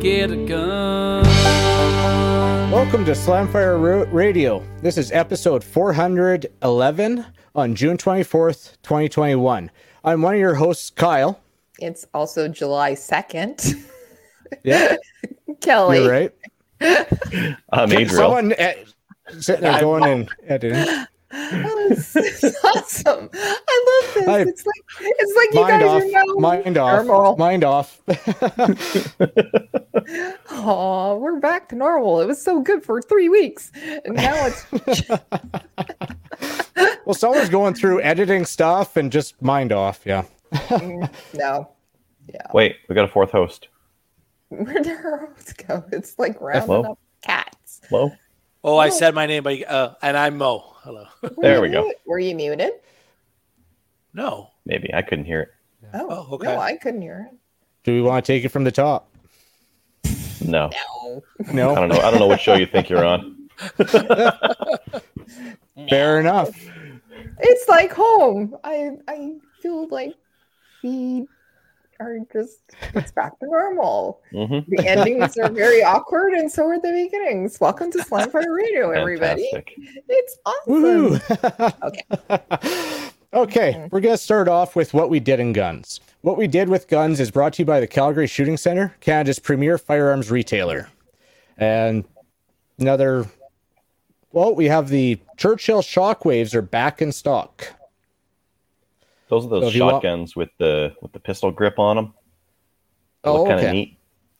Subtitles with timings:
[0.00, 1.22] Get a gun.
[2.70, 4.64] Welcome to Slamfire Radio.
[4.80, 9.70] This is episode 411 on June 24th, 2021.
[10.02, 11.38] I'm one of your hosts, Kyle.
[11.78, 13.86] It's also July 2nd.
[14.64, 14.96] Yeah,
[15.60, 16.02] Kelly.
[16.02, 16.32] you're right.
[17.72, 18.08] I'm Adriel.
[18.08, 18.72] Someone uh,
[19.38, 21.06] sitting there going and editing.
[21.30, 23.30] This is awesome.
[23.32, 24.24] I love this.
[24.26, 24.40] Hi.
[24.40, 26.02] It's like it's like you guys off.
[26.02, 27.06] are now Mind off.
[27.06, 27.36] normal.
[27.36, 28.00] Mind off.
[30.62, 32.20] Oh, we're back to normal.
[32.20, 33.70] It was so good for three weeks.
[34.04, 35.08] And now it's
[37.06, 40.00] well, someone's going through editing stuff and just mind off.
[40.04, 40.24] Yeah.
[41.32, 41.70] no.
[42.28, 42.42] Yeah.
[42.52, 43.68] Wait, we got a fourth host.
[44.48, 45.84] Where did our hosts go?
[45.92, 46.82] It's like rounding Hello?
[46.92, 47.80] up cats.
[47.88, 48.12] Hello?
[48.64, 50.69] Oh, I said my name, but uh, and I'm Mo.
[50.82, 51.04] Hello.
[51.22, 51.82] Were There you we go.
[51.84, 52.72] mute- Were you muted?
[54.14, 54.48] No.
[54.66, 55.48] Maybe I couldn't hear it.
[55.94, 56.46] Oh, Oh, okay.
[56.46, 57.36] no, I couldn't hear it.
[57.84, 59.08] Do we want to take it from the top?
[60.42, 60.70] No,
[61.52, 61.72] No.
[61.72, 61.98] I don't know.
[62.00, 63.48] I don't know what show you think you're on.
[65.88, 66.50] Fair enough.
[67.40, 68.56] It's like home.
[68.64, 70.14] I I feel like
[70.82, 71.26] we
[72.00, 72.60] are just
[72.94, 74.20] it's back to normal.
[74.32, 77.60] hmm The endings are very awkward, and so are the beginnings.
[77.60, 79.48] Welcome to Slamfire Radio, everybody.
[79.52, 79.74] Fantastic.
[80.08, 81.20] It's awesome.
[83.32, 83.72] Okay.
[83.72, 86.00] okay, we're going to start off with what we did in guns.
[86.22, 89.38] What we did with guns is brought to you by the Calgary Shooting Center, Canada's
[89.38, 90.88] premier firearms retailer.
[91.56, 92.04] And
[92.78, 93.26] another,
[94.32, 97.72] well, we have the Churchill Shockwaves are back in stock.
[99.30, 102.14] Those are those if you want- shotguns with the with the pistol grip on them.
[103.22, 103.72] They Oh, look kind of okay.
[103.72, 103.98] neat.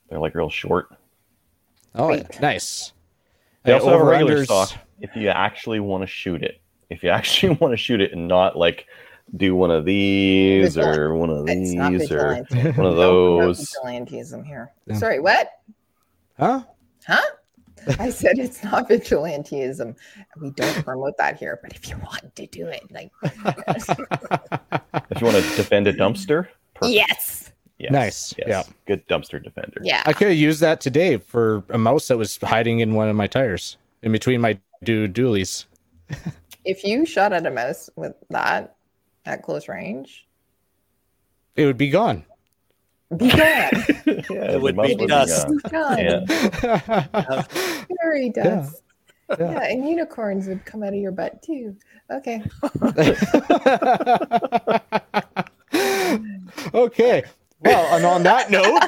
[0.09, 0.89] They're like real short.
[1.95, 2.39] Oh, Sweet.
[2.41, 2.93] nice.
[3.63, 6.61] They also have a regular over-unders- stock if you actually want to shoot it.
[6.89, 8.85] If you actually want to shoot it and not like
[9.37, 10.99] do one of these Vigilante.
[10.99, 13.73] or one of these or one of No, no those.
[13.85, 14.71] vigilantism here.
[14.87, 14.95] Yeah.
[14.95, 15.49] Sorry, what?
[16.37, 16.63] Huh?
[17.07, 17.21] Huh?
[17.99, 19.95] I said it's not vigilantism.
[20.39, 24.59] We don't promote that here, but if you want to do it, like If
[25.21, 26.01] you want to defend a mm-hmm.
[26.01, 26.93] dumpster, perfect.
[26.95, 28.35] yes, Yes, Nice.
[28.37, 28.47] yes.
[28.47, 28.63] Yeah.
[28.85, 29.81] Good dumpster defender.
[29.83, 30.03] yeah.
[30.05, 33.15] I could have used that today for a mouse that was hiding in one of
[33.15, 35.65] my tires, in between my two dualies.
[36.63, 38.75] If you shot at a mouse with that
[39.25, 40.27] at close range,
[41.55, 42.23] It would be gone.
[43.17, 43.39] be gone.
[44.29, 45.47] yeah, would the mouse be would dust.
[45.47, 45.57] gone.
[45.57, 47.07] Be gone.
[47.17, 47.43] Yeah.
[48.03, 48.83] Very dust.
[49.39, 49.51] Yeah.
[49.51, 49.59] Yeah.
[49.63, 51.75] and unicorns would come out of your butt too.
[52.09, 52.41] Okay.
[56.73, 57.23] okay.
[57.63, 58.81] Well, and on that note,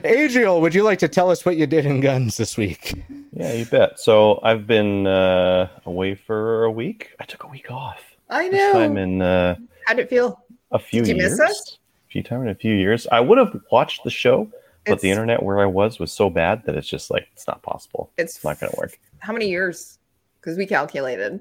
[0.04, 3.02] Adriel, would you like to tell us what you did in guns this week?
[3.32, 3.98] Yeah, you bet.
[3.98, 7.10] So I've been uh, away for a week.
[7.20, 8.02] I took a week off.
[8.28, 9.00] I First time know.
[9.02, 10.44] in uh, How'd it feel?
[10.72, 11.38] a few Did you years.
[11.38, 11.78] miss us?
[12.08, 13.06] A few times in a few years.
[13.10, 14.50] I would have watched the show,
[14.86, 17.62] but the internet where I was was so bad that it's just like it's not
[17.62, 18.10] possible.
[18.18, 18.98] It's It's not going to work.
[19.20, 19.98] How many years?
[20.40, 21.40] Because we calculated.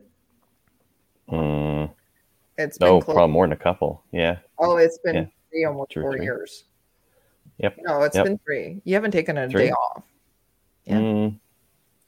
[1.30, 1.92] Mm,
[2.58, 3.16] It's been no, close.
[3.16, 4.04] probably more than a couple.
[4.12, 4.38] Yeah.
[4.60, 5.26] Oh, it's been Yeah.
[5.50, 6.66] three, almost Two four years.
[7.58, 7.78] Yep.
[7.80, 8.26] No, it's Yep.
[8.26, 8.82] been three.
[8.84, 9.68] You haven't taken a Three?
[9.68, 10.04] day off.
[10.86, 10.98] Yeah.
[10.98, 11.40] Mm,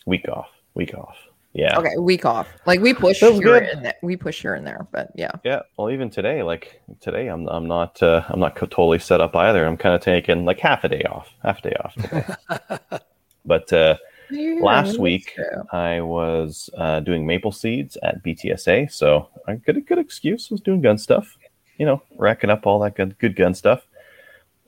[0.05, 0.49] week off.
[0.73, 1.17] Week off.
[1.53, 1.77] Yeah.
[1.77, 2.47] Okay, week off.
[2.65, 3.69] Like we push Feels here good.
[3.69, 3.93] in there.
[4.01, 5.31] We push here and there, but yeah.
[5.43, 5.61] Yeah.
[5.77, 9.65] Well, even today, like today, I'm I'm not uh, I'm not totally set up either.
[9.65, 11.31] I'm kind of taking like half a day off.
[11.43, 12.99] Half a day off today.
[13.45, 13.97] but uh,
[14.31, 15.63] last week true.
[15.71, 20.47] I was uh, doing maple seeds at BTSA, so I got a good excuse.
[20.49, 21.37] I was doing gun stuff,
[21.77, 23.85] you know, racking up all that good, good gun stuff.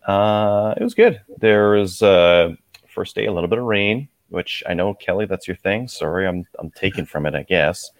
[0.05, 1.21] Uh, it was good.
[1.39, 2.53] There was uh,
[2.93, 5.87] first day a little bit of rain, which I know Kelly, that's your thing.
[5.87, 7.91] Sorry, I'm I'm taken from it, I guess.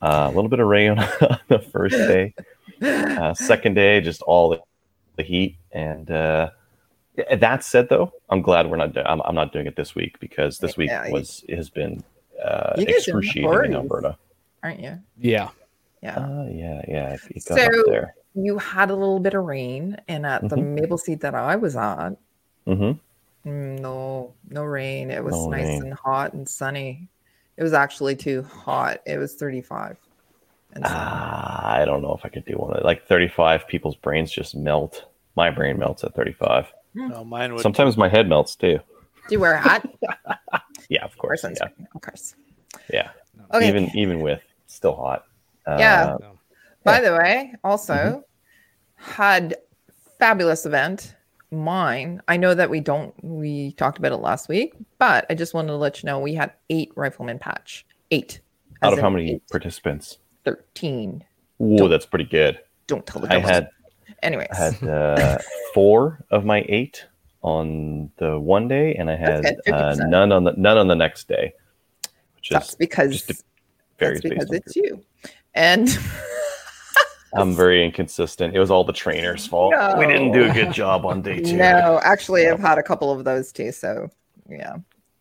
[0.00, 2.34] Uh, a little bit of rain on the first day.
[2.82, 4.60] Uh, second day, just all the,
[5.16, 5.56] the heat.
[5.70, 6.50] And uh,
[7.36, 8.96] that said, though, I'm glad we're not.
[9.06, 12.02] I'm, I'm not doing it this week because this week Yeah, you- was has been
[12.42, 13.74] uh, You guys are excruciating in parties.
[13.76, 14.16] Alberta.
[14.64, 14.98] Aren't you?
[15.20, 15.50] Yeah.
[16.02, 16.16] Yeah.
[16.18, 18.14] Uh, yeah, yeah, it, it got up So- there.
[18.34, 20.74] you had a little bit of rain, and at the Mhm.
[20.80, 22.16] maple seed that I was at,
[22.66, 22.98] hmm mm,
[23.44, 25.10] no, no rain.
[25.10, 25.82] It was No nice rain.
[25.84, 27.08] and hot and sunny.
[27.56, 29.00] It was actually too hot.
[29.06, 29.96] It was 35.
[30.74, 30.96] And sunny.
[30.98, 32.80] Ah, I don't know if I could do one.
[32.82, 35.06] Like 35, people's brains just melt.
[35.36, 36.72] My brain melts at 35.
[36.94, 37.62] No, mine would.
[37.62, 38.78] Sometimes my head melts too.
[39.28, 39.88] Do you wear a hat?
[40.88, 41.42] Yeah, of or course.
[41.44, 41.86] Yeah, sunscreen?
[41.94, 42.34] Of course.
[42.92, 43.10] yeah.
[43.54, 43.66] Okay.
[43.68, 45.24] Even even with still hot.
[45.66, 46.16] Uh, Yeah.
[46.20, 46.38] No.
[46.84, 49.10] By the way, also Mm-hmm.
[49.12, 49.56] had
[50.18, 51.14] fabulous event.
[51.52, 52.22] Mine.
[52.28, 53.14] I know that we don't.
[53.22, 56.34] We talked about it last week, but I just wanted to let you know we
[56.34, 57.86] had eight rifleman patch.
[58.10, 58.40] Eight.
[58.82, 59.42] Out of how many eight.
[59.50, 60.18] participants?
[60.44, 61.24] Thirteen.
[61.60, 62.58] Ooh, that's pretty good.
[62.86, 63.68] Don't tell the I had
[64.22, 65.38] Anyways, I had uh,
[65.74, 67.06] four of my eight
[67.42, 71.28] on the one day, and I had uh, none on the none on the next
[71.28, 71.52] day,
[72.36, 73.44] which that's is because just
[73.98, 75.04] that's because it's you.
[75.54, 75.88] And
[77.34, 78.54] I'm very inconsistent.
[78.54, 79.74] It was all the trainer's fault.
[79.98, 81.56] We didn't do a good job on day two.
[81.56, 83.72] no, actually, I've had a couple of those too.
[83.72, 84.08] So
[84.48, 84.76] yeah,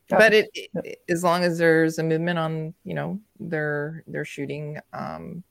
[0.10, 4.78] but it, it as long as there's a movement on, you know, their their shooting
[4.94, 5.44] um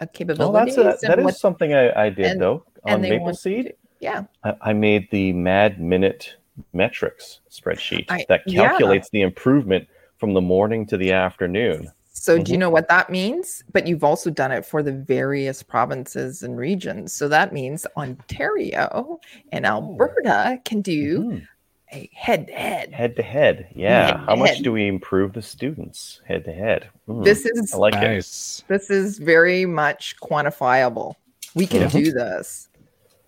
[0.00, 0.76] Well, capabilities.
[0.76, 3.36] that's a, and that what- is something I, I did and- though on Maple want
[3.36, 3.74] to Seed.
[3.98, 6.36] Yeah, I, I made the Mad Minute
[6.72, 8.68] metrics spreadsheet I- that yeah.
[8.68, 11.90] calculates the improvement from the morning to the afternoon.
[12.18, 12.60] So do you Mhm.
[12.60, 13.62] know what that means?
[13.72, 17.12] But you've also done it for the various provinces and regions.
[17.12, 19.20] So that means Ontario
[19.52, 21.48] and Alberta can do Mhm.
[21.92, 22.92] a head to head.
[22.94, 24.06] Head to head, yeah.
[24.18, 26.88] Head How much do we improve the students head to head?
[27.06, 28.00] Hmm, This is I like it.
[28.00, 28.64] Nice.
[28.66, 31.14] this is very much quantifiable.
[31.54, 31.92] We can Mhm.
[31.92, 32.68] do this.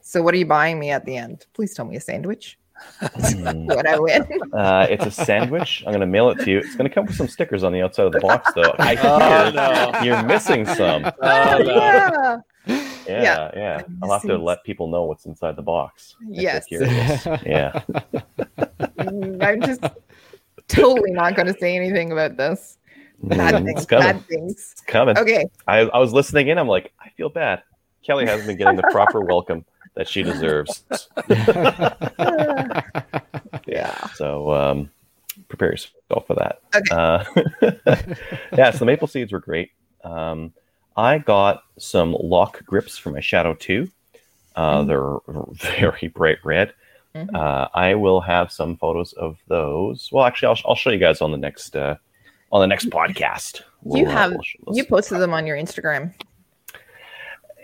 [0.01, 1.45] So what are you buying me at the end?
[1.53, 2.59] Please tell me a sandwich.
[3.01, 3.67] Hmm.
[3.67, 4.27] What I win.
[4.53, 5.83] Uh, it's a sandwich.
[5.87, 6.59] I'm going to mail it to you.
[6.59, 8.75] It's going to come with some stickers on the outside of the box, though.
[8.79, 10.01] I Oh, no.
[10.03, 11.05] you're missing some.
[11.23, 11.75] Oh, no.
[11.77, 12.41] yeah.
[12.67, 13.51] Yeah, Yeah.
[13.55, 13.83] yeah.
[13.87, 16.17] I'm I'll have to let people know what's inside the box.
[16.29, 16.67] Yes.
[16.71, 17.81] Yeah.
[18.99, 19.83] Mm, I'm just
[20.69, 22.79] totally not going to say anything about this.
[23.23, 23.71] Bad Mm, things.
[23.81, 24.07] it's coming.
[24.07, 24.69] Bad things.
[24.73, 25.19] It's coming.
[25.19, 25.47] Okay.
[25.67, 26.59] I, I was listening in.
[26.59, 27.63] I'm like, I feel bad.
[28.05, 29.65] Kelly hasn't been getting the proper welcome
[29.99, 30.85] that she deserves.
[33.67, 34.07] Yeah.
[34.15, 34.91] So um,
[35.49, 36.61] prepare yourself for that.
[36.75, 36.91] Okay.
[36.91, 37.25] Uh,
[38.57, 39.71] yeah, so the maple seeds were great.
[40.05, 40.55] Um,
[40.97, 43.89] I got some lock grips for my Shadow 2.
[44.57, 44.87] Uh, Mm.
[44.89, 46.73] They're very bright red.
[47.15, 47.33] Mhm.
[47.35, 50.09] Uh, I will have some photos of those.
[50.11, 51.95] Well, actually, I'll, I'll show you guys on the next uh,
[52.51, 53.61] on the next podcast.
[53.61, 53.65] You
[54.05, 56.13] We'll, uh, have we'll you posted them on your Instagram.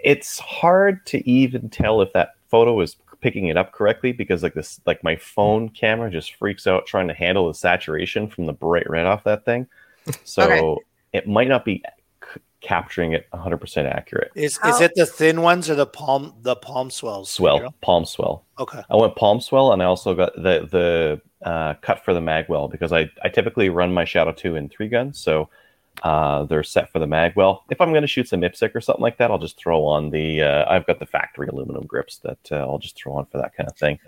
[0.05, 4.53] It's hard to even tell if that photo is picking it up correctly because like
[4.55, 8.53] this like my phone camera just freaks out trying to handle the saturation from the
[8.53, 9.67] bright red off that thing
[10.25, 10.81] so Okay.
[11.15, 11.83] it might not be
[12.23, 16.35] c- capturing it 100% accurate Is How- is it the thin ones or the palm
[16.43, 17.31] the palm swells?
[17.31, 17.75] swell Pedro?
[17.81, 18.83] palm swell Okay.
[18.91, 22.71] i went palm swell and i also got the the uh, cut for the magwell
[22.71, 25.49] because I, I typically run my shadow 2 in three guns so
[26.03, 27.33] uh, they're set for the mag.
[27.37, 29.85] Well, if i'm going to shoot some IPSC or something like that i'll just throw
[29.85, 33.27] on the uh, i've got the factory aluminum grips that uh, i'll just throw on
[33.27, 33.99] for that kind of thing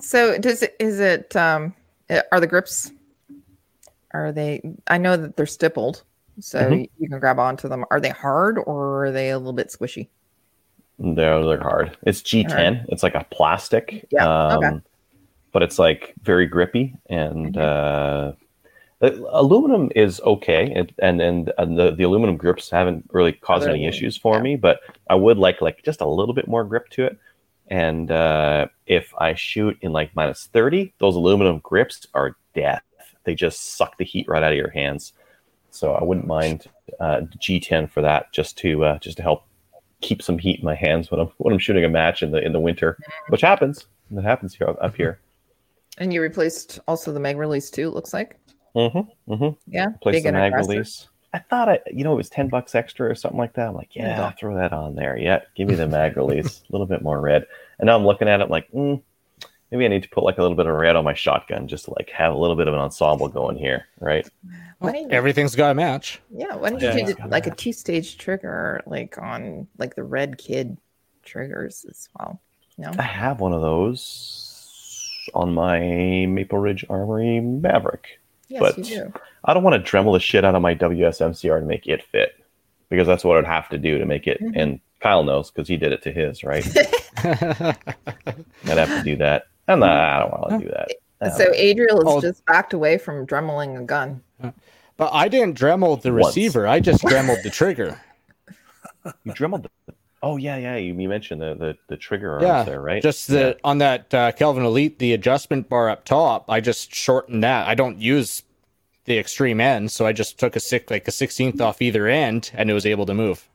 [0.00, 1.74] So does it is it um
[2.10, 2.90] uh, are the grips
[4.14, 6.02] are they I know that they're stippled
[6.40, 6.88] so Mhm.
[6.98, 7.84] you can grab onto them.
[7.90, 10.06] Are they hard or are they a little bit squishy?
[10.98, 11.96] They're they're hard.
[12.06, 12.86] It's G10.
[12.90, 14.06] It's like a plastic.
[14.10, 14.80] Yeah, Um, okay.
[15.52, 18.36] But it's like very grippy and uh, the
[19.00, 23.72] aluminum is okay, and and and, and the, the aluminum grips haven't really caused Other
[23.72, 24.42] any issues for yeah.
[24.42, 24.56] me.
[24.56, 27.18] But I would like like just a little bit more grip to it.
[27.68, 32.82] And uh, if I shoot in like minus thirty, those aluminum grips are death.
[33.24, 35.12] They just suck the heat right out of your hands.
[35.70, 36.66] So I wouldn't mind
[36.98, 39.44] uh, G10 for that, just to uh, just to help
[40.00, 42.44] keep some heat in my hands when I'm when I'm shooting a match in the
[42.44, 43.86] in the winter, which happens.
[44.10, 45.20] That happens here up here.
[45.98, 48.38] And you replaced also the mag release too, it looks like.
[48.78, 49.32] Mm-hmm.
[49.32, 49.72] Mm-hmm.
[49.72, 49.86] Yeah.
[50.00, 51.08] Place big the mag release.
[51.34, 53.68] I thought I, you know, it was ten bucks extra or something like that.
[53.68, 54.24] I'm like, yeah, Yeah.
[54.24, 55.16] I'll throw that on there.
[55.18, 57.46] Yeah, give me the mag release, a little bit more red.
[57.78, 59.02] And now I'm looking at it like, mm,
[59.70, 61.84] maybe I need to put like a little bit of red on my shotgun, just
[61.84, 64.26] to like have a little bit of an ensemble going here, right?
[64.78, 66.20] Why you- Everything's got a match.
[66.34, 66.96] Yeah, why don't Yeah.
[66.96, 70.78] you do like a two stage trigger like on like the red kid
[71.24, 72.40] triggers as well?
[72.78, 72.92] No.
[72.98, 78.20] I have one of those on my Maple Ridge Armory Maverick.
[78.48, 79.12] Yes, but- you do.
[79.44, 82.34] I don't want to Dremel the shit out of my WSMCR to make it fit
[82.88, 84.40] because that's what I'd have to do to make it.
[84.42, 84.52] Mhm.
[84.56, 86.66] And Kyle knows because he did it to his, right?
[87.24, 87.76] I'd
[88.66, 89.46] have to do that.
[89.68, 90.88] And I don't want to do that.
[91.20, 92.20] I So don't- Adriel has Oh.
[92.20, 94.22] just backed away from dremeling a gun.
[94.96, 96.26] But I didn't Dremel the Once.
[96.28, 96.66] receiver.
[96.66, 98.00] I just Dremeled the trigger.
[99.24, 99.94] you Dremeled the.
[100.22, 100.76] Oh yeah, yeah.
[100.76, 103.02] You, you mentioned the, the the trigger arms Yeah, there, right?
[103.02, 106.46] Just the on that uh, Calvin Elite, the adjustment bar up top.
[106.48, 107.68] I just shortened that.
[107.68, 108.42] I don't use
[109.04, 112.50] the extreme end, so I just took a six like a sixteenth off either end,
[112.54, 113.48] and it was able to move.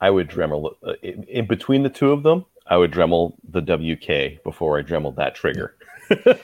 [0.00, 2.44] I would Dremel uh, in, in between the two of them.
[2.66, 5.74] I would Dremel the WK before I Dremel that trigger.
[6.10, 6.38] and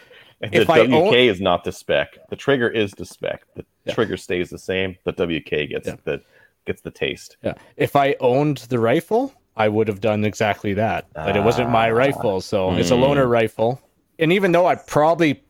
[0.54, 2.28] If the WK own- is not the spec.
[2.28, 3.42] The trigger is the spec.
[3.54, 3.94] The Yeah.
[3.94, 4.96] trigger stays the same.
[5.04, 5.96] The WK gets Yeah.
[6.04, 6.20] the
[6.66, 7.36] gets the taste.
[7.42, 7.54] Yeah.
[7.76, 11.06] If I owned the rifle, I would have done exactly that.
[11.14, 11.94] But it wasn't my Ah.
[11.94, 13.80] rifle, so it's a loaner rifle.
[14.18, 15.42] And even though I probably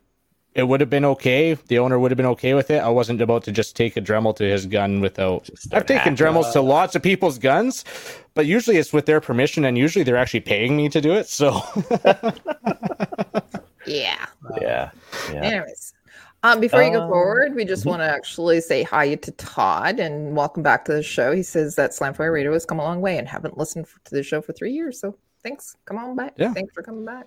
[0.52, 2.78] it would have been okay, the owner would have been okay with it.
[2.82, 5.46] I wasn't about to just take a Dremel to his gun without.
[5.56, 6.16] start I've taken hacking.
[6.16, 7.84] Dremels to lots of people's guns,
[8.34, 11.28] but usually it's with their permission, and usually they're actually paying me to do it.
[11.28, 11.60] So
[13.86, 14.26] Yeah.
[14.60, 14.90] Yeah.
[15.32, 15.42] Yeah.
[15.42, 15.94] Anyways,
[16.42, 20.00] um, before you go Uh, forward, we just want to actually say hi to Todd
[20.00, 21.32] and welcome back to the show.
[21.32, 24.22] He says that Slamfire Radio has come a long way and haven't listened to the
[24.22, 24.98] show for three years.
[25.00, 25.76] So thanks.
[25.84, 26.32] Come on back.
[26.36, 26.52] Yeah.
[26.54, 27.26] Thanks for coming back.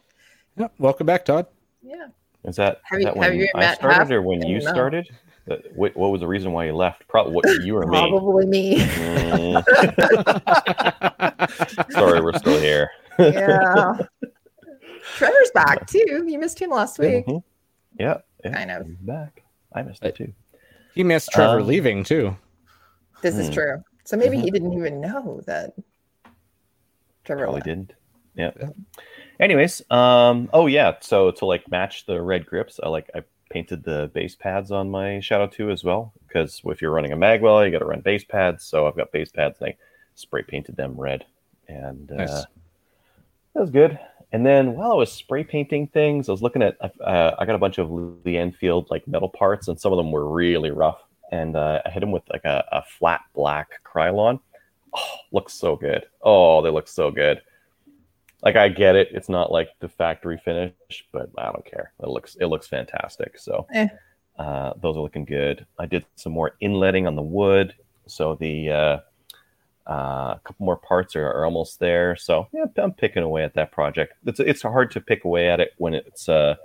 [0.57, 1.45] yeah, welcome back, Todd.
[1.83, 2.07] Yeah.
[2.45, 4.11] Is that, Have is you- that have when you I met started Haf?
[4.11, 4.71] or when you No.
[4.71, 5.07] started?
[5.49, 7.05] Uh, What, what was the reason why you left?
[7.07, 7.97] Probably what you or me.
[8.09, 8.77] Probably me.
[8.79, 9.63] Mm.
[11.91, 12.89] Sorry, we're still here.
[13.19, 13.93] yeah.
[15.15, 16.23] Trevor's back too.
[16.27, 17.25] You missed him last week.
[17.27, 17.43] Mhm.
[17.99, 18.51] Yeah, yeah.
[18.53, 19.05] Kind of.
[19.05, 19.43] Back.
[19.73, 20.33] I missed it too.
[20.95, 22.35] He missed Trevor Um, leaving too.
[23.21, 23.53] This is Hmm.
[23.53, 23.83] true.
[24.05, 25.73] So maybe he didn't even know that
[27.23, 27.65] Trevor Probably left.
[27.65, 27.93] didn't.
[28.35, 28.51] Yeah.
[29.39, 30.95] Anyways, um, oh yeah.
[30.99, 34.89] So to like match the red grips, I like I painted the base pads on
[34.89, 36.13] my Shadow 2 as well.
[36.27, 38.63] Because if you're running a Magwell, you got to run base pads.
[38.65, 39.77] So I've got base pads and I
[40.15, 41.25] spray painted them red,
[41.67, 42.45] and uh, Nice.
[43.53, 43.97] that was good.
[44.33, 47.55] And then while I was spray painting things, I was looking at uh, I got
[47.55, 51.01] a bunch of Lee Enfield like metal parts, and some of them were really rough.
[51.31, 54.39] And uh, I hit them with like a, a flat black Krylon.
[54.95, 56.05] Oh, looks so good.
[56.21, 57.41] Oh, they look so good.
[58.41, 60.73] Like I get it, it's not like the factory finish,
[61.11, 61.93] but I don't care.
[62.01, 63.37] It looks it looks fantastic.
[63.39, 63.87] So Eh.
[64.37, 65.65] uh, those are looking good.
[65.79, 67.73] I did some more inletting on the wood,
[68.07, 68.69] so the
[69.89, 72.15] uh, a couple more parts are, are almost there.
[72.15, 74.13] So yeah, I'm picking away at that project.
[74.25, 76.55] It's it's hard to pick away at it when it's uh,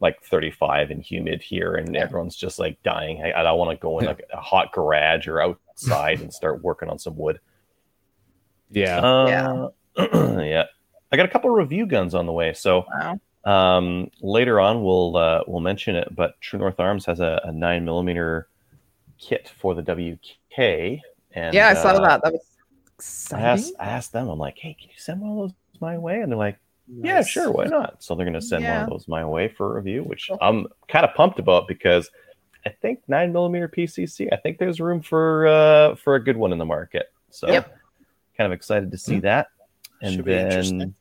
[0.00, 3.22] like 35 and humid here, and everyone's just like dying.
[3.22, 6.62] I, I don't want to go in like a hot garage or outside and start
[6.62, 7.40] working on some wood.
[8.70, 9.00] Yeah.
[9.00, 10.64] Uh, yeah.
[11.12, 12.84] I got a couple review guns on the way, so
[13.44, 13.78] Wow.
[13.78, 16.14] um, later on we'll uh, we'll mention it.
[16.14, 18.48] But True North Arms has a, a nine millimeter
[19.18, 22.22] kit for the WK, and yeah, I saw uh, that.
[22.22, 22.49] That was
[23.32, 23.74] I asked.
[23.80, 26.20] I asked them, I'm like, hey, can you send one of those my way?
[26.20, 26.58] And they're like,
[27.02, 28.02] yeah, sure, why not?
[28.02, 30.38] So they're gonna send one of those my way for review, which Cool.
[30.40, 32.10] I'm kind of pumped about because
[32.66, 34.28] I think nine millimeter PCC.
[34.32, 37.06] I think there's room for uh, for a good one in the market.
[37.30, 37.78] So Yep.
[38.36, 39.48] kind of excited to see that.
[40.02, 40.78] And Should be interesting.
[40.78, 40.94] then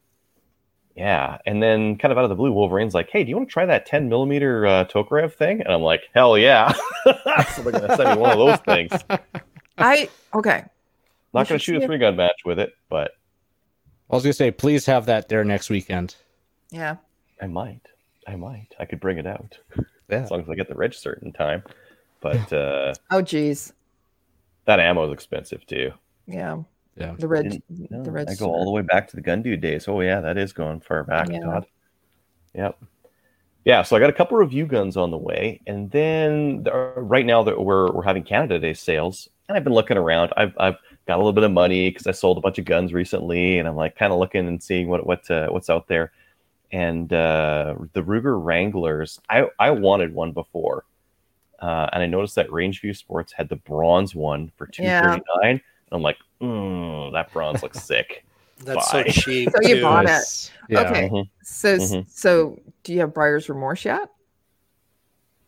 [0.95, 3.47] yeah, and then kind of out of the blue, Wolverine's like, "Hey, do you want
[3.47, 6.73] to try that 10 millimeter uh, Tokarev thing?" And I'm like, "Hell yeah!"
[7.05, 8.91] so they're gonna send me one of those things.
[9.77, 10.65] I okay.
[11.33, 13.11] Not gonna shoot a three gun match with it, but
[14.09, 16.15] I was gonna say, please have that there next weekend.
[16.71, 16.97] Yeah.
[17.41, 17.81] I might.
[18.27, 18.67] I might.
[18.79, 19.57] I could bring it out
[20.09, 20.17] Yeah.
[20.23, 21.63] as long as I get the reg cert in time.
[22.21, 23.73] But uh, Oh geez.
[24.65, 25.91] that ammo is expensive too.
[26.27, 26.63] Yeah.
[26.95, 27.15] Yeah.
[27.17, 29.61] The red No, the red I go all the way back to the gun dude
[29.61, 29.87] days.
[29.87, 31.39] Oh yeah, that is going far back, Yeah.
[31.39, 31.65] Todd.
[32.55, 32.77] Yep.
[33.65, 37.25] Yeah, so I got a couple review guns on the way, and then there, right
[37.25, 40.33] now that we're we're having Canada Day sales, and I've been looking around.
[40.37, 40.77] I've I've
[41.09, 43.67] got a little bit of money because I sold a bunch of guns recently, and
[43.67, 46.11] I'm like kind of looking and seeing what what uh, what's out there.
[46.71, 50.85] And uh, the Ruger Wranglers, I I wanted one before,
[51.59, 55.21] uh, and I noticed that Rangeview Sports had the bronze one for two thirty nine,
[55.41, 55.49] yeah.
[55.49, 55.61] And
[55.91, 58.23] I'm like, mm, that bronze looks sick.
[58.59, 59.05] That's Bye.
[59.05, 59.49] so cheap.
[59.49, 59.81] So you too.
[59.81, 60.51] bought it.
[60.69, 60.81] Yeah.
[60.81, 61.09] Okay.
[61.09, 61.29] Mhm.
[61.41, 62.07] So Mhm.
[62.07, 64.09] so do you have buyer's remorse yet?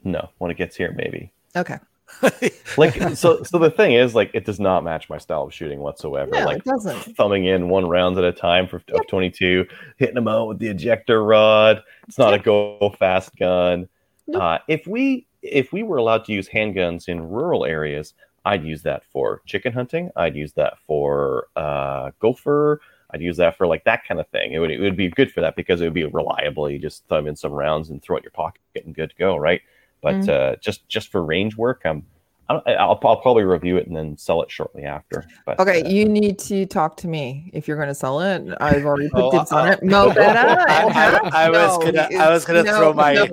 [0.03, 1.31] No, when it gets here, maybe.
[1.55, 1.77] Okay.
[2.77, 5.79] Like so, so the thing is, like, it does not match my style of shooting
[5.79, 6.31] whatsoever.
[6.31, 7.17] No, like it doesn't.
[7.17, 9.65] thumbing in one round at a time for of 22,
[9.97, 11.83] hitting them out with the ejector rod.
[12.07, 13.89] It's not a go fast gun.
[14.27, 14.41] Nope.
[14.41, 18.13] Uh, if we if we were allowed to use handguns in rural areas,
[18.45, 20.09] I'd use that for chicken hunting.
[20.15, 22.79] I'd use that for uh, gopher.
[23.13, 24.53] I'd use that for like that kind of thing.
[24.53, 26.69] It would it would be good for that because it would be reliable.
[26.69, 29.15] You just thumb in some rounds and throw it in your pocket and good to
[29.17, 29.61] go, right?
[30.01, 30.29] But Mhm.
[30.29, 32.05] uh, just just for range work, I'm
[32.49, 35.25] I don't, I'll, I'll probably review it and then sell it shortly after.
[35.45, 38.43] But Okay, uh, you need to talk to me if you're going to sell it.
[38.59, 39.83] I've already put Oh, dibs on uh, it.
[39.83, 40.59] Mo better.
[40.67, 43.27] I- I- I was gonna- I was gonna throw my- no,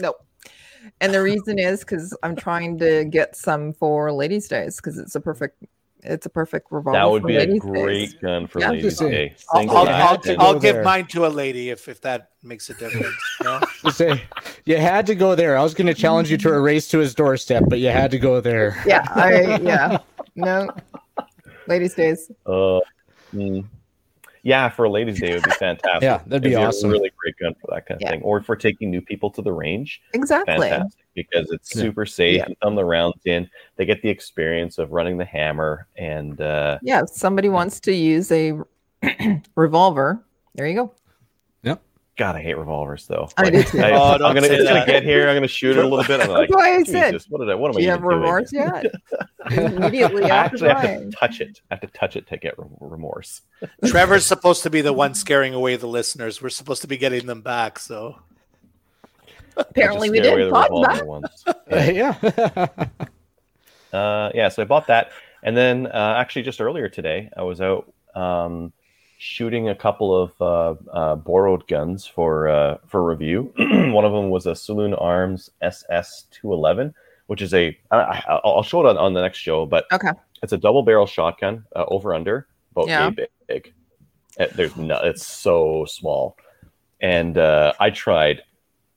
[0.00, 0.14] no.
[1.00, 5.14] And the reason is because I'm trying to get some for Ladies' Days because it's
[5.14, 5.62] a perfect,
[6.02, 6.98] it's a perfect revolver.
[6.98, 8.14] that would for be a great Days.
[8.14, 8.70] gun for Yeah.
[8.70, 9.34] ladies' Just say- day.
[9.52, 10.84] I'll, I'll, I'll, to I'll give there.
[10.84, 13.14] mine to a lady if, if that makes a difference.
[13.42, 13.60] No?
[13.90, 14.22] Say,
[14.64, 15.56] you had to go there.
[15.58, 18.18] I was gonna challenge you to a race to his doorstep, but you had to
[18.18, 18.82] go there.
[18.86, 19.98] Yeah, I yeah.
[20.36, 20.70] No,
[21.66, 22.30] Ladies' Days.
[22.46, 22.80] Uh,
[23.34, 23.64] Mm.
[24.42, 26.02] Yeah, for a ladies' day, it would be fantastic.
[26.02, 26.90] Yeah, that'd be It'd awesome.
[26.90, 28.10] A really great gun for that kind of Yeah.
[28.10, 30.00] thing, or for taking new people to the range.
[30.14, 30.68] Exactly.
[30.68, 31.82] Fantastic because it's Yeah.
[31.82, 32.36] super safe.
[32.38, 32.46] Yeah.
[32.48, 33.48] You thumb the rounds in.
[33.76, 37.92] They get the experience of running the hammer, and uh, Yeah, if somebody wants to
[37.92, 38.58] use a
[39.56, 40.94] revolver, there you go.
[42.20, 43.30] God, I hate revolvers though.
[43.38, 43.78] I do too.
[43.80, 45.26] I, Oh, am gonna, it's gonna get here.
[45.26, 46.20] I'm gonna shoot it a little bit.
[46.20, 47.54] I'm like, That's why I said, what did I?
[47.54, 48.20] What am Do I you have even doing?
[48.20, 48.84] remorse yet?
[49.50, 51.62] Immediately I after actually have to touch it.
[51.70, 53.40] I have to touch it to get remorse.
[53.86, 56.42] Trevor's supposed to be the one scaring away the listeners.
[56.42, 57.78] We're supposed to be getting them back.
[57.78, 58.16] So
[59.56, 60.38] Apparently, we did.
[60.46, 61.06] the Thought that.
[61.06, 61.44] ones.
[61.70, 62.76] yeah.
[63.98, 65.10] Uh, yeah, so I bought that,
[65.42, 68.72] and then uh, actually just earlier today, I was out um,
[69.24, 73.52] shooting a couple of uh, uh, borrowed guns for uh, for review.
[73.58, 76.94] One of them was a Saloon Arms SS two eleven,
[77.26, 80.08] which is a I, I'll show it on, on the next show, but Okay.
[80.42, 83.10] it's a double barrel shotgun, uh, over under, about Yeah.
[83.16, 83.74] yay big.
[84.38, 86.36] It- there's no, it's so small,
[87.02, 88.42] and uh, I tried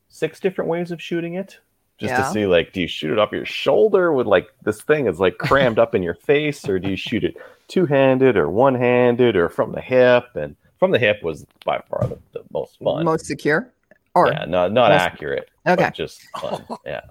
[0.07, 1.59] six different ways of shooting it
[1.97, 2.23] just Yeah.
[2.23, 5.19] to see like do you shoot it off your shoulder with like this thing is
[5.19, 7.35] like crammed up in your face or do you shoot it
[7.67, 12.17] two-handed or one-handed or from the hip and from the hip was by far the,
[12.33, 13.71] the most fun Most secure.
[14.15, 15.85] Or yeah not not most- accurate Okay.
[15.85, 17.01] but just fun yeah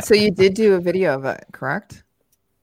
[0.00, 2.04] so you did do a video of it, correct?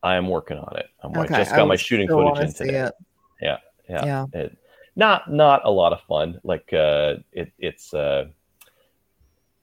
[0.04, 2.54] i am working on it I'm, i Okay, just I got my shooting footage in
[2.54, 2.94] today it.
[3.42, 3.58] yeah
[3.90, 4.26] yeah, Yeah.
[4.34, 4.58] It,
[4.96, 8.26] not not a lot of fun like uh it it's uh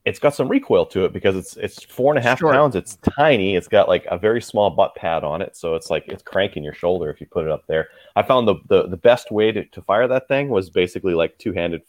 [0.07, 2.53] it's got some recoil to it because it's it's four and a half Sure.
[2.53, 5.91] pounds it's tiny it's got like a very small butt pad on it so it's
[5.91, 8.87] like it's cranking your shoulder if you put it up there i found the the,
[8.89, 11.83] the best way to, to fire that thing was basically like two-handed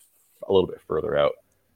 [0.47, 1.33] a little bit further out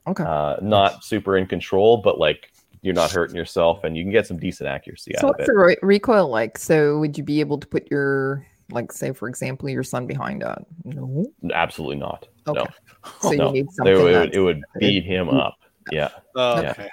[0.08, 0.24] Okay.
[0.24, 4.26] uh not super in control but like you're not hurting yourself and you can get
[4.26, 6.58] some decent accuracy so out of what's it the re- recoil like?
[6.58, 10.42] So would you be able to put your, like, say, for example, your son behind
[10.42, 10.58] it?
[10.86, 11.28] No.
[11.54, 12.60] absolutely not Okay.
[12.60, 12.68] no
[13.22, 13.94] So no you need something.
[13.94, 15.58] it, would, it would beat him up
[15.92, 16.88] yeah oh, Yeah.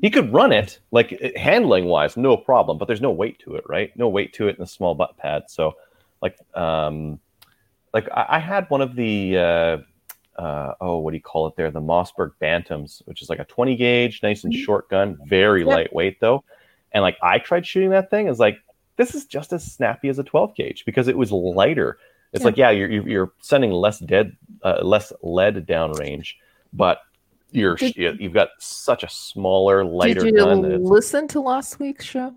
[0.00, 3.64] he could run it like handling wise no problem but there's no weight to it
[3.68, 5.74] right no weight to it in a small butt pad so
[6.22, 7.18] like um
[7.92, 9.76] like i, I had one of the uh
[10.36, 11.70] uh, oh, what do you call it there?
[11.70, 15.68] The Mossberg Bantams, which is like a 20 gauge, nice and short gun, very Mm-hmm.
[15.70, 15.76] Yeah.
[15.76, 16.42] lightweight though.
[16.90, 18.58] And like I tried shooting that thing, is like
[18.96, 21.98] this is just as snappy as a 12 gauge because it was lighter.
[22.32, 22.46] It's Yeah.
[22.46, 26.30] like yeah, you're you're- you're sending less dead, uh, less lead downrange,
[26.72, 26.98] but
[27.54, 30.62] you're Did- you've got such a smaller, lighter gun.
[30.62, 32.34] Did you listen to last week's show?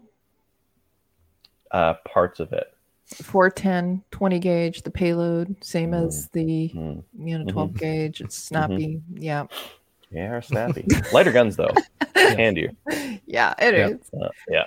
[1.71, 2.73] uh, parts of it.
[3.23, 7.03] 410, 20 gauge, the payload, same as the Mm.
[7.19, 8.21] you know 12 gauge.
[8.21, 9.01] It's snappy.
[9.13, 9.47] Yeah,
[10.11, 10.85] Yeah, snappy.
[11.13, 11.73] Lighter guns though,
[12.15, 12.71] handier.
[13.25, 13.87] yeah, it Yeah.
[13.89, 13.99] is.
[14.13, 14.63] Uh, yeah.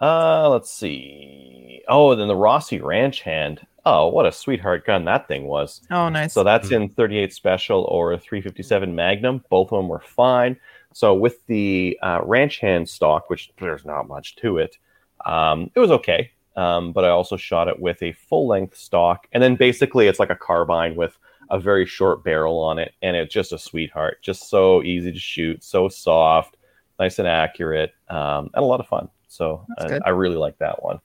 [0.00, 1.82] Uh, let's see.
[1.88, 3.66] Oh, then the Rossi Ranch Hand.
[3.86, 5.82] Oh, what a sweetheart gun that thing was.
[5.90, 6.32] Oh, nice.
[6.32, 9.44] So that's in 38 Special or a 357 Magnum.
[9.50, 10.56] Both of them were fine.
[10.94, 14.78] So with the uh, Ranch Hand stock, which there's not much to it,
[15.26, 16.30] um, it was okay.
[16.56, 20.20] Um, but I also shot it with a full length stock, and then basically it's
[20.20, 21.18] like a carbine with
[21.50, 25.18] a very short barrel on it, and it's just a sweetheart, just so easy to
[25.18, 26.56] shoot, so soft,
[27.00, 29.08] nice and accurate, um, and a lot of fun.
[29.34, 30.00] So I.
[30.06, 31.00] I really like that one.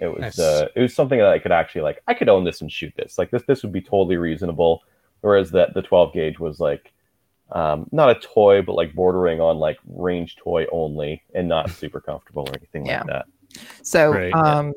[0.00, 0.38] It was Nice.
[0.38, 2.00] uh, it was something that I could actually like.
[2.06, 3.18] I could own this and shoot this.
[3.18, 4.82] Like this, this would be totally reasonable.
[5.22, 6.92] Whereas that the 12 gauge was like
[7.50, 12.00] um, not a toy, but like bordering on like range toy only, and not super
[12.00, 12.98] comfortable or anything Yeah.
[12.98, 13.26] like that.
[13.82, 14.32] so, Right.
[14.34, 14.72] um,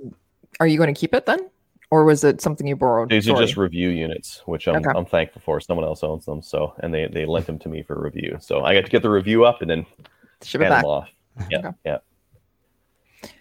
[0.59, 1.49] are you going to keep it then,
[1.91, 3.09] or was it something you borrowed?
[3.11, 4.89] These are just review units, which I'm, Okay.
[4.97, 5.59] I'm thankful for.
[5.61, 8.37] Someone else owns them, so and they they lent them to me for review.
[8.39, 9.85] So I got to get the review up and then
[10.41, 10.81] ship it back.
[10.81, 11.09] them off.
[11.51, 11.69] Yeah, Okay.
[11.85, 11.97] yeah.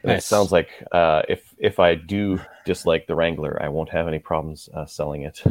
[0.03, 4.09] And It sounds like uh, if if I do dislike the Wrangler, I won't have
[4.09, 5.43] any problems uh, selling it.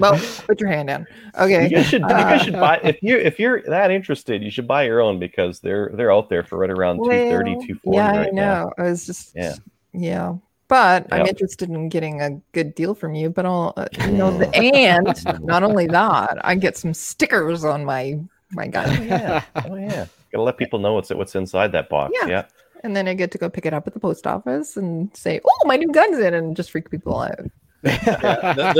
[0.00, 1.06] Well, put your hand down.
[1.38, 1.64] Okay.
[1.64, 4.50] You guys should you guys Uh, should buy if you if you're that interested, you
[4.50, 8.16] should buy your own because they're they're out there for right around 230, 240 Yeah,
[8.16, 8.64] right I now.
[8.64, 8.72] know.
[8.78, 9.54] I was just Yeah.
[9.92, 10.34] yeah.
[10.68, 13.28] But I'm interested in getting a good deal from you.
[13.28, 17.84] But I'll, uh, you know, the, and not only that, I get some stickers on
[17.84, 18.20] my
[18.52, 19.42] my Oh gun, yeah.
[19.56, 20.06] Oh yeah.
[20.32, 22.12] Gotta let people know what's what's inside that box.
[22.20, 22.28] Yeah.
[22.28, 22.44] Yeah.
[22.84, 25.40] and then I get to go pick it up at the post office and say,
[25.44, 27.38] "Oh, my new gun's in," and just freak people out.
[27.82, 28.72] Yeah, the,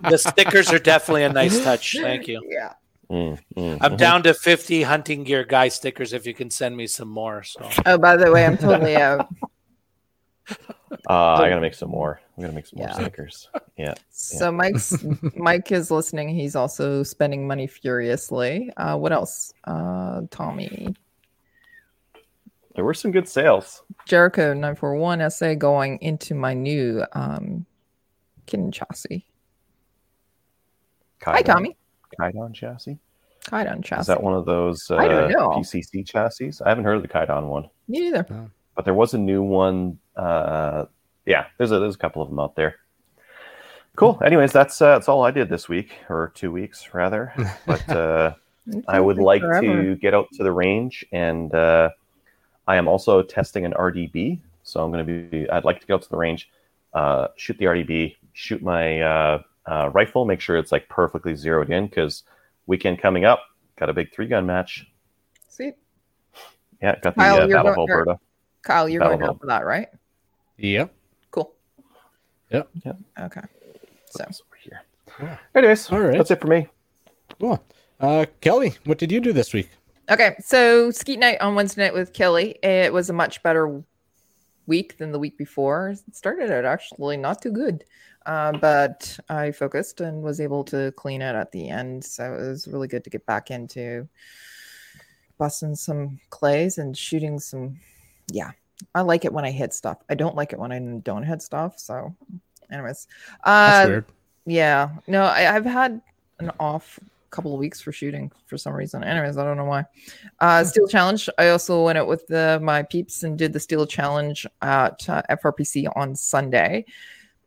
[0.00, 1.96] the- the stickers are definitely a nice touch.
[2.00, 2.40] Thank you.
[2.48, 2.72] Yeah.
[3.10, 6.86] Mm, mm, I'm down to 50 hunting gear guy stickers if you can send me
[6.86, 7.42] some more.
[7.42, 9.28] So Oh, by the way, I'm totally out.
[11.08, 12.20] Uh, I gotta make some more.
[12.36, 12.94] I'm gonna make some more Yeah.
[12.94, 13.48] stickers.
[13.76, 13.94] Yeah.
[14.10, 15.04] So Mike's
[15.36, 16.28] Mike is listening.
[16.28, 18.70] He's also spending money furiously.
[18.76, 19.52] Uh, what else?
[19.64, 20.94] Uh, Tommy
[22.76, 23.82] There were some good sales.
[24.06, 27.66] Jericho nine four one SA going into my new um,
[28.46, 29.26] Kin chassis.
[31.24, 31.76] Hi, Kidon- Tommy.
[32.20, 32.98] Kidon chassis.
[33.46, 34.00] Kidon chassis.
[34.02, 35.48] Is that one of those uh, I don't know.
[35.50, 36.52] PCC chassis?
[36.64, 38.24] I haven't heard of the Kidon one, Me neither.
[38.76, 39.98] but there was a new one.
[40.16, 40.86] Uh,
[41.26, 42.76] yeah, there's a there's a couple of them out there.
[43.96, 44.18] Cool.
[44.24, 47.32] Anyways, that's uh, that's all I did this week or two weeks rather.
[47.66, 48.34] But uh,
[48.88, 49.60] I would like forever.
[49.82, 51.90] to get out to the range, and uh,
[52.66, 54.40] I am also testing an RDB.
[54.62, 55.48] So I'm going to be.
[55.50, 56.50] I'd like to go out to the range,
[56.94, 61.70] uh, shoot the RDB, shoot my uh, uh, rifle, make sure it's like perfectly zeroed
[61.70, 62.22] in because
[62.66, 63.40] weekend coming up,
[63.78, 64.86] got a big three gun match.
[65.48, 65.74] Sweet.
[66.82, 68.20] Yeah, got the Kyle, uh, you're Battle of going- you're- Alberta.
[68.62, 69.88] Kyle, you're Battle going of out for that, right?
[70.58, 70.94] Yep.
[71.30, 71.52] Cool.
[72.50, 72.68] Yep.
[72.84, 72.96] Yep.
[73.20, 73.40] Okay.
[74.10, 74.82] So That's over here.
[75.20, 75.38] Yeah.
[75.54, 76.16] Anyways, All right.
[76.16, 76.68] that's it for me.
[77.40, 77.62] Cool.
[78.00, 79.68] Uh, Kelly, what did you do this week?
[80.10, 82.58] Okay, so Skeet Night on Wednesday night with Kelly.
[82.62, 83.82] It was a much better
[84.66, 85.90] week than the week before.
[85.90, 87.84] It started out actually not too good,
[88.26, 92.04] uh, but I focused and was able to clean it at the end.
[92.04, 94.06] So it was really good to get back into
[95.38, 97.78] busting some clays and shooting some.
[98.30, 98.50] Yeah,
[98.94, 99.98] I like it when I hit stuff.
[100.08, 101.78] I don't like it when I don't hit stuff.
[101.78, 102.14] So,
[102.70, 103.06] anyways,
[103.44, 104.04] That's uh, weird.
[104.46, 106.00] yeah, no, I, I've had
[106.38, 106.98] an off
[107.30, 109.02] couple of weeks for shooting for some reason.
[109.02, 109.84] Anyways, I don't know why.
[110.38, 111.28] Uh, Steel Challenge.
[111.36, 115.22] I also went out with the, my peeps and did the Steel Challenge at uh,
[115.30, 116.84] FRPC on Sunday.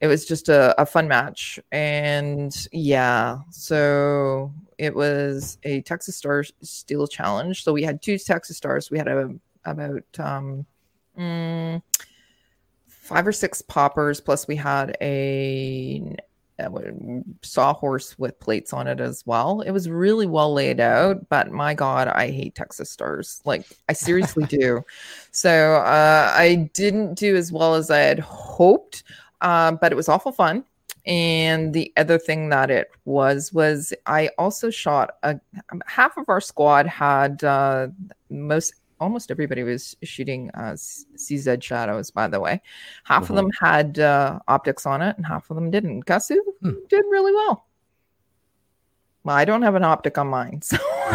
[0.02, 6.44] It was just a, a fun match, and yeah, so it was a Texas Star
[6.62, 7.63] Steel Challenge.
[7.63, 8.92] So we had two Texas Stars.
[8.92, 9.34] We had a
[9.66, 10.66] about um,
[11.17, 11.82] mm,
[12.88, 16.15] five or six poppers, plus we had a
[16.60, 16.86] what-
[17.43, 19.62] sawhorse with plates on it as well.
[19.62, 23.41] It was really well laid out, but my God, I hate Texas stars.
[23.45, 24.82] Like, I seriously do.
[25.32, 29.03] So uh, I didn't do as well as I had hoped,
[29.41, 30.63] uh, but it was awful fun.
[31.06, 35.39] And the other thing that it was was I also shot a
[35.86, 37.88] half of our squad had uh,
[38.30, 42.12] most almost everybody was shooting uh, CZ shadows.
[42.12, 42.62] By the way,
[43.04, 43.30] half Mhm.
[43.32, 46.06] of them had uh, optics on it, and half of them didn't.
[46.06, 46.72] Kasu Hmm.
[46.90, 47.66] did really well.
[49.24, 50.78] Well, I don't have an optic on mine, so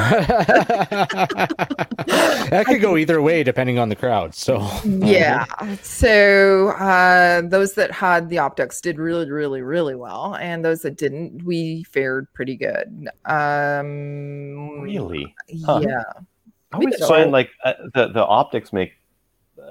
[2.52, 4.34] that could go either way depending on the crowd.
[4.34, 5.46] So yeah.
[5.82, 10.96] So uh, those that had the optics did really, really, really well, and those that
[10.98, 13.08] didn't, we fared pretty good.
[13.24, 15.34] Um, Really?
[15.64, 15.80] Huh.
[15.82, 16.02] Yeah.
[16.72, 18.92] I always find like uh, the the optics make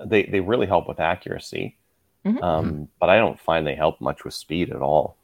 [0.05, 1.77] they they really help with accuracy,
[2.25, 2.41] Mhm.
[2.43, 5.17] um, but I don't find they help much with speed at all.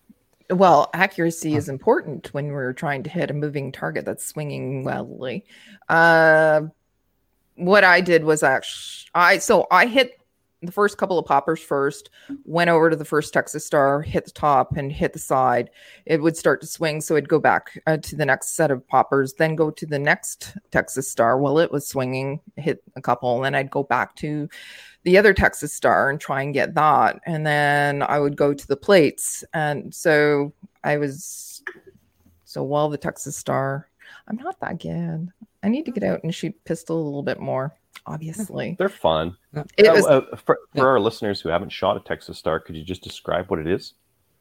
[0.49, 5.45] Well, accuracy is important when we're trying to hit a moving target that's swinging wildly.
[5.89, 6.61] Uh,
[7.55, 10.19] what I did was actually, I so I hit
[10.67, 12.11] the first couple of poppers first,
[12.45, 15.71] went over to the first Texas Star, hit the top and hit the side.
[16.05, 18.87] It would start to swing, so it'd go back uh, to the next set of
[18.87, 23.35] poppers, then go to the next Texas Star while it was swinging, hit a couple,
[23.35, 24.47] and then I'd go back to
[25.03, 27.19] the other Texas Star and try and get that.
[27.25, 29.43] And then I would go to the plates.
[29.53, 30.53] And so
[30.83, 31.63] I was,
[32.43, 33.89] so while the Texas Star,
[34.27, 35.29] I'm not that good.
[35.63, 37.73] I need to get out and shoot pistol a little bit more,
[38.07, 38.75] obviously.
[38.79, 39.35] They're fun.
[39.77, 42.75] It Uh, was uh, for for our listeners who haven't shot a Texas Star, could
[42.75, 43.93] you just describe what it is?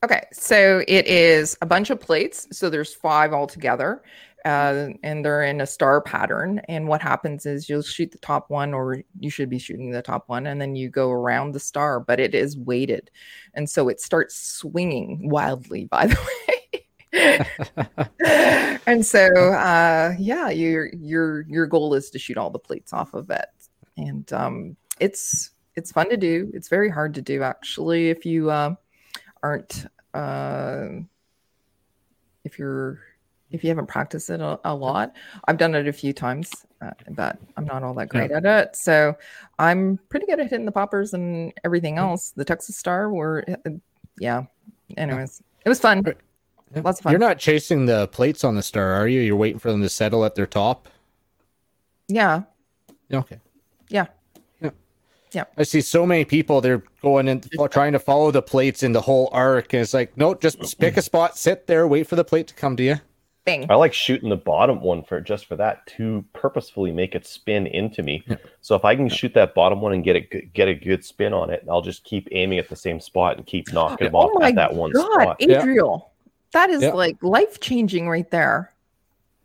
[0.05, 2.47] Okay, so it is a bunch of plates.
[2.53, 4.03] So there's five altogether,
[4.45, 6.61] uh, and they're in a star pattern.
[6.69, 10.03] And what happens is you'll shoot the top one, or you should be shooting the
[10.03, 13.11] top one, and then you go around the star, but it is weighted,
[13.55, 15.87] and so it starts swinging wildly.
[15.87, 16.43] By the way.
[18.87, 23.15] and so uh yeah your your your goal is to shoot all the plates off
[23.15, 23.47] of it
[23.97, 26.51] and um it's it's fun to do.
[26.55, 28.75] It's very hard to do actually if you uh,
[29.43, 30.89] aren't uh,
[32.45, 33.01] if you're
[33.51, 35.15] if you haven't practiced it a, a lot.
[35.47, 36.51] I've done it a few times
[36.83, 38.77] uh, but i'm not all that great at it.
[38.77, 39.17] So
[39.59, 42.31] i'm pretty good at hitting the poppers and everything else.
[42.31, 43.71] The texas star were uh,
[44.19, 44.45] yeah.
[44.97, 46.05] Anyways it was fun.
[46.75, 47.13] Lots of fun.
[47.13, 49.21] You're not chasing the plates on the star, are you?
[49.21, 50.89] You're waiting for them to settle at their top.
[52.09, 52.43] yeah
[53.13, 53.39] Okay.
[53.89, 54.07] Yeah.
[54.61, 54.71] Yeah.
[55.33, 55.45] Yeah.
[55.57, 56.61] I see so many people.
[56.61, 60.17] They're going and trying to follow the plates in the whole arc, and it's like,
[60.17, 62.97] no, just pick a spot, sit there, wait for the plate to come to you.
[63.45, 67.27] bang I like shooting the bottom one for just for that to purposefully make it
[67.27, 68.25] spin into me.
[68.61, 71.05] So if I can shoot that bottom one and get a good- get a good
[71.05, 74.15] spin on it, I'll just keep aiming at the same spot and keep knocking them
[74.17, 75.37] oh off oh my at that one god spot.
[75.41, 75.61] Yeah.
[75.61, 76.11] adriel
[76.53, 76.93] that is Yeah.
[76.93, 78.73] like life changing right there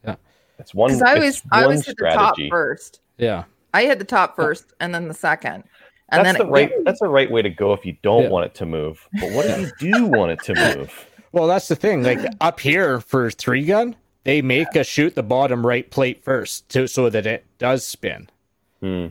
[0.06, 0.16] Yeah,
[0.60, 0.90] It's one.
[0.90, 3.44] because i was i was at the top first Yeah.
[3.74, 5.64] I hit the top first and then the second.
[6.10, 6.72] And that's then the it- right.
[6.86, 8.30] That's the right way to go if you don't Yeah.
[8.30, 9.08] want it to move.
[9.20, 11.06] But what if you do want it to move?
[11.32, 12.04] Well, that's the thing.
[12.04, 16.68] Like up here for three gun, they make us shoot the bottom right plate first
[16.70, 18.30] to so that it does spin.
[18.82, 19.08] Hmm.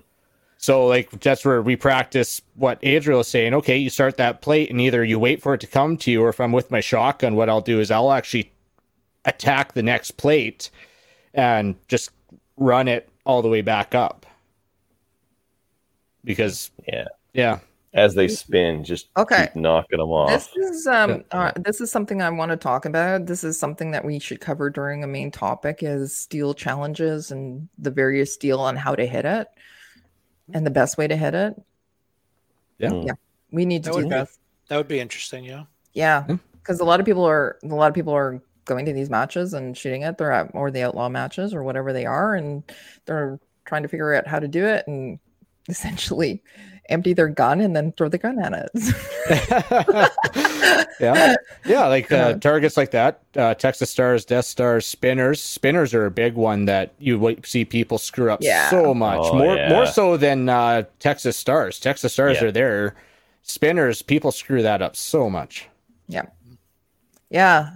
[0.59, 3.55] So like that's where we practice what Adriel is saying.
[3.55, 6.23] Okay, you start that plate and either you wait for it to come to you,
[6.23, 8.53] or if I'm with my shotgun, what I'll do is I'll actually
[9.25, 10.69] attack the next plate
[11.33, 12.11] and just
[12.59, 14.20] run it all the way back up.
[16.25, 17.07] Because Yeah.
[17.33, 17.59] yeah,
[17.93, 19.47] As they spin, just Okay.
[19.49, 20.31] keep knocking them off.
[20.31, 23.27] This is um uh, this is something I want to talk about.
[23.27, 27.69] This is something that we should cover during a main topic is steel challenges and
[27.79, 29.49] the various steel and how to hit it
[30.55, 31.61] and the best way to hit it.
[32.79, 32.91] Yeah.
[32.91, 33.07] Mm.
[33.07, 33.13] Yeah.
[33.51, 34.29] We need to That do that.
[34.29, 34.35] be-
[34.69, 35.45] That would be interesting.
[35.45, 35.65] Yeah.
[35.93, 36.37] Yeah, Yeah.
[36.53, 39.53] because a lot of people are a lot of people are going to these matches
[39.55, 40.17] and shooting it.
[40.17, 42.63] They're at or the outlaw matches or whatever they are, and
[43.07, 45.19] they're trying to figure out how to do it and
[45.71, 46.43] essentially
[46.89, 50.11] empty their gun and then throw the gun at it.
[51.01, 55.41] yeah, yeah, like uh, targets like that, uh, Texas Stars, Death Stars, spinners.
[55.41, 58.69] Spinners are a big one that you see people screw up Yeah.
[58.71, 59.69] so much Oh, more, yeah.
[59.69, 61.79] more so than uh, Texas Stars.
[61.79, 62.49] Texas Stars Yeah.
[62.49, 62.97] are there.
[63.43, 65.69] Spinners, people screw that up so much.
[66.09, 66.27] Yeah,
[67.31, 67.71] Yeah.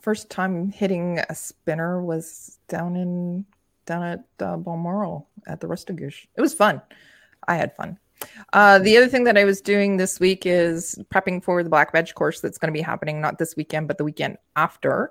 [0.00, 3.44] first time hitting a spinner was down in
[3.86, 6.26] down at uh, Balmoral at the Restigouche.
[6.36, 6.80] It was fun.
[7.48, 7.98] I had fun.
[8.52, 11.92] Uh, the other thing that I was doing this week is prepping for the Black
[11.92, 15.10] Badge course that's going to be happening not this weekend but the weekend after.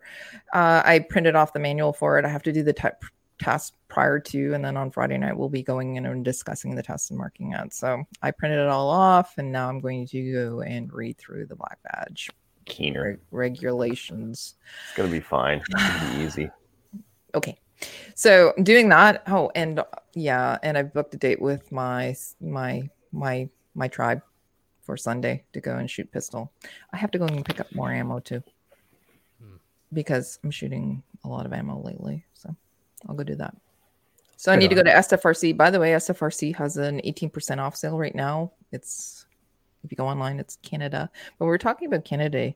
[0.53, 2.25] Uh, I printed off the manual for it.
[2.25, 3.03] I have to do the type
[3.39, 6.83] test prior to, and then on Friday night we'll be going in and discussing the
[6.83, 7.73] test and marking it.
[7.73, 11.47] So I printed it all off, and now I'm going to go and read through
[11.47, 12.29] the Black Badge
[12.65, 13.03] Keener.
[13.03, 14.55] reg- regulations.
[14.87, 15.61] It's gonna be fine.
[15.69, 16.49] It's gonna be easy.
[17.35, 17.57] Okay.
[18.15, 19.23] So I'm doing that.
[19.27, 19.81] Oh, and
[20.13, 24.21] yeah, and I've booked a date with my my my my tribe
[24.81, 26.51] for Sunday to go and shoot pistol.
[26.91, 28.43] I have to go and pick up more ammo too.
[29.41, 29.55] Hmm.
[29.93, 32.25] Because I'm shooting a lot of ammo lately.
[32.33, 32.55] So
[33.07, 33.55] I'll go do that.
[34.37, 35.55] So I Right need to go to SFRC.
[35.55, 38.51] By the way, SFRC has an 18% off sale right now.
[38.73, 39.25] It's
[39.83, 41.09] if you go online, it's Canada.
[41.39, 42.53] But we're talking about Canada.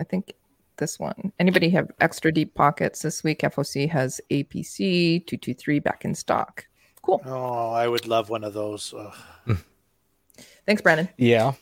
[0.00, 0.34] I think
[0.76, 1.32] this one.
[1.38, 3.40] Anybody have extra deep pockets this week?
[3.40, 6.66] FOC has APC 223 back in stock.
[7.02, 7.20] Cool.
[7.26, 8.94] Oh, I would love one of those.
[9.46, 9.58] Mm.
[10.66, 11.08] Thanks, Brandon.
[11.18, 11.52] Yeah,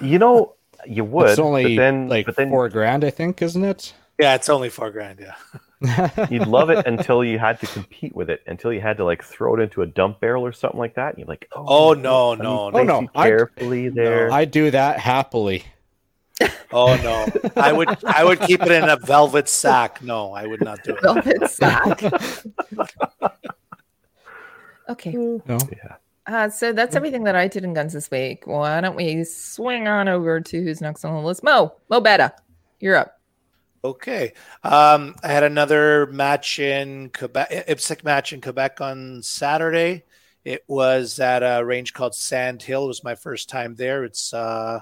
[0.00, 0.54] You know,
[0.86, 1.30] you would.
[1.30, 3.92] it's only but then, like but then four grand, I think, isn't it?
[4.20, 5.18] Yeah, it's only four grand.
[5.20, 5.34] Yeah.
[6.30, 9.22] you'd love it until you had to compete with it, until you had to like
[9.22, 11.10] throw it into a dump barrel or something like that.
[11.10, 12.94] And you're like, Oh, oh no, let me no, place no.
[12.96, 14.32] Oh, you I- carefully there.
[14.32, 15.64] I do that happily.
[16.72, 20.02] Oh no, I would I would keep it in a velvet sack.
[20.02, 21.02] No, I would not do it.
[21.02, 22.02] Velvet sack.
[24.88, 25.12] okay.
[25.12, 25.96] No, yeah.
[26.26, 28.46] Uh, so that's everything that I did in guns this week.
[28.46, 31.44] Why don't we swing on over to who's next on the list?
[31.44, 32.34] Mo, Mo Betta,
[32.80, 33.20] you're up.
[33.84, 34.32] Okay.
[34.64, 40.02] Um, I had another match in Quebec, IPSC match in Quebec on Saturday.
[40.44, 42.84] It was at a range called Sand Hill.
[42.84, 44.02] It was my first time there.
[44.02, 44.80] It's uh,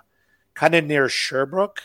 [0.55, 1.83] kind of near Sherbrooke.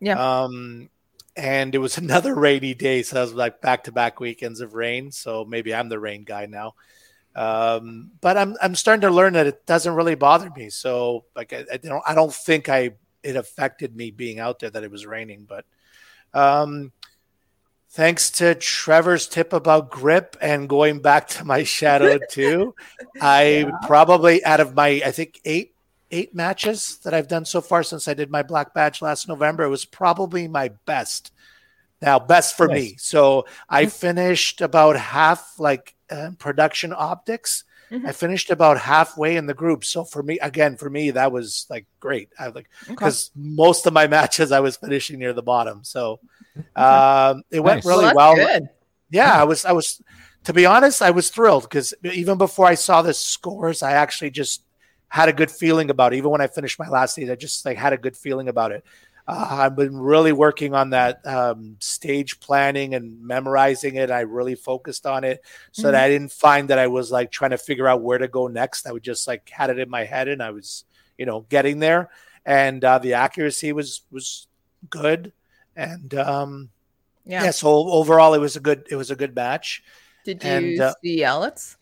[0.00, 0.42] Yeah.
[0.42, 0.90] Um,
[1.36, 4.74] and it was another rainy day, so that was like back to back weekends of
[4.74, 5.12] rain.
[5.12, 6.74] So maybe I'm the rain guy now.
[7.34, 10.70] Um, but I'm I'm starting to learn that it doesn't really bother me.
[10.70, 14.70] So like I, I don't I don't think I it affected me being out there
[14.70, 15.66] that it was raining, but
[16.32, 16.92] um,
[17.90, 22.74] thanks to Trevor's tip about grip and going back to my Shadow 2,
[23.20, 25.74] I probably out of my I think eight
[26.10, 29.64] eight matches that I've done so far since I did my black badge last November,
[29.64, 31.32] it was probably my best.
[32.02, 32.94] Now, best for me.
[32.98, 37.64] So I finished about half like uh, production optics.
[37.90, 38.06] Mhm.
[38.06, 39.84] I finished about halfway in the group.
[39.84, 42.28] So for me, again, for me, that was like great.
[42.38, 42.94] I like Okay.
[42.94, 45.84] because most of my matches I was finishing near the bottom.
[45.84, 46.20] So
[46.74, 47.86] um, it went Nice.
[47.86, 48.36] really that's well.
[49.10, 50.02] Yeah, I was I was
[50.44, 54.30] to be honest, I was thrilled because even before I saw the scores, I actually
[54.30, 54.62] just
[55.08, 56.16] had a good feeling about it.
[56.16, 58.72] Even when I finished my last stage, I just like had a good feeling about
[58.72, 58.84] it.
[59.28, 64.10] Uh, I've been really working on that um, stage planning and memorizing it.
[64.10, 67.50] I really focused on it so that I didn't find that I was like trying
[67.50, 68.86] to figure out where to go next.
[68.86, 70.84] I would just like had it in my head and I was,
[71.18, 72.10] you know, getting there.
[72.44, 74.46] And uh, the accuracy was was
[74.88, 75.32] good.
[75.74, 76.70] And um,
[77.24, 77.44] Yeah.
[77.44, 77.50] yeah.
[77.50, 79.82] so overall, it was a good it was a good match.
[80.24, 81.76] Did you And, uh, see Alex?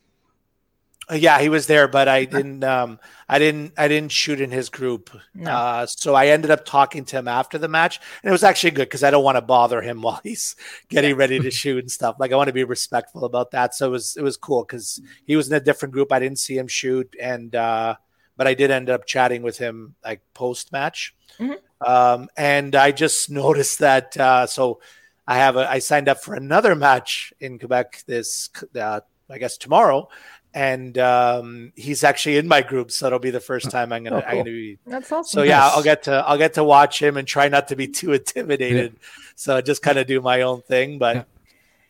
[1.10, 2.64] Uh, yeah, he was there, but I didn't.
[2.64, 3.74] Um, I didn't.
[3.76, 5.10] I didn't shoot in his group.
[5.34, 5.50] No.
[5.50, 8.70] Uh, so I ended up talking to him after the match, and it was actually
[8.70, 10.56] good because I don't want to bother him while he's
[10.88, 12.16] getting ready to shoot and stuff.
[12.18, 13.74] Like I want to be respectful about that.
[13.74, 16.12] So it was it was cool because he was in a different group.
[16.12, 17.96] I didn't see him shoot, and uh,
[18.36, 21.14] but I did end up chatting with him like post match.
[21.38, 21.58] Mhm.
[21.86, 24.16] Um, and I just noticed that.
[24.16, 24.80] Uh, so
[25.26, 29.56] I have a, I signed up for another match in Quebec this, uh, I guess
[29.56, 30.08] tomorrow.
[30.56, 34.18] And um, he's actually in my group, so it'll be the first time I'm gonna,
[34.18, 35.40] Oh, I'm gonna be That's awesome.
[35.40, 35.72] so yeah, Nice.
[35.76, 38.94] I'll get to I'll get to watch him and try not to be too intimidated.
[39.34, 41.26] So just kind of do my own thing, but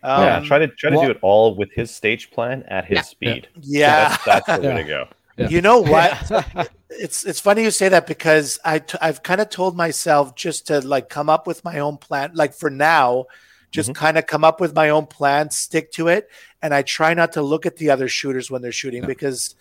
[0.03, 2.87] um, yeah, try to try to well- do it all with his stage plan at
[2.87, 3.03] his Yeah.
[3.03, 3.48] speed.
[3.61, 4.09] yeah.
[4.24, 4.83] That's, that's the way Yeah.
[4.83, 5.09] to go.
[5.37, 5.48] Yeah.
[5.48, 6.70] You know what?
[6.90, 10.68] it's it's funny you say that because I t- I've kind of told myself just
[10.68, 12.31] to like come up with my own plan.
[12.35, 13.27] Like for now,
[13.75, 13.95] just Mhm.
[13.97, 16.31] kind of come up with my own plan, stick to it,
[16.63, 19.57] and I try not to look at the other shooters when they're shooting because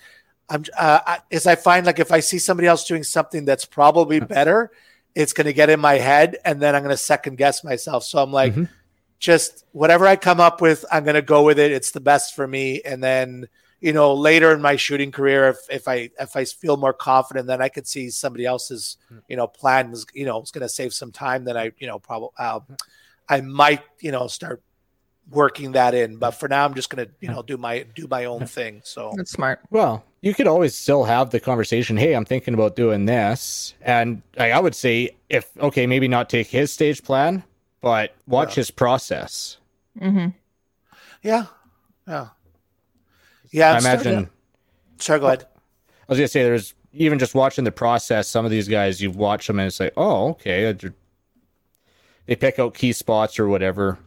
[0.49, 3.65] I'm uh, I, as I find like if I see somebody else doing something that's
[3.65, 4.71] probably better,
[5.15, 8.03] it's going to get in my head, and then I'm going to second guess myself.
[8.03, 8.69] So I'm like, Mhm.
[9.19, 11.71] just whatever I come up with, I'm going to go with it.
[11.71, 13.47] It's the best for me, and then
[13.81, 17.47] you know later in my shooting career if, if i if i feel more confident
[17.47, 18.95] then i could see somebody else's
[19.27, 21.85] you know plan was you know was going to save some time then i you
[21.85, 22.61] know probably uh,
[23.29, 24.61] i might you know start
[25.31, 28.07] working that in but for now i'm just going to you know do my do
[28.09, 29.61] my own thing so That's smart.
[29.69, 31.95] Well, you could always still have the conversation.
[31.97, 36.29] Hey, I'm thinking about doing this, and like, I would say, if okay, maybe not
[36.29, 37.43] take his stage plan,
[37.81, 38.61] but watch Yeah.
[38.61, 39.57] his process.
[39.99, 40.29] Mm-hmm.
[41.21, 41.45] yeah
[42.07, 42.27] yeah
[43.51, 44.29] yeah I I'm starting imagine.
[44.97, 48.27] to- sorry go ahead I was gonna say, there's even just watching the process.
[48.27, 50.93] Some of these guys, you watch them and it's like, oh, okay, they're-
[52.25, 53.99] they pick out key spots or whatever,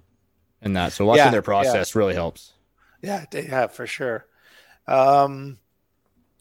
[0.62, 0.92] and that.
[0.92, 1.83] So watching Yeah, their yeah.
[1.83, 2.55] process really helps.
[3.02, 4.26] Yeah, they have for sure.
[4.87, 5.59] Um,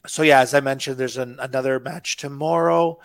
[0.08, 3.00] so yeah, as I mentioned, there's an, another match tomorrow.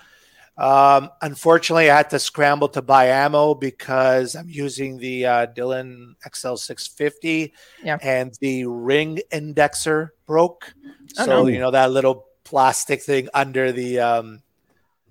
[0.59, 6.17] Um, unfortunately, I had to scramble to buy ammo because I'm using the uh, Dillon
[6.25, 7.53] XL650,
[7.83, 7.99] Yeah.
[8.01, 10.75] and the ring indexer broke.
[11.19, 11.47] Oh, so no.
[11.47, 14.43] you know that little plastic thing under the um,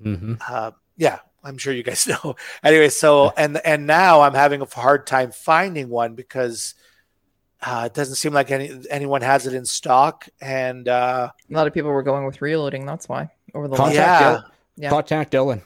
[0.02, 2.36] hmm uh, yeah, I'm sure you guys know.
[2.64, 6.76] anyway, so and and now I'm having a hard time finding one because
[7.62, 10.28] uh, it doesn't seem like any anyone has it in stock.
[10.42, 12.86] And uh, A lot of people were going with reloading.
[12.86, 14.44] That's why over the Contact last yeah, Dillon.
[14.78, 14.90] Yeah.
[14.90, 15.62] Contact Dillon.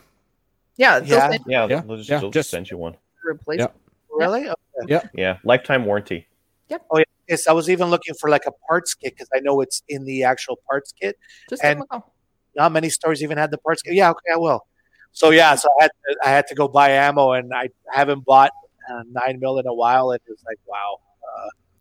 [0.77, 1.29] yeah, Yeah.
[1.29, 2.93] send Yeah, Yeah, they'll just, yeah, they'll just- send you one.
[2.93, 3.71] you a replacement.
[4.11, 4.49] really?
[4.87, 6.27] Yeah, yeah, lifetime warranty.
[6.69, 6.85] Yep.
[6.91, 7.03] Oh yeah.
[7.29, 10.03] Yes, I was even looking for like a parts kit because I know it's in
[10.05, 11.17] the actual parts kit.
[11.49, 12.11] Just give And- call.
[12.55, 13.93] Not many stores even had the parts kit.
[13.95, 14.67] Yeah, okay, I will.
[15.13, 18.25] So yeah, so I had to, I had to go buy ammo, and I haven't
[18.25, 18.51] bought
[18.91, 20.11] uh, nine mil in a while.
[20.11, 20.99] And it was like, wow.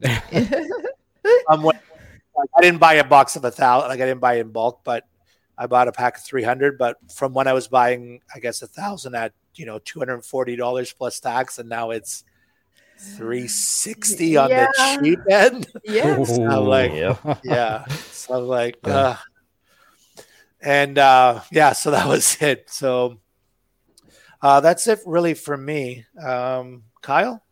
[1.62, 1.76] when,
[2.36, 4.50] like, I didn't buy a box of a thousand, like I didn't buy it in
[4.50, 5.04] bulk, but
[5.56, 6.76] I bought a pack of 300.
[6.78, 11.20] But from when I was buying, I guess a thousand at, you know, $240 plus
[11.20, 11.58] tax.
[11.58, 12.24] And now it's
[13.16, 14.66] 360 on Yeah.
[14.66, 15.68] the cheap end.
[15.84, 16.38] yes.
[16.38, 17.36] I'm like, Yeah.
[17.44, 17.86] yeah.
[18.10, 18.96] So I'm like, Yeah.
[18.96, 19.16] uh,
[20.60, 22.68] and uh, yeah, so that was it.
[22.70, 23.18] So
[24.42, 26.04] uh, that's it really for me.
[26.22, 27.42] Um, Kyle?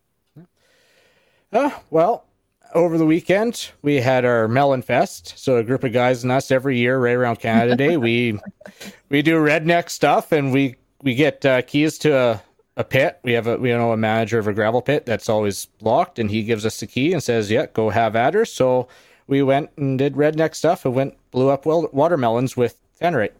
[1.52, 2.26] Uh, well,
[2.74, 5.34] over the weekend we had our Melon Fest.
[5.36, 8.38] So a group of guys and us every year, right around Canada Day, we
[9.08, 12.42] we do redneck stuff, and we we get uh, keys to a,
[12.76, 13.18] a pit.
[13.22, 16.30] We have a we know a manager of a gravel pit that's always locked, and
[16.30, 18.88] he gives us the key and says, "Yeah, go have at her." So
[19.26, 23.32] we went and did redneck stuff and went blew up watermelons with tannerite.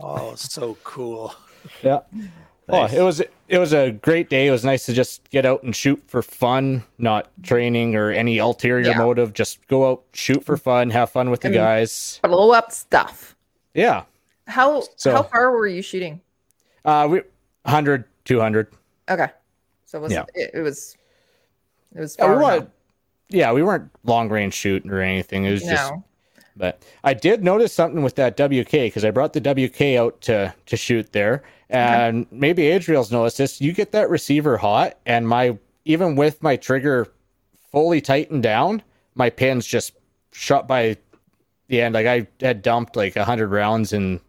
[0.00, 1.34] Oh, so cool.
[1.82, 2.00] Yeah.
[2.68, 2.92] Nice.
[2.94, 4.46] Oh, it was it was a great day.
[4.46, 8.38] It was nice to just get out and shoot for fun, not training or any
[8.38, 8.98] ulterior Yeah.
[8.98, 9.32] motive.
[9.32, 12.20] Just go out, shoot for fun, have fun with the mean- guys.
[12.22, 13.34] Blow up stuff.
[13.74, 14.02] Yeah.
[14.46, 16.20] How So- how far were you shooting?
[16.84, 17.22] Uh we
[17.64, 18.68] 100, 200.
[19.10, 19.28] Okay,
[19.86, 20.24] so it was Yeah.
[20.34, 20.96] it, it was
[21.96, 22.70] it was Yeah, we weren't,
[23.30, 25.44] yeah, we weren't long range shooting or anything.
[25.46, 25.92] It was just
[26.54, 30.54] But I did notice something with that WK because I brought the WK out to
[30.66, 33.60] to shoot there, and maybe Adriel's noticed this.
[33.60, 37.08] You get that receiver hot, and my even with my trigger
[37.70, 38.82] fully tightened down,
[39.14, 39.92] my pins just
[40.32, 40.96] shot by
[41.68, 41.94] the end.
[41.94, 44.20] Like I had dumped like hundred rounds in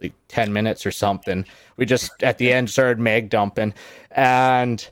[0.00, 1.44] like ten minutes or something.
[1.76, 3.74] We just at the end started mag dumping,
[4.10, 4.86] and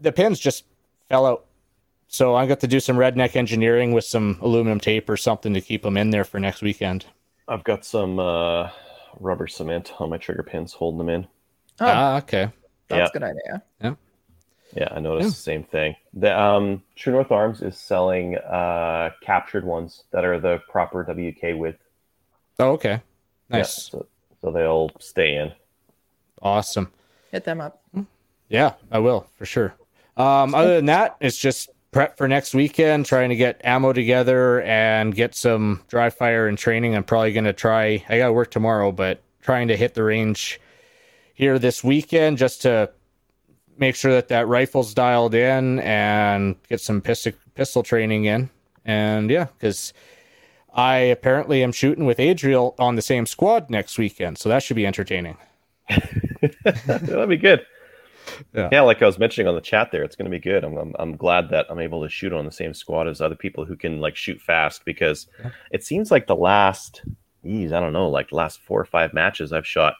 [0.00, 0.64] the pins just
[1.08, 1.46] fell out.
[2.08, 5.60] So I got to do some redneck engineering with some aluminum tape or something to
[5.60, 7.04] keep them in there for next weekend.
[7.48, 8.70] I've got some uh,
[9.20, 11.26] rubber cement on my trigger pins holding them in.
[11.80, 11.86] Oh.
[11.86, 12.50] Ah, okay.
[12.88, 13.06] that's yeah.
[13.06, 13.62] a good idea.
[13.82, 13.94] Yeah,
[14.74, 15.28] Yeah, I noticed Yeah.
[15.30, 15.96] the same thing.
[16.14, 21.56] The um, True North Arms is selling uh, captured ones that are the proper WK
[21.58, 21.78] width.
[22.58, 23.02] Oh, okay.
[23.50, 23.74] Yeah, Nice.
[23.90, 24.06] so,
[24.40, 25.52] so they'll stay in.
[26.42, 26.92] Awesome.
[27.30, 27.82] Hit them up.
[28.48, 29.74] Yeah, I will for sure.
[30.16, 34.60] Um, other than that, it's just prep for next weekend, trying to get ammo together
[34.62, 36.94] and get some dry fire and training.
[36.94, 40.02] I'm probably going to try, I got to work tomorrow, but trying to hit the
[40.02, 40.60] range
[41.34, 42.90] here this weekend just to
[43.78, 48.50] make sure that that rifle's dialed in and get some pistol, pistol training in.
[48.84, 49.92] And yeah, because
[50.74, 54.38] I apparently am shooting with Adriel on the same squad next weekend.
[54.38, 55.36] So that should be entertaining.
[56.84, 57.64] That'll be good.
[58.54, 58.68] Yeah.
[58.72, 58.80] Yeah.
[58.82, 60.64] like I was mentioning on the chat there, it's going to be good.
[60.64, 63.34] I'm, I'm I'm glad that I'm able to shoot on the same squad as other
[63.36, 65.26] people who can like shoot fast because
[65.70, 67.02] it seems like the last,
[67.44, 69.94] geez, I don't know, like the last four or five matches I've shot,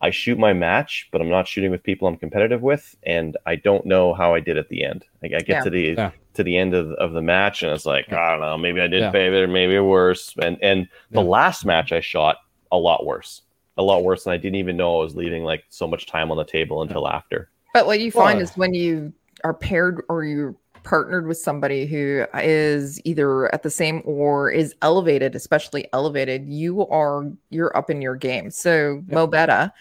[0.00, 3.54] I shoot my match, but I'm not shooting with people I'm competitive with, and I
[3.56, 5.04] don't know how I did at the end.
[5.22, 5.60] Like I get Yeah.
[5.64, 6.10] to the Yeah.
[6.34, 8.88] to the end of, of the match, and it's like I don't know, maybe I
[8.88, 9.10] did Yeah.
[9.10, 12.38] better, maybe worse, and and the last match I shot
[12.72, 13.42] a lot worse,
[13.76, 16.30] a lot worse, and I didn't even know I was leaving like so much time
[16.32, 17.48] on the table until after.
[17.72, 19.12] But what you find Well, is when you
[19.44, 24.74] are paired or you're partnered with somebody who is either at the same or is
[24.82, 28.50] elevated, especially elevated, you are you're up in your game.
[28.50, 29.72] So Mo Betta,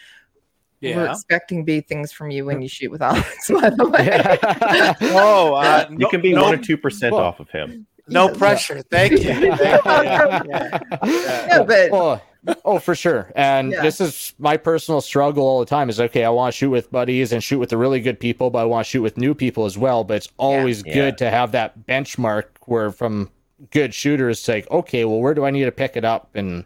[0.81, 3.49] we're expecting big things from you when you shoot with Alex.
[3.51, 4.93] By the way, Yeah.
[5.01, 7.85] Oh, uh, You no- can be no, one or two percent off of him.
[8.07, 8.37] No Yeah.
[8.37, 8.81] pressure.
[8.89, 9.19] Thank you.
[9.23, 9.47] Thank you.
[9.49, 10.79] Yeah, yeah.
[11.03, 12.21] Yeah, but- oh,
[12.65, 13.31] oh, for sure.
[13.35, 13.81] And Yeah.
[13.81, 15.89] this is my personal struggle all the time.
[15.89, 16.23] Is okay.
[16.23, 18.65] I want to shoot with buddies and shoot with the really good people, but I
[18.65, 20.03] want to shoot with new people as well.
[20.03, 20.93] But it's always Yeah.
[20.93, 23.29] good to have that benchmark where from
[23.69, 26.65] good shooters, it's like, okay, well, where do I need to pick it up, and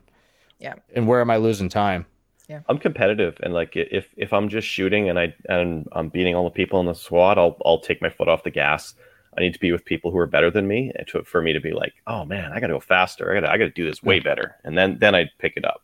[0.60, 0.76] Yeah.
[0.96, 2.06] and where am I losing time?
[2.48, 2.60] Yeah.
[2.70, 6.44] I'm competitive, and like if if I'm just shooting and I and I'm beating all
[6.46, 8.94] the people in the squad, I'll I'll take my foot off the gas.
[9.38, 11.54] I need to be with people who are better than me and to, for me
[11.54, 13.32] to be like, oh man, I got to go faster.
[13.32, 15.54] I got to I got to do this way better, and then then I pick
[15.58, 15.82] it up.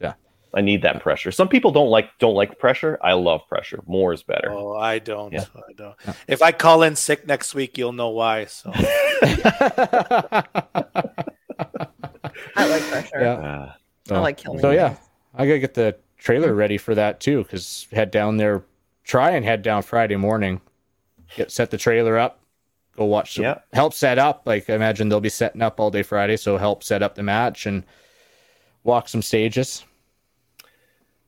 [0.00, 0.14] Yeah.
[0.54, 1.32] I need that pressure.
[1.32, 2.98] Some people don't like don't like pressure.
[3.02, 3.82] I love pressure.
[3.86, 4.50] More is better.
[4.52, 5.32] Oh, I don't.
[5.32, 5.46] Yeah.
[5.56, 5.96] I don't.
[6.28, 8.44] If I call in sick next week, you'll know why.
[8.46, 10.44] So I
[12.56, 13.20] like pressure.
[13.20, 13.32] Yeah.
[13.32, 13.72] Uh,
[14.10, 14.60] I like killing.
[14.60, 14.96] So yeah.
[15.34, 17.42] I gotta get the trailer ready for that too.
[17.42, 18.64] Because head down there,
[19.02, 20.60] try and head down Friday morning,
[21.36, 22.43] get set the trailer up,
[22.96, 23.34] go watch.
[23.34, 23.58] Some, Yeah.
[23.72, 24.42] help set up.
[24.46, 27.22] Like I imagine they'll be setting up all day Friday, so help set up the
[27.22, 27.84] match and
[28.84, 29.84] walk some stages.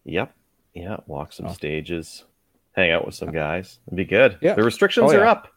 [0.04, 0.32] yep.
[0.74, 0.98] Yeah.
[1.06, 1.34] Walk Oh.
[1.34, 2.24] some stages.
[2.74, 3.78] Hang out with some guys.
[3.86, 4.36] It'd be good.
[4.42, 4.54] Yeah.
[4.54, 5.48] The restrictions Oh, are up.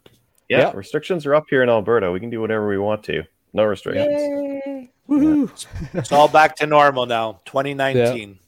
[0.47, 0.71] Yeah, Yeah.
[0.73, 2.11] Restrictions are up here in Alberta.
[2.11, 3.23] We can do whatever we want to.
[3.53, 4.07] No restrictions.
[4.07, 4.89] Yay.
[5.09, 5.65] Woohoo!
[5.93, 7.41] it's all back to normal now.
[7.45, 8.39] 2019.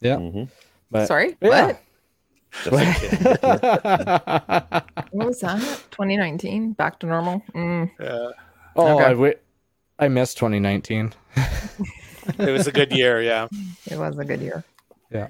[0.00, 0.44] Yeah, hmm
[0.90, 1.66] but Sorry, Yeah.
[1.66, 1.80] what?
[5.10, 5.58] What was that?
[5.90, 7.42] 2019, back to normal.
[7.54, 7.90] Mm.
[8.00, 8.30] Yeah.
[8.76, 9.04] oh, Okay.
[9.04, 9.36] I wi-
[9.98, 11.12] I missed 2019.
[12.38, 13.22] it was a good year.
[13.22, 13.48] Yeah.
[13.90, 14.64] It was a good year.
[15.10, 15.28] Yeah.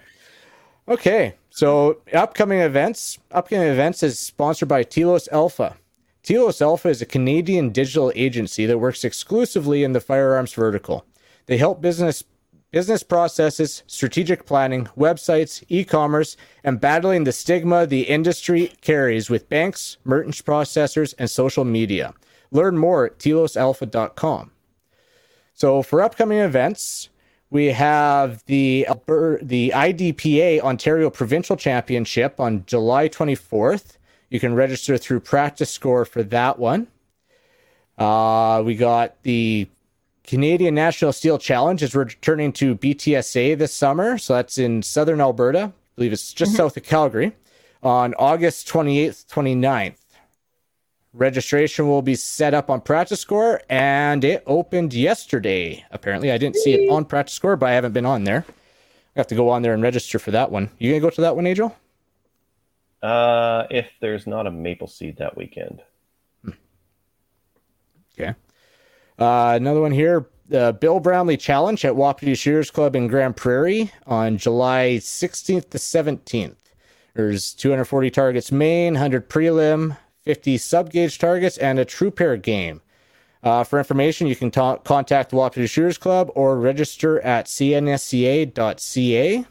[0.88, 3.18] Okay, so upcoming events.
[3.32, 5.76] Upcoming events is sponsored by Telos Alpha.
[6.22, 11.04] Telos Alpha is a Canadian digital agency that works exclusively in the firearms vertical.
[11.46, 12.24] They help business
[12.76, 19.96] business processes, strategic planning, websites, e-commerce, and battling the stigma the industry carries with banks,
[20.04, 22.12] merchants processors, and social media.
[22.50, 24.50] Learn more at telosalpha.com.
[25.54, 27.08] So for upcoming events,
[27.48, 28.86] we have the
[29.40, 33.96] the IDPA Ontario Provincial Championship on July 24th.
[34.28, 36.88] You can register through PractiScore for that one.
[37.96, 39.66] Uh, we got the
[40.26, 45.72] Canadian National Steel Challenge is returning to BTSA this summer, so that's in southern Alberta.
[45.72, 47.32] I believe it's just south of Calgary
[47.82, 49.96] on August 28th, 29th.
[51.12, 55.84] Registration will be set up on PractiScore, and it opened yesterday.
[55.90, 58.44] Apparently, I didn't see it on PractiScore, but I haven't been on there.
[59.14, 60.70] I have to go on there and register for that one.
[60.78, 61.74] You gonna go to that one, Angel?
[63.02, 65.80] Uh, if there's not a maple seed that weekend,
[68.18, 68.34] Okay.
[69.18, 73.90] Uh, another one here, the Bill Brownlee Challenge at Wapiti Shooters Club in Grande Prairie
[74.06, 76.56] on July 16th to 17th.
[77.14, 82.82] There's 240 targets main, 100 prelim, 50 sub gauge targets, and a true pair game.
[83.42, 89.36] Uh, for information, you can ta- contact the Wapiti Shooters Club or register at cnsca.ca.
[89.38, 89.46] what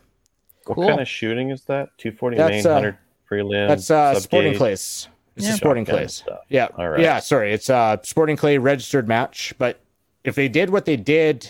[0.76, 0.88] Cool.
[0.88, 1.90] kind of shooting is that?
[1.98, 2.98] 240 That's, main, uh, 100
[3.30, 3.68] prelim.
[3.68, 5.08] That's uh, sub Sporting gauge.
[5.36, 5.46] Clays.
[5.46, 5.54] It's Yeah.
[5.54, 6.08] a Sporting Clay.
[6.50, 6.68] Yeah.
[6.78, 7.00] All right.
[7.00, 7.54] Yeah, sorry.
[7.54, 9.80] It's a Sporting Clay registered match, but
[10.24, 11.50] if they did what they did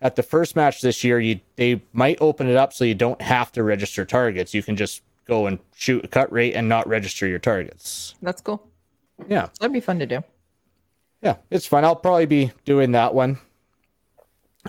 [0.00, 3.20] at the first match this year, you they might open it up so you don't
[3.20, 4.54] have to register targets.
[4.54, 8.14] You can just go and shoot a cut rate and not register your targets.
[8.22, 8.66] That's cool.
[9.28, 9.48] Yeah.
[9.60, 10.24] That'd be fun to do.
[11.22, 11.84] Yeah, it's fun.
[11.84, 13.38] I'll probably be doing that one.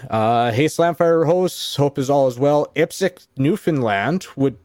[0.10, 2.68] Uh, hey, Slamfire hosts, hope is all as well.
[2.76, 4.58] IPSC, Newfoundland would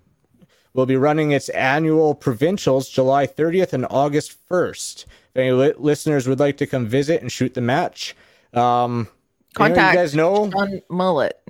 [0.76, 5.04] will be running its annual provincials July 30th and August 1st.
[5.04, 8.14] If any li- listeners would like to come visit and shoot the match,
[8.52, 9.08] um, you know,
[9.54, 11.42] Contact you guys know Sean Mullet.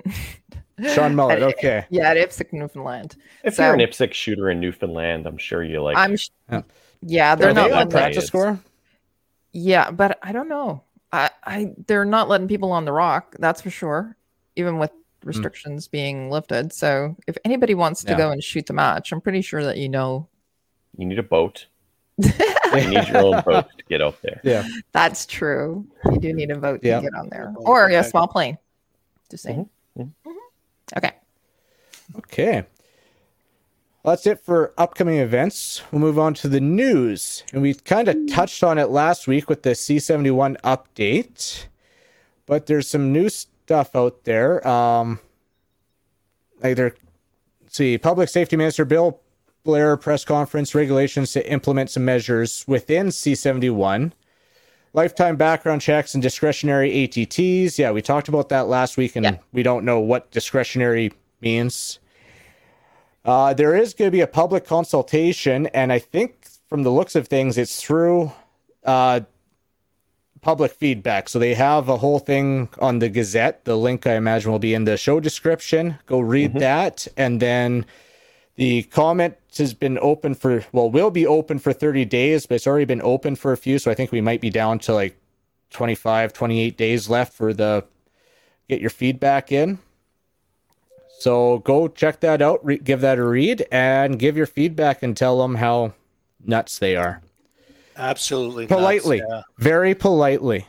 [0.93, 1.37] Sean Mullet.
[1.41, 1.85] At- Okay.
[1.89, 3.15] Yeah, at IPSC, Newfoundland.
[3.43, 5.97] If So- you're an IPSC shooter in Newfoundland, I'm sure you like.
[5.97, 6.15] I'm.
[6.15, 6.61] sh- Yeah.
[7.01, 7.91] Yeah, they're Are not they on letting.
[7.91, 8.27] practice is.
[8.27, 8.59] score?
[9.53, 10.81] Yeah, but I don't know.
[11.11, 13.35] I, I they're not letting people on the rock.
[13.39, 14.15] That's for sure.
[14.55, 14.91] Even with
[15.27, 16.73] restrictions being lifted.
[16.73, 18.17] So if anybody wants to Yeah.
[18.17, 20.27] go and shoot the match, I'm pretty sure that you know
[20.97, 21.67] you need a boat.
[22.67, 24.41] You need your own boat to get out there.
[24.43, 24.67] Yeah.
[24.91, 25.87] that's true.
[26.11, 26.97] You do need a boat Yeah.
[26.97, 28.09] to get on there, or yeah, okay.
[28.09, 28.57] small plane.
[29.31, 29.69] Just saying.
[29.97, 30.11] Mhm.
[30.25, 30.33] Mhm.
[30.97, 31.11] Okay.
[32.17, 32.65] Okay.
[34.03, 35.81] Well, that's it for upcoming events.
[35.91, 37.43] We'll move on to the news.
[37.53, 41.67] And we kind of touched on it last week with the C71 update.
[42.45, 43.29] But there's some new
[43.67, 44.65] stuff out there.
[44.65, 45.19] Um
[46.63, 46.95] like there
[47.69, 49.19] see, Public Safety Minister Bill
[49.65, 54.13] Blair press conference regulations to implement some measures within C71.
[54.93, 57.77] Lifetime background checks and discretionary ATTs.
[57.77, 59.37] Yeah, we talked about that last week, and Yeah.
[59.51, 61.11] we don't know what discretionary
[61.41, 61.99] means.
[63.25, 67.15] Uh, there is going to be a public consultation, and I think from the looks
[67.15, 68.31] of things, it's through
[68.85, 69.19] uh,
[70.47, 71.27] public feedback.
[71.27, 73.65] So they have a whole thing on the Gazette.
[73.65, 75.99] The link, I imagine, will be in the show description.
[76.05, 76.59] Go read mm-hmm.
[76.59, 77.85] that, and then
[78.55, 82.65] the comment has been open for well, will be open for 30 days, but it's
[82.65, 83.77] already been open for a few.
[83.77, 85.19] So I think we might be down to like
[85.71, 87.83] 25, 28 days left for the
[88.69, 89.79] get your feedback in.
[91.19, 95.17] So go check that out, re- give that a read, and give your feedback and
[95.17, 95.93] tell them how
[96.45, 97.21] nuts they are.
[97.97, 98.63] Absolutely.
[98.63, 99.41] nuts, Politely, yeah.
[99.57, 100.65] very politely.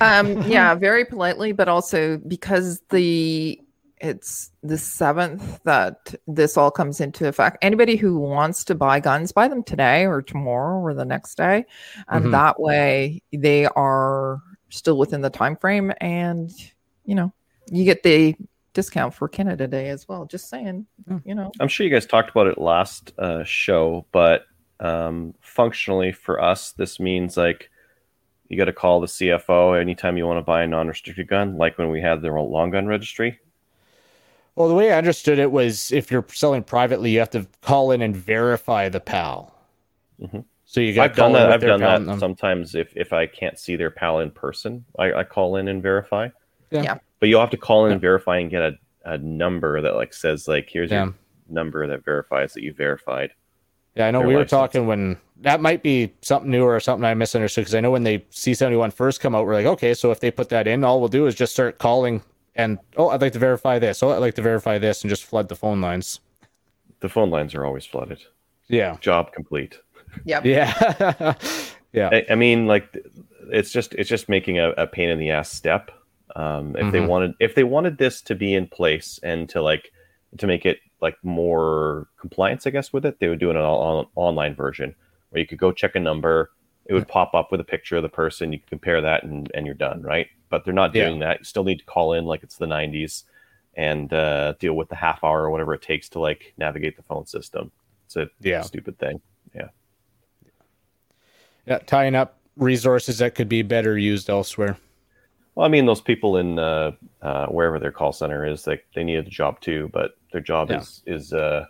[0.00, 3.60] um yeah very politely but also because the
[4.00, 9.30] it's the seventh that this all comes into effect anybody who wants to buy guns
[9.32, 11.64] buy them today or tomorrow or the next day
[12.08, 12.30] and Mhm.
[12.32, 16.50] that way they are still within the time frame and
[17.04, 17.32] you know
[17.70, 18.34] you get the
[18.74, 21.18] discount for canada day as well just saying Hmm.
[21.24, 24.46] you know I'm sure you guys talked about it last uh, show, but
[24.80, 27.70] um, functionally for us, this means like
[28.48, 31.76] you got to call the CFO anytime you want to buy a non-restricted gun, like
[31.78, 33.38] when we had the long gun registry.
[34.54, 37.90] Well, the way I understood it was if you're selling privately, you have to call
[37.92, 39.54] in and verify the PAL.
[40.20, 40.44] Mhm.
[40.64, 41.52] So you got I've done that.
[41.52, 45.12] I've done PAL that sometimes if if I can't see their pal in person, I,
[45.12, 46.28] I call in and verify.
[46.70, 46.82] Yeah.
[46.82, 46.98] Yeah.
[47.20, 48.72] But you'll have to call in and verify and get a,
[49.04, 51.04] a number that like says like here's Yeah.
[51.04, 51.14] your
[51.48, 53.30] number that verifies that you verified.
[53.98, 54.50] Yeah, I know we were license.
[54.52, 58.04] talking when that might be something new or something I misunderstood because I know when
[58.04, 61.00] they C71 first come out, we're like, okay, so if they put that in, all
[61.00, 62.22] we'll do is just start calling
[62.54, 64.02] and, oh, I'd like to verify this.
[64.02, 66.20] Oh, I'd like to verify this and just flood the phone lines.
[67.00, 68.20] The phone lines are always flooded.
[68.68, 68.96] Yeah.
[69.00, 69.78] Job complete.
[70.24, 71.34] yep Yeah.
[71.92, 72.10] yeah.
[72.12, 72.96] I, I mean, like
[73.50, 75.90] it's just it's just making a, a pain in the ass step.
[76.36, 77.06] Um, if they Mhm.
[77.08, 79.90] wanted if they wanted this to be in place and to like
[80.38, 84.06] to make it like more compliance, I guess with it, they would do an on,
[84.14, 84.94] online version
[85.30, 86.50] where you could go check a number.
[86.86, 88.52] It would pop up with a picture of the person.
[88.52, 90.26] You can compare that, and, and you're done, right?
[90.48, 91.06] But they're not Yeah.
[91.06, 91.40] doing that.
[91.40, 93.24] You still need to call in like it's the 90s
[93.74, 97.02] and uh, deal with the half hour or whatever it takes to like navigate the
[97.02, 97.70] phone system.
[98.06, 98.62] It's a Yeah.
[98.62, 99.20] stupid thing.
[99.54, 99.68] Yeah.
[101.66, 104.78] Yeah, tying up resources that could be better used elsewhere.
[105.54, 109.04] Well, I mean, those people in uh, uh, wherever their call center is, like they
[109.04, 110.78] need a job too, but their job Yeah.
[110.80, 111.66] is is uh,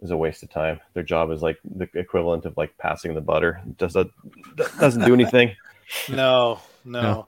[0.00, 0.80] is a waste of time.
[0.94, 3.60] Their job is like the equivalent of like passing the butter.
[3.66, 4.08] It does that
[4.80, 5.54] doesn't do anything.
[6.10, 7.00] No, no.
[7.02, 7.26] No.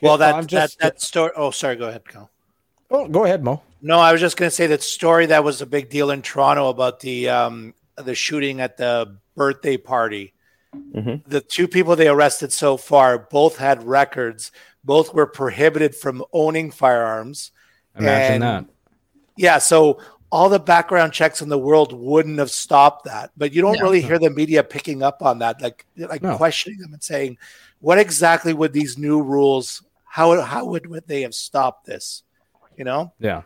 [0.00, 1.32] Well, Yeah, that, I'm just- that that story.
[1.36, 1.74] Oh, sorry.
[1.76, 2.30] Go ahead, Cal.
[2.88, 3.62] Oh, go ahead, Mo.
[3.82, 6.22] No, I was just going to say that story that was a big deal in
[6.22, 10.34] Toronto about the um, the shooting at the birthday party.
[10.74, 11.22] Mhm.
[11.26, 14.52] The two people they arrested so far both had records.
[14.84, 17.50] Both were prohibited from owning firearms.
[17.98, 18.73] Imagine And- that.
[19.36, 23.30] Yeah, so all the background checks in the world wouldn't have stopped that.
[23.36, 23.82] But you don't No.
[23.84, 26.36] really hear the media picking up on that, like like No.
[26.36, 27.38] questioning them and saying,
[27.80, 29.82] "What exactly would these new rules?
[30.04, 32.22] How how would, would they have stopped this?"
[32.76, 33.12] You know.
[33.20, 33.42] Yeah.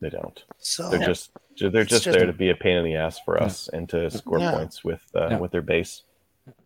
[0.00, 0.42] They don't.
[0.58, 3.40] So They're just they're just, just- there to be a pain in the ass for
[3.40, 4.50] us and to score Yeah.
[4.52, 5.38] points with uh, Yeah.
[5.38, 6.02] with their base.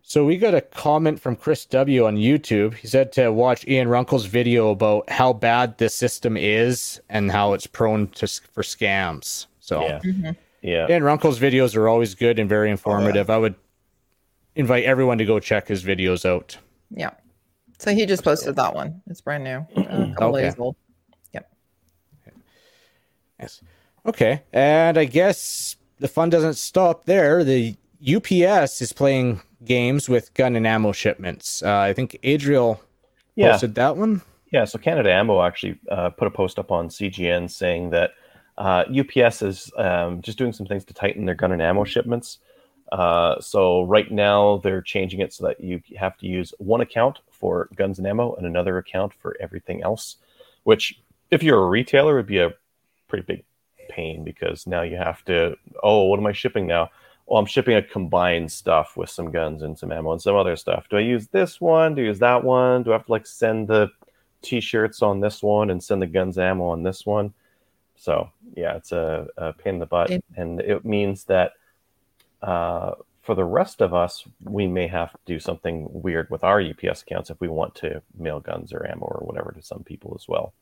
[0.01, 2.73] So we got a comment from Chris W on YouTube.
[2.73, 7.53] He said to watch Ian Runkle's video about how bad this system is and how
[7.53, 9.45] it's prone to for scams.
[9.59, 10.35] So Yeah, Mhm.
[10.61, 10.87] yeah.
[10.89, 13.29] Ian Runkle's videos are always good and very informative.
[13.29, 13.55] I would
[14.55, 16.57] invite everyone to go check his videos out.
[16.91, 17.11] yeah
[17.77, 20.41] so he just posted that one it's brand new a couple Okay.
[20.45, 20.75] days old
[23.39, 23.61] Yes.
[24.05, 24.41] Okay.
[24.51, 27.43] And I guess the fun doesn't stop there.
[27.45, 31.61] The UPS is playing games with gun and ammo shipments.
[31.63, 32.81] Uh, I think Adriel
[33.35, 33.51] Yeah.
[33.51, 34.21] posted that one.
[34.51, 38.11] Yeah, so Canada Ammo actually uh, put a post up on CGN saying that
[38.57, 42.39] uh, UPS is um, just doing some things to tighten their gun and ammo shipments.
[42.91, 47.19] Uh, so right now they're changing it so that you have to use one account
[47.29, 50.15] for guns and ammo and another account for everything else.
[50.63, 52.53] Which, if you're a retailer, would be a
[53.07, 53.43] pretty big
[53.89, 55.55] pain because now you have to.
[55.83, 56.89] Oh, what am I shipping now?
[57.29, 60.55] Well, I'm shipping a combined stuff with some guns and some ammo and some other
[60.55, 60.87] stuff.
[60.89, 61.93] Do I use this one?
[61.93, 62.81] Do I use that one?
[62.81, 63.89] Do I have to like send the
[64.41, 67.33] t-shirts on this one and send the guns ammo on this one.
[67.97, 71.51] So yeah, it's a, a pain in the butt, It- and it means that
[72.41, 76.61] uh, for the rest of us, we may have to do something weird with our
[76.61, 80.13] UPS accounts if we want to mail guns or ammo or whatever to some people
[80.19, 80.53] as well.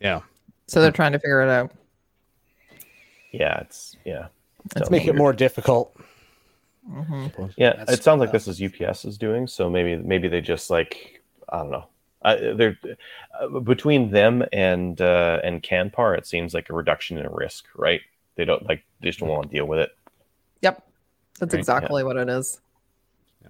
[0.00, 0.22] Yeah.
[0.66, 1.70] So they're trying to figure it out.
[3.30, 4.28] Yeah, it's yeah.
[4.74, 5.96] Let's So make it more difficult.
[6.88, 7.52] Mhm.
[7.56, 8.32] Yeah, That's it sounds like tough.
[8.32, 9.46] this is UPS is doing.
[9.46, 11.86] So maybe maybe they just like I don't know.
[12.22, 12.78] I, they're
[13.40, 16.16] uh, between them and uh, and Canpar.
[16.18, 18.00] It seems like a reduction in risk, right?
[18.36, 19.90] They don't like they just don't want to deal with it.
[20.62, 20.82] Yep.
[21.38, 22.60] That's Right, exactly what it is.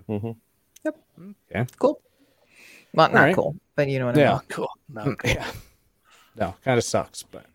[0.06, 0.32] hmm
[1.78, 2.00] Cool.
[2.94, 3.34] Not not Alright.
[3.34, 4.32] cool, but you know what I Yeah.
[4.32, 4.40] mean.
[4.48, 4.70] Cool.
[4.88, 5.46] No, Mm, Yeah.
[6.36, 7.46] No, kind of sucks, but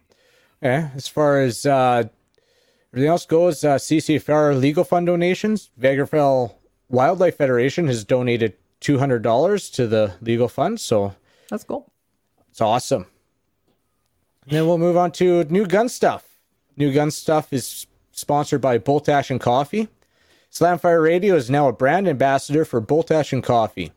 [0.62, 0.90] yeah.
[0.96, 2.04] As far as uh,
[2.94, 5.70] everything else goes, uh, CCFR legal fund donations.
[5.80, 6.56] Vegreville
[6.90, 11.16] Wildlife Federation has donated two hundred dollars to the legal fund, so
[11.50, 11.92] That's cool.
[12.50, 13.06] it's awesome.
[14.44, 16.26] And then we'll move on to new gun stuff.
[16.76, 19.88] New gun stuff is sponsored by Bolt Action Coffee.
[20.52, 23.92] Slamfire Radio is now a brand ambassador for Bolt Action Coffee.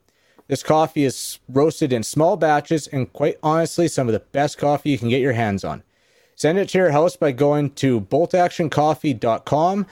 [0.46, 4.90] This coffee is roasted in small batches and quite honestly some of the best coffee
[4.90, 5.82] you can get your hands on.
[6.36, 9.86] Send it to your house by going to boltactioncoffee.com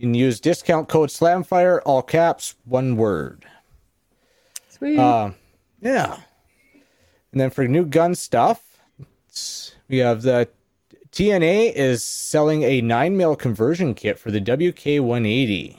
[0.00, 3.44] and use discount code SLAMFIRE, all caps, one word.
[4.68, 4.98] Sweet.
[4.98, 5.30] Uh,
[5.80, 6.18] yeah.
[7.32, 8.62] And then for new gun stuff,
[9.88, 10.48] we have the
[11.12, 15.78] TNA is selling a 9 mil conversion kit for the WK180.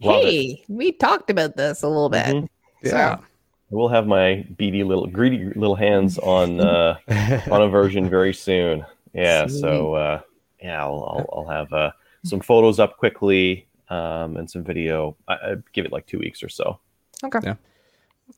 [0.00, 0.30] love it.
[0.30, 2.26] hey, we talked about this a little bit.
[2.26, 2.48] Mhm.
[2.82, 3.16] Yeah.
[3.20, 6.98] I will have my beady little greedy little hands on uh,
[7.50, 8.84] on a version very soon.
[9.14, 10.20] Yeah, so uh,
[10.62, 11.90] yeah, I'll, I'll, I'll have uh,
[12.24, 15.16] some photos up quickly um, and some video.
[15.28, 16.78] I, I give it like two weeks or so.
[17.24, 17.40] Okay.
[17.42, 17.54] Yeah.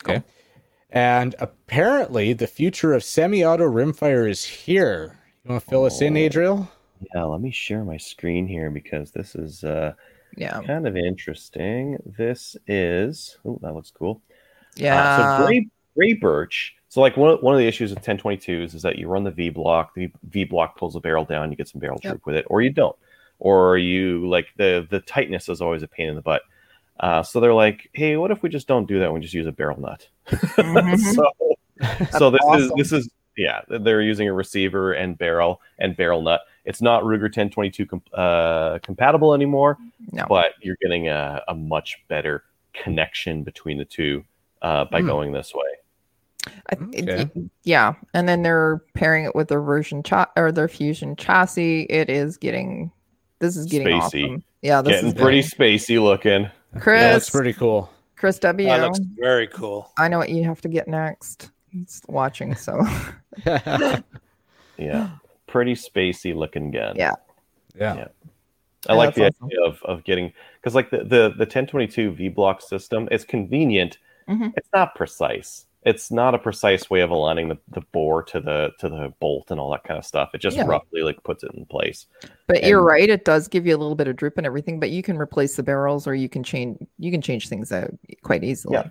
[0.02, 0.22] Okay.
[0.90, 5.18] And apparently the future of semi-auto rimfire is here.
[5.44, 6.20] You want to fill us in, Oh.
[6.20, 6.70] Adriel?
[7.14, 9.92] Yeah, let me share my screen here because this is uh,
[10.36, 10.60] Yeah.
[10.62, 11.98] kind of interesting.
[12.06, 14.22] This is oh, that looks cool.
[14.76, 15.00] Yeah.
[15.02, 16.74] Uh, so Grey, Grey Birch.
[16.94, 19.50] So like one, one of the issues with 1022s is that you run the V
[19.50, 22.12] block, the V block pulls the barrel down, you get some barrel Yep.
[22.12, 22.94] droop with it, or you don't,
[23.40, 26.42] or you like the the tightness is always a pain in the butt.
[27.00, 29.06] Uh, so they're like, hey, what if we just don't do that?
[29.06, 30.06] and We just use a barrel nut.
[30.28, 30.96] Mhm.
[31.16, 31.32] so
[32.16, 36.42] so this is this is yeah, they're using a receiver and barrel and barrel nut.
[36.64, 39.78] It's not Ruger 1022 com- uh, compatible anymore
[40.12, 40.26] no.
[40.28, 44.24] but you're getting a, a much better connection between the two
[44.62, 45.08] uh, by Hmm.
[45.08, 45.66] going this way.
[46.46, 47.22] I, it- Okay.
[47.34, 51.82] it- yeah, and then they're pairing it with their version cha- or their fusion chassis.
[51.84, 52.90] It is getting
[53.40, 54.24] this is getting Spacey.
[54.24, 54.44] awesome.
[54.62, 56.50] Yeah, this Getting is pretty getting- spacey looking.
[56.80, 57.02] Chris.
[57.02, 57.90] Yeah, that's pretty cool.
[58.16, 58.66] Chris W.
[58.68, 59.92] that looks very cool.
[59.98, 61.50] I know what you have to get next.
[61.70, 62.80] He's watching, so
[64.78, 65.10] Yeah,
[65.46, 66.96] pretty spacey looking gun.
[66.96, 67.12] Yeah.
[67.76, 67.94] yeah.
[67.96, 68.04] Yeah.
[68.88, 69.46] I Yeah, like the awesome.
[69.46, 73.98] idea of, of getting because like the, the the 1022 V block system, it's convenient.
[74.28, 74.52] Mhm.
[74.56, 75.66] It's not precise.
[75.84, 79.50] It's not a precise way of aligning the, the bore to the to the bolt
[79.50, 80.30] and all that kind of stuff.
[80.34, 80.64] It just Yeah.
[80.64, 82.06] roughly like puts it in place.
[82.46, 84.80] But you're right; it does give you a little bit of droop and everything.
[84.80, 87.90] But you can replace the barrels, or you can change you can change things out
[88.22, 88.76] quite easily.
[88.76, 88.88] Yeah.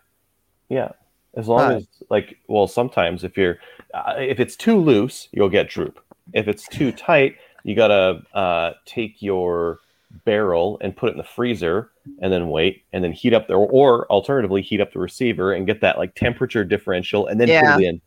[0.70, 0.92] Yeah.
[1.36, 3.58] As long Uh, as like well sometimes if you're
[3.96, 6.00] uh, if it's too loose, you'll get droop.
[6.34, 9.80] If it's too tight, you got to uh take your
[10.26, 11.92] barrel and put it in the freezer
[12.22, 15.66] and then wait and then heat up the or alternatively heat up the receiver and
[15.68, 17.74] get that like temperature differential and then Yeah.
[17.76, 18.02] put it in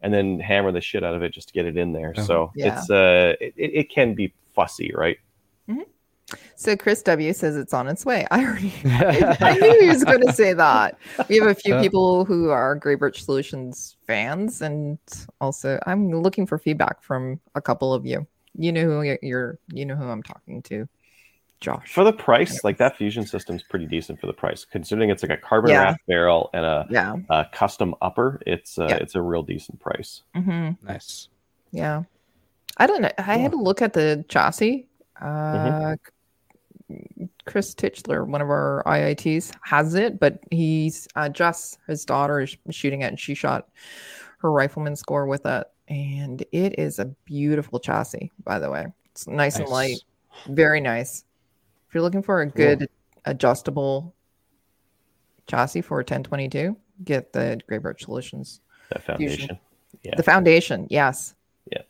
[0.00, 2.10] and then hammer the shit out of it just to get it in there.
[2.16, 2.24] Uh-huh.
[2.24, 2.68] So Yeah.
[2.78, 5.18] it's uh it, it it can be fussy, right?
[6.56, 8.26] So Chris W says it's on its way.
[8.30, 10.98] I already I knew he was going to say that.
[11.28, 14.98] We have a few Uh, people who are Grey Birch Solutions fans, and
[15.40, 18.26] also I'm looking for feedback from a couple of you.
[18.58, 19.58] You know who you're.
[19.72, 20.86] You know who I'm talking to,
[21.60, 21.92] Josh.
[21.92, 25.32] For the price, like that fusion system's pretty decent for the price, considering it's like
[25.32, 25.82] a carbon Yeah.
[25.82, 27.16] wrap barrel and a yeah.
[27.30, 28.96] uh, custom upper, it's uh, Yeah.
[28.96, 30.22] it's a real decent price.
[30.34, 31.28] hmm nice.
[31.72, 32.04] Yeah.
[32.76, 33.10] I don't know.
[33.18, 34.86] I had to look at the chassis.
[35.20, 35.96] Uh,
[36.90, 37.24] Mm-hmm.
[37.44, 42.56] Chris Titchler, one of our IITs, has it, but he's uh, Jess, his daughter, is
[42.70, 43.68] shooting it, and she shot
[44.38, 48.30] her rifleman score with it, and it is a beautiful chassis.
[48.44, 49.98] By the way, it's nice, and light,
[50.48, 51.24] very nice.
[51.88, 52.88] If you're looking for a good
[53.24, 54.14] adjustable
[55.46, 58.60] chassis for a 1022, get the Grey Birch Solutions.
[58.90, 59.58] That foundation.
[60.02, 60.14] Yeah.
[60.16, 61.34] The foundation, yes.
[61.72, 61.82] Yeah.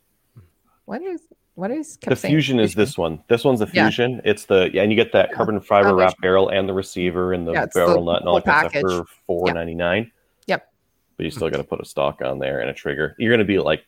[0.85, 1.23] What is
[1.55, 3.21] what is The fusion is this one.
[3.27, 3.87] This one's the Yeah.
[3.87, 4.23] fusion.
[4.25, 7.49] It's the yeah, and you get that carbon fiber wrap barrel and the receiver and
[7.49, 9.75] the Yeah, it's the barrel nut and all that kind of stuff for four ninety
[9.75, 10.13] nine.
[10.47, 10.73] Yep.
[11.17, 11.57] But you still mm-hmm.
[11.57, 13.17] got to put a stock on there and a trigger.
[13.19, 13.85] You're going to be like,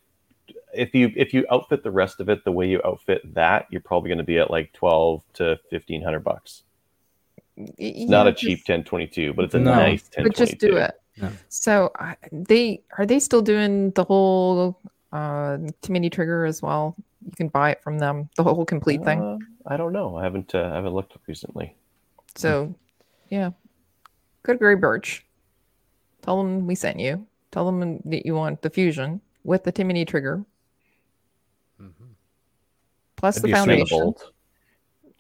[0.74, 3.80] if you if you outfit the rest of it the way you outfit that, you're
[3.80, 6.62] probably going to be at like twelve to fifteen hundred bucks.
[7.56, 9.74] It's not a cheap ten twenty two, but it's a No.
[9.74, 10.94] nice ten but just do it.
[11.16, 11.30] Yeah.
[11.48, 14.80] So I they are they still doing the whole
[15.12, 15.58] uh
[15.88, 16.94] mini trigger as well?
[17.26, 19.20] You can buy it from them, the whole complete thing.
[19.20, 20.16] Uh, I don't know.
[20.16, 21.76] I haven't uh, I haven't looked recently.
[22.34, 22.74] So
[23.28, 23.50] yeah,
[24.42, 25.26] go to Grey Birch.
[26.22, 27.26] Tell them we sent you.
[27.50, 30.44] Tell them that you want the fusion with the Timney trigger,
[33.20, 34.32] plus That'd the be And the foundation bolt.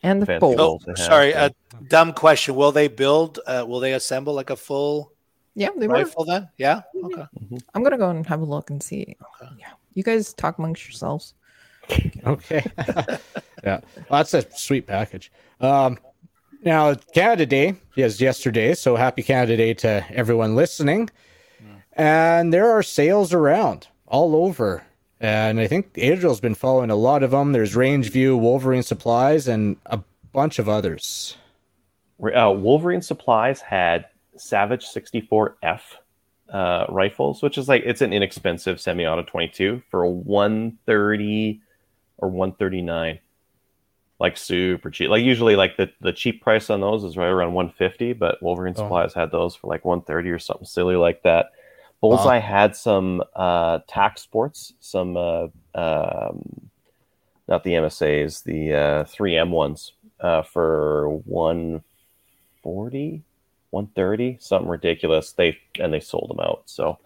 [0.02, 0.56] and the fancy bolt.
[0.56, 0.84] bolt.
[0.88, 1.52] Oh, sorry, a
[1.88, 2.54] dumb question.
[2.56, 3.38] Will they build?
[3.46, 5.12] Uh, will they assemble like a full
[5.54, 5.94] Yeah, they were.
[5.94, 6.48] rifle then?
[6.56, 6.80] Yeah.
[7.04, 7.24] Okay.
[7.74, 9.16] I'm gonna go and have a look and see.
[9.58, 11.34] Yeah, you guys talk amongst yourselves.
[12.24, 12.64] Okay.
[13.64, 13.80] yeah.
[14.08, 15.30] Well, that's a sweet package.
[15.60, 15.98] Um,
[16.62, 21.10] now, Canada Day is yesterday, so happy Canada Day to everyone listening.
[21.94, 24.84] And there are sales around all over.
[25.20, 27.52] And I think Adriel's been following a lot of them.
[27.52, 30.00] There's Range View, Wolverine Supplies, and a
[30.32, 31.36] bunch of others.
[32.22, 34.06] uh, Wolverine Supplies had
[34.36, 35.80] Savage 64F
[36.50, 41.60] uh, rifles, which is like it's an inexpensive semi-auto 22 for 130
[42.18, 43.18] or 139,
[44.18, 45.10] like super cheap.
[45.10, 48.74] Like usually, like the the cheap price on those is right around 150, but Wolverine
[48.76, 48.82] Oh.
[48.82, 51.50] Supplies had those for like 130 or something silly like that.
[52.00, 56.70] Bullseye had some uh, tack sports, some uh, um,
[57.46, 63.22] not the MSAs, the uh, 3M ones uh, for 140,
[63.70, 65.32] 130, something ridiculous.
[65.32, 66.62] They and they sold them out.
[66.66, 66.98] So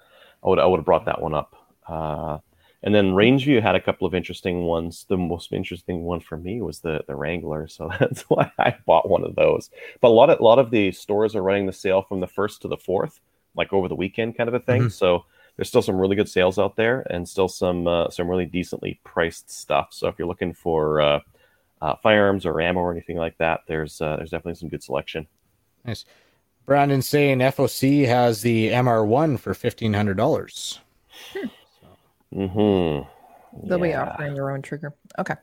[0.45, 1.57] I would I would have brought that one up.
[1.88, 2.38] Uh,
[2.84, 5.07] and then Rangeview had a couple of interesting ones.
[5.09, 9.09] The most interesting one for me was the the Wrangler, so that's why I bought
[9.09, 9.70] one of those.
[10.01, 12.28] But a lot of a lot of the stores are running the sale from the
[12.28, 13.18] first to the fourth,
[13.57, 14.85] like over the weekend kind of a thing.
[14.85, 14.93] Mhm.
[14.93, 15.25] So
[15.57, 19.01] there's still some really good sales out there, and still some uh, some really decently
[19.05, 19.89] priced stuff.
[19.93, 21.21] So if you're looking for uh,
[21.81, 25.27] uh, firearms or ammo or anything like that, there's uh, there's definitely some good selection.
[25.85, 26.05] Nice.
[26.67, 30.79] Brandon saying FOC has the MR1 for $1,500.
[32.35, 33.69] Mm-hmm.
[33.69, 34.95] They'll be offering your own trigger.
[35.19, 35.35] Okay.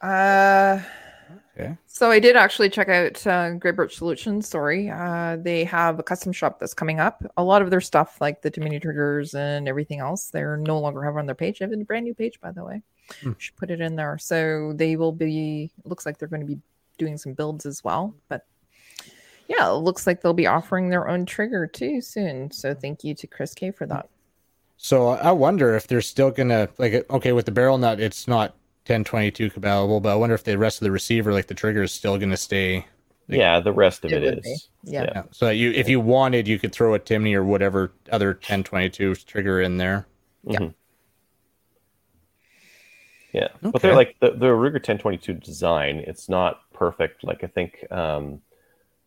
[0.00, 0.80] Uh,
[1.86, 4.48] So I did actually check out uh, Grey Birch Solutions.
[4.48, 7.24] Sorry, uh, they have a custom shop that's coming up.
[7.36, 11.02] A lot of their stuff, like the mini triggers and everything else, they're no longer
[11.02, 11.58] have on their page.
[11.58, 12.82] They have a brand new page, by the way.
[13.22, 13.32] Hmm.
[13.38, 14.18] Should put it in there.
[14.18, 15.70] So they will be.
[15.84, 16.58] Looks like they're going to be
[16.98, 18.14] doing some builds as well.
[18.28, 18.46] But
[19.48, 22.50] yeah, it looks like they'll be offering their own trigger too soon.
[22.50, 24.08] So thank you to Chris K for that.
[24.76, 28.56] So I wonder if they're still gonna like okay with the barrel nut, it's not
[28.86, 31.92] 1022 compatible, but I wonder if the rest of the receiver, like the trigger, is
[31.92, 32.86] still gonna stay.
[33.26, 34.50] Yeah, the rest of It it would be.
[34.50, 34.68] is.
[34.82, 35.02] Yeah.
[35.04, 35.22] Yeah.
[35.30, 39.62] So you, if you wanted, you could throw a Timney or whatever other 1022 trigger
[39.62, 40.06] in there.
[40.46, 40.74] Mhm.
[43.32, 43.88] Yeah, but Okay.
[43.88, 46.04] they're like the, the Ruger 1022 design.
[46.06, 47.24] It's not perfect.
[47.24, 48.42] Like I think um,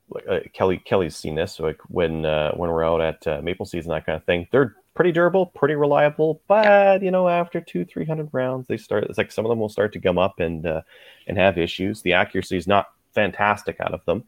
[0.10, 1.60] like uh, Kelly Kelly's seen this.
[1.60, 4.48] Like when uh, when we're out at uh, Maple Seeds and that kind of thing,
[4.52, 6.42] they're pretty durable, pretty reliable.
[6.48, 9.04] But you know, after two three hundred rounds, they start.
[9.06, 10.82] It's like some of them will start to gum up and uh,
[11.28, 12.02] and have issues.
[12.02, 14.24] The accuracy is not fantastic out of them.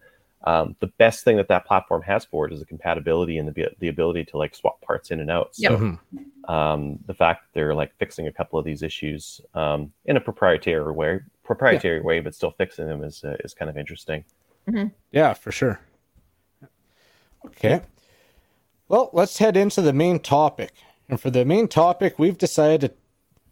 [0.45, 3.69] Um, the best thing that that platform has for it is the compatibility and the
[3.79, 5.55] the ability to like swap parts in and out.
[5.55, 5.79] So Yep.
[5.79, 6.49] Mhm.
[6.49, 10.21] um, the fact that they're like fixing a couple of these issues um, in a
[10.21, 14.23] proprietary way, proprietary way, but still fixing them is uh, is kind of interesting.
[15.11, 15.79] Yeah, for sure.
[17.43, 17.81] Okay.
[18.89, 20.73] Well, let's head into the main topic.
[21.07, 22.93] And for the main topic, we've decided to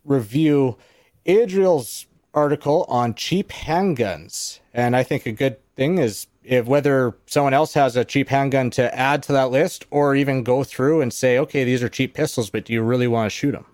[0.04, 0.78] review
[1.26, 4.60] Adriel's article on cheap handguns.
[4.74, 8.70] And I think a good thing is if whether someone else has a cheap handgun
[8.72, 12.14] to add to that list or even go through and say, okay, these are cheap
[12.14, 13.66] pistols, but do you really want to shoot them?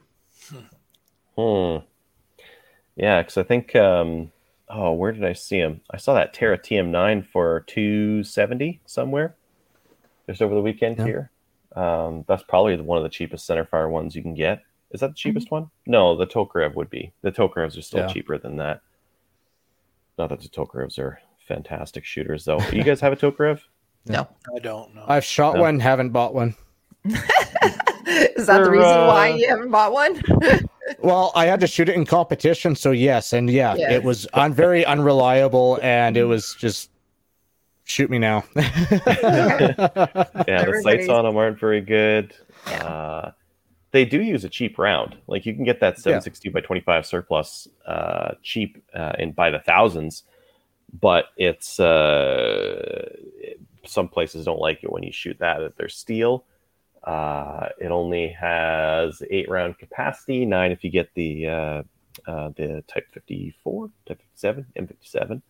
[1.38, 1.86] Hmm.
[2.95, 4.32] Yeah, because I think um,
[4.70, 5.82] oh, where did I see them?
[5.89, 9.36] I saw that Tara TM9 for two seventy somewhere,
[10.28, 11.05] just over the weekend Yeah.
[11.05, 11.32] here.
[11.76, 14.61] Um, that's probably one of the cheapest centerfire ones you can get.
[14.91, 15.55] Is that the cheapest Mm-hmm.
[15.55, 15.69] one?
[15.88, 17.13] No, the Tokarev would be.
[17.21, 18.07] The Tokarevs are still Yeah.
[18.13, 18.82] cheaper than that.
[20.17, 22.59] Not that the Tokarevs are fantastic shooters, though.
[22.71, 23.61] You guys have a Tokarev?
[24.05, 24.28] No.
[24.53, 25.05] I don't know.
[25.07, 25.61] I've shot No.
[25.61, 26.55] one, haven't bought one.
[27.05, 27.13] Is
[28.47, 30.21] that the They're, reason why uh, you haven't bought one?
[30.99, 33.93] Well, I had to shoot it in competition, so yes, and yeah, Yes.
[33.93, 36.89] it was un- very unreliable, and it was just
[37.86, 38.43] shoot me now.
[38.55, 38.63] Yeah,
[40.65, 42.34] the sights on them aren't very good.
[42.67, 42.84] Yeah.
[42.86, 43.31] Uh,
[43.91, 45.17] they do use a cheap round.
[45.27, 49.59] Like you can get that 760 by 25 surplus uh, cheap uh, in by the
[49.59, 50.23] thousands,
[50.99, 53.09] but it's uh,
[53.39, 55.61] it- some places don't like it when you shoot that.
[55.61, 56.45] If they're steel,
[57.03, 61.84] uh, it only has eight round capacity, nine if you get the uh,
[62.25, 65.41] uh, the Type 54, Type 57, M57.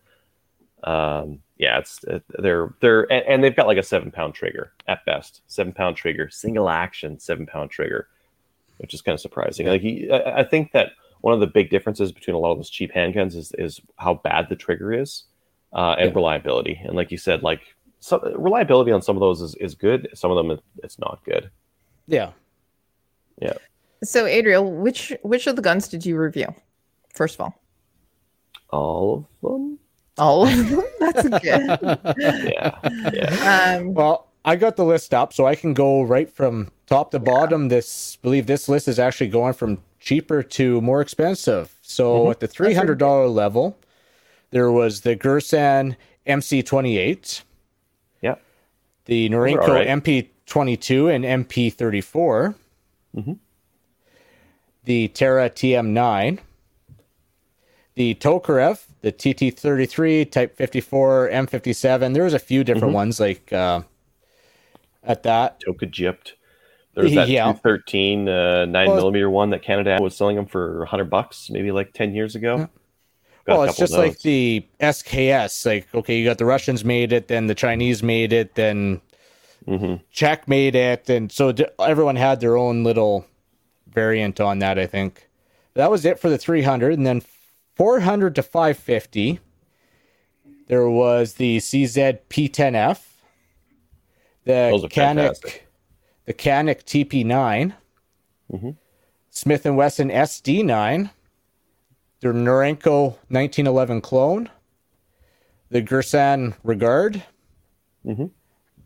[0.84, 2.04] Um, yeah, it's
[2.38, 5.96] they're they're and, and they've got like a seven pound trigger at best, seven pound
[5.96, 8.08] trigger, single action, seven pound trigger,
[8.78, 9.66] which is kind of surprising.
[9.66, 12.58] Like he, I, I think that one of the big differences between a lot of
[12.58, 15.24] those cheap handguns is is how bad the trigger is
[15.72, 16.14] uh, and Yeah.
[16.14, 16.80] reliability.
[16.84, 17.62] And like you said, like
[18.00, 20.08] some reliability on some of those is, is good.
[20.12, 21.50] Some of them it's not good.
[22.06, 22.32] Yeah.
[23.40, 23.54] Yeah.
[24.02, 26.54] so, Adriel, which which of the guns did you review?
[27.14, 27.54] First of all,
[28.70, 29.78] All of them,
[30.18, 30.82] all of them.
[31.00, 31.42] That's good.
[32.18, 32.78] yeah,
[33.12, 33.76] yeah.
[33.78, 37.18] Um, Well, I got the list up, so I can go right from top to
[37.18, 37.68] bottom.
[37.68, 41.74] This believe this list is actually going from cheaper to more expensive.
[41.82, 43.76] So at the three hundred dollar level,
[44.50, 45.96] there was the Girsan
[46.26, 47.42] MC twenty eight,
[48.20, 48.34] Yeah.
[49.06, 49.86] the are Norinco alright.
[49.88, 52.54] MP twenty two and MP thirty four,
[53.16, 53.38] Mhm.
[54.84, 56.38] the Tara TM nine,
[57.94, 62.12] the Tokarev, the TT thirty three, Type fifty four, M fifty seven.
[62.14, 63.82] There was a few different ones like uh,
[65.02, 65.60] at that.
[65.60, 66.32] Tokagypt.
[66.94, 67.44] There's that Yeah.
[67.44, 71.72] 213 uh, 9 Well, millimeter one that Canada was selling them for 100 bucks, maybe
[71.72, 72.56] like 10 years ago.
[72.56, 72.66] Yeah.
[73.46, 75.66] Got well, it's just like the SKS.
[75.66, 79.00] Like, okay, you got the Russians made it, then the Chinese made it, then
[79.66, 80.00] Mhm.
[80.12, 83.26] Czech made it, and so d- everyone had their own little
[83.88, 84.78] variant on that.
[84.78, 85.28] I think
[85.74, 87.22] that was it for the 300, and then
[87.74, 89.40] 400 to 550.
[90.68, 93.00] There was the CZ P10F,
[94.44, 95.60] the Canik,
[96.26, 97.74] the Canik TP9,
[98.52, 98.76] Mhm.
[99.30, 101.10] Smith and Wesson SD9,
[102.20, 104.48] the Norinco 1911 clone,
[105.70, 107.22] the Girsan Regard,
[108.06, 108.30] Mhm.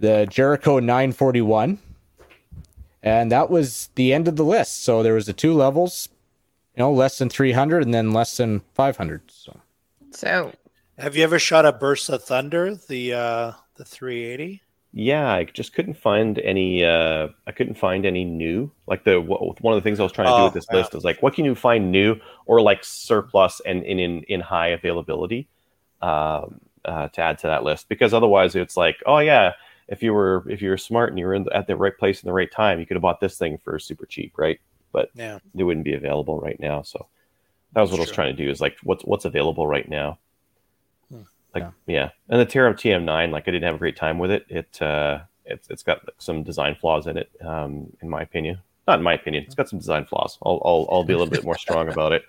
[0.01, 1.79] the Jericho 941,
[3.03, 4.83] and that was the end of the list.
[4.83, 6.09] So there was the two levels,
[6.79, 9.23] you know, less than 300 and then less than 500.
[9.31, 9.61] So
[10.13, 10.53] so
[10.99, 12.75] Have you ever shot a Bersa Thunder?
[12.75, 14.63] The uh, the 380.
[14.93, 16.83] Yeah, I just couldn't find any.
[16.85, 18.71] Uh, I couldn't find any new.
[18.87, 20.73] Like the one of the things I was trying to do Oh, with this yeah.
[20.73, 22.17] list is like, what can you find new
[22.47, 25.49] or like surplus and in in, in high availability
[26.01, 27.89] um, uh, to add to that list?
[27.91, 29.53] Because otherwise, it's like, oh yeah,
[29.89, 31.97] if you were if you were smart and you were in the, at the right
[31.97, 34.59] place in the right time, you could have bought this thing for super cheap, right?
[34.93, 35.39] But Yeah.
[35.57, 36.83] it wouldn't be available right now.
[36.83, 37.07] So
[37.73, 40.19] that was what I was trying to do is like what's what's available right now.
[41.11, 41.23] Hmm.
[41.55, 42.11] Like yeah.
[42.29, 44.47] and the Tara TM9, like I didn't have a great time with it.
[44.49, 48.59] It uh, it's it's got some design flaws in it, um, in my opinion.
[48.87, 50.39] Not in my opinion, it's got some design flaws.
[50.45, 52.23] I'll I'll, I'll be a little bit more strong about it.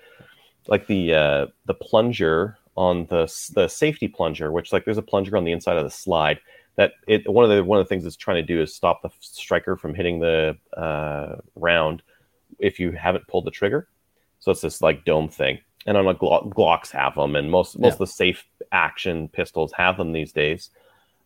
[0.67, 5.37] Like the uh, the plunger on the the safety plunger, which like there's a plunger
[5.37, 6.39] on the inside of the slide
[6.75, 9.01] that it one of the one of the things it's trying to do is stop
[9.01, 12.01] the striker from hitting the uh, round
[12.57, 13.87] if you haven't pulled the trigger.
[14.39, 17.77] So it's this like dome thing, and on a Glo- Glocks have them, and most
[17.77, 17.93] most Yeah.
[17.93, 20.69] of the safe action pistols have them these days.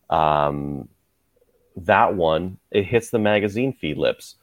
[0.10, 0.90] Um,
[1.76, 4.36] that one it hits the magazine feed lips.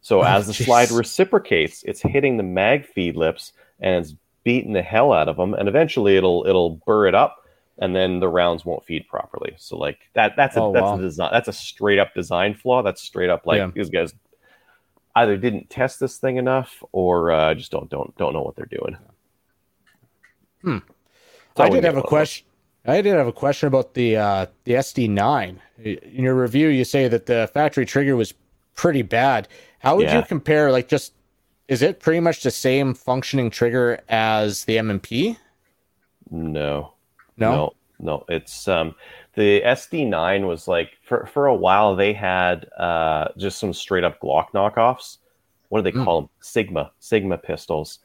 [0.00, 0.64] So Oh, as the jeez.
[0.64, 4.14] slide reciprocates, it's hitting the mag feed lips and it's
[4.44, 7.46] beating the hell out of them, and eventually it'll it'll burr it up,
[7.78, 9.54] and then the rounds won't feed properly.
[9.56, 10.98] So like that that's a Oh, that's wow.
[10.98, 12.82] a design that's a straight up design flaw.
[12.82, 13.70] That's straight up like Yeah.
[13.74, 14.14] these guys
[15.16, 18.66] either didn't test this thing enough or uh, just don't don't don't know what they're
[18.66, 18.96] doing.
[20.62, 20.78] Hmm.
[21.56, 22.08] So I did have a one of those.
[22.08, 22.46] question.
[22.84, 25.56] I did have a question about the uh, the SD9.
[25.84, 28.34] In your review, you say that the factory trigger was
[28.74, 29.48] pretty bad.
[29.80, 30.72] How would you compare?
[30.72, 31.12] Like, just
[31.68, 35.36] is it pretty much the same functioning trigger as the M&P?
[36.30, 36.94] No,
[37.36, 37.52] No.
[37.54, 37.72] no,
[38.02, 38.24] no.
[38.28, 38.94] It's um,
[39.34, 44.20] the SD9 was like for for a while they had uh, just some straight up
[44.20, 45.18] Glock knockoffs.
[45.68, 46.04] What do they Mm.
[46.04, 46.30] call them?
[46.40, 48.00] Sigma Sigma pistols,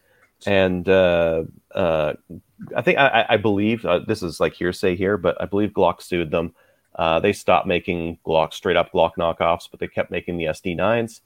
[0.45, 1.43] and uh,
[1.75, 2.13] uh,
[2.75, 6.01] I think I, I- believe uh, this is like hearsay here, but I believe Glock
[6.01, 6.53] sued them.
[6.95, 11.19] Uh, they stopped making Glock straight up Glock knockoffs, but they kept making the SD9s.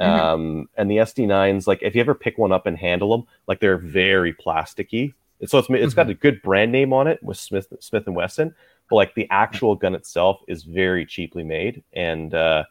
[0.00, 3.60] Um, and the SD9s, like if you ever pick one up and handle them, like
[3.60, 5.14] they're very plasticky.
[5.46, 5.96] So it's it's Mm-hmm.
[5.96, 8.54] got a good brand name on it with Smith Smith and Wesson,
[8.88, 12.64] but like the actual gun itself is very cheaply made, and uh,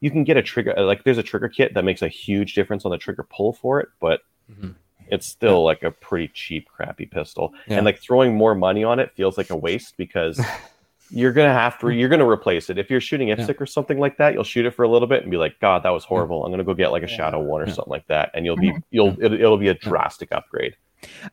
[0.00, 2.84] you can get a trigger like there's a trigger kit that makes a huge difference
[2.84, 4.74] on the trigger pull for it, but Mhm.
[5.08, 7.52] it's still like a pretty cheap, crappy pistol.
[7.66, 7.76] Yeah.
[7.76, 10.38] And like throwing more money on it feels like a waste because
[11.10, 12.78] you're gonna have to you're gonna replace it.
[12.78, 15.22] If you're shooting IPSC or something like that, you'll shoot it for a little bit
[15.22, 16.44] and be like, God, that was horrible.
[16.44, 17.72] I'm gonna go get like a Shadow One or Yeah.
[17.74, 20.76] something like that, and you'll be you'll it, it'll be a drastic upgrade.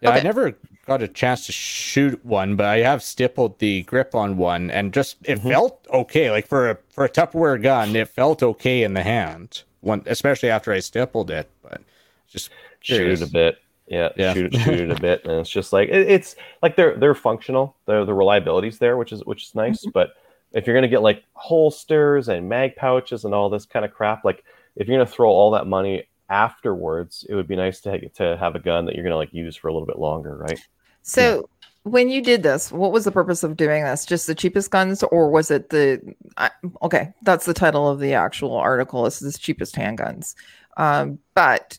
[0.02, 0.56] Yeah, I never
[0.86, 4.94] got a chance to shoot one, but I have stippled the grip on one, and
[4.94, 5.50] just it Mm-hmm.
[5.50, 6.30] felt okay.
[6.32, 9.64] Like for a for a Tupperware gun, it felt okay in the hand.
[9.82, 11.82] One, especially after I stippled it, but
[12.28, 12.50] just
[12.82, 13.58] shoot it a bit.
[13.88, 14.34] Yeah, Yeah.
[14.34, 17.16] shoot it, shoot it a bit, and it's just like it, it's like they're they're
[17.16, 17.76] functional.
[17.86, 19.82] The the reliability's there, which is which is nice.
[19.82, 19.92] Mm-hmm.
[19.92, 20.16] But
[20.54, 24.26] if you're gonna get like holsters and mag pouches and all this kind of crap,
[24.26, 24.44] like
[24.76, 28.56] if you're gonna throw all that money afterwards, it would be nice to to have
[28.56, 30.60] a gun that you're gonna like use for a little bit longer, right?
[31.04, 31.48] So
[31.84, 34.06] when you did this, what was the purpose of doing this?
[34.06, 36.16] Just the cheapest guns, or was it the?
[36.36, 36.50] I,
[36.82, 39.04] okay, that's the title of the actual article.
[39.04, 40.34] This Is the cheapest handguns?
[40.78, 41.78] Um, but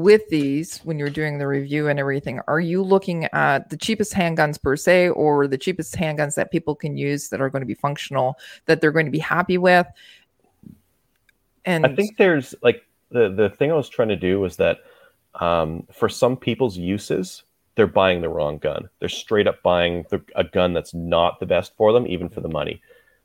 [0.00, 4.12] with these, when you're doing the review and everything, are you looking at the cheapest
[4.12, 7.66] handguns per se, or the cheapest handguns that people can use that are going to
[7.66, 9.86] be functional, that they're going to be happy with?
[11.64, 14.78] And I think there's like the the thing I was trying to do was that
[15.36, 17.42] um, for some people's uses,
[17.74, 18.88] they're buying the wrong gun.
[19.00, 22.40] They're straight up buying the, a gun that's not the best for them, even for
[22.40, 22.80] the money.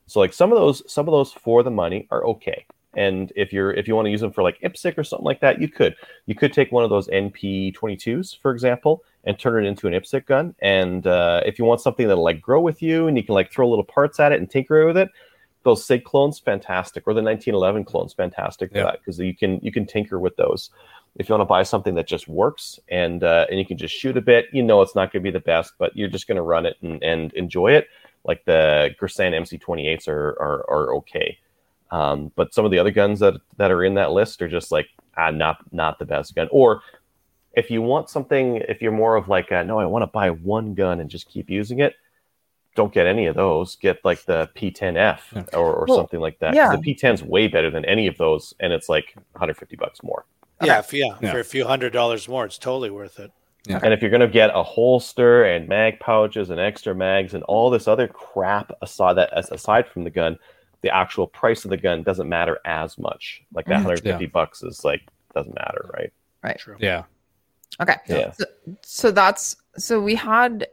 [0.06, 2.66] So like some of those some of those for the money are okay.
[2.94, 5.40] And if you're if you want to use them for like IPSC or something like
[5.40, 5.94] that, you could.
[6.26, 9.94] You could take one of those NP 22s, for example, and turn it into an
[9.94, 10.54] IPSC gun.
[10.60, 13.52] And uh, if you want something that'll like grow with you and you can like
[13.52, 15.10] throw little parts at it and tinker with it,
[15.62, 19.70] those SIG clones, fantastic, or the 1911 clones, fantastic for that because you can you
[19.70, 20.70] can tinker with those.
[21.16, 23.94] If you want to buy something that just works and uh, and you can just
[23.94, 26.26] shoot a bit, you know it's not going to be the best, but you're just
[26.26, 27.88] going to run it and, and enjoy it.
[28.24, 31.38] Like the Girsan MC28s are are, are okay,
[31.90, 34.70] um, but some of the other guns that that are in that list are just
[34.72, 36.48] like ah, not not the best gun.
[36.50, 36.82] Or
[37.54, 40.30] if you want something, if you're more of like a, no, I want to buy
[40.30, 41.94] one gun and just keep using it,
[42.76, 43.74] don't get any of those.
[43.76, 45.42] Get like the P10F Yeah.
[45.54, 46.54] or, or Well, something like that.
[46.54, 46.70] yeah.
[46.76, 50.24] The P10's way better than any of those, and it's like 150 bucks more.
[50.62, 51.32] Yeah, if, yeah, Yeah.
[51.32, 53.32] for a few hundred dollars more, it's totally worth it.
[53.66, 53.80] Yeah.
[53.82, 57.68] And if you're gonna get a holster and mag pouches and extra mags and all
[57.68, 60.38] this other crap aside that aside from the gun,
[60.82, 63.42] the actual price of the gun doesn't matter as much.
[63.52, 63.84] Like that Mhm.
[63.84, 65.02] 150 bucks is like
[65.34, 66.12] doesn't matter, right?
[66.42, 66.58] Right.
[66.58, 66.76] True.
[66.80, 67.04] Yeah.
[67.80, 68.32] okay, Yeah.
[68.32, 68.44] So,
[68.82, 70.66] so that's so we had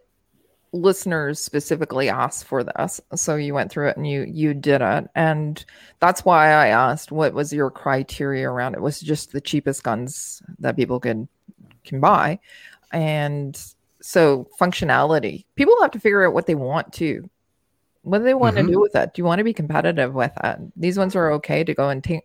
[0.73, 2.99] listeners specifically ask for this.
[3.15, 5.63] So you went through it and you you did it, and
[5.99, 8.81] that's why I asked what was your criteria around it.
[8.81, 11.27] Was just the cheapest guns that people can
[11.83, 12.39] can buy,
[12.91, 13.59] and
[14.01, 15.45] so functionality.
[15.55, 17.29] People have to figure out what they want to.
[18.07, 18.67] What do they want Mhm.
[18.67, 19.13] to do with it?
[19.13, 20.57] Do you want to be competitive with it?
[20.77, 22.23] These ones are okay to go and take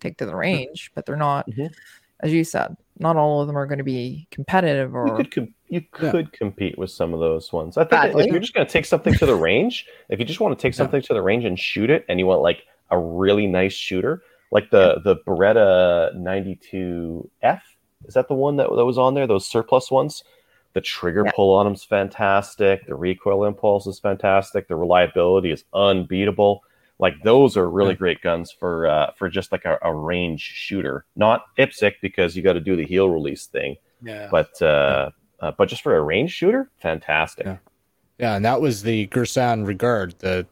[0.00, 1.72] take to the range, but they're not, Mhm.
[2.20, 5.30] as you said, not all of them are going to be competitive You or could
[5.30, 6.10] com- you Yeah.
[6.10, 7.78] could compete with some of those ones.
[7.78, 10.40] I think if you're just going to take something to the range, if you just
[10.40, 10.78] want to take Yeah.
[10.78, 14.20] something to the range and shoot it, and you want like a really nice shooter,
[14.50, 17.62] like the the Beretta 92F,
[18.04, 19.26] is that the one that, that was on there?
[19.26, 20.22] Those surplus ones.
[20.74, 21.32] The trigger Yeah.
[21.34, 22.86] pull on them's fantastic.
[22.86, 24.68] The recoil impulse is fantastic.
[24.68, 26.62] The reliability is unbeatable.
[26.98, 31.04] Like those are really great guns for uh, for just like a, a range shooter,
[31.16, 34.28] not IPSC because you got to do the heel release thing Yeah.
[34.30, 35.10] but uh,
[35.40, 37.46] uh, but just for a range shooter, fantastic.
[37.46, 37.56] Yeah.
[38.18, 40.46] Yeah, and that was the Girsan Regard, the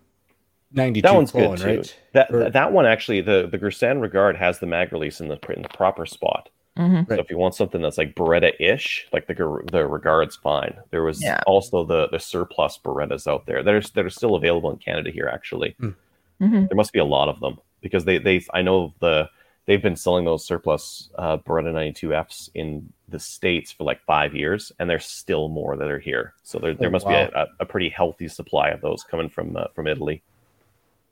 [0.73, 1.77] 92 That one's clone, good too.
[1.77, 1.97] right?
[2.13, 5.39] That Or- that one actually, the the Girsan Regard has the mag release in the,
[5.55, 6.49] in the proper spot.
[6.79, 7.05] Mhm.
[7.07, 7.19] So Right.
[7.21, 9.35] if you want something that's like Beretta-ish, like the
[9.71, 10.75] the Regard's fine.
[10.91, 11.41] There was Yeah.
[11.47, 15.11] also the the surplus Berettas out there that are that are still available in Canada
[15.11, 15.29] here.
[15.29, 16.69] Actually, Mhm.
[16.69, 19.29] there must be a lot of them because they they I know the
[19.67, 24.73] they've been selling those surplus uh, Beretta 92Fs in the states for like five years,
[24.79, 26.33] and there's still more that are here.
[26.43, 27.27] So there there Oh, must wow.
[27.27, 30.23] be a, a pretty healthy supply of those coming from uh, from Italy.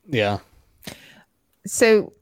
[0.09, 0.39] Yeah.
[1.67, 2.15] So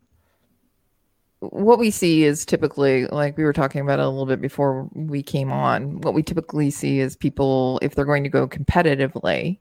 [1.40, 4.88] what we see is typically like we were talking about it a little bit before
[4.94, 6.00] we came on.
[6.00, 9.58] What we typically see is people if they're going to go competitively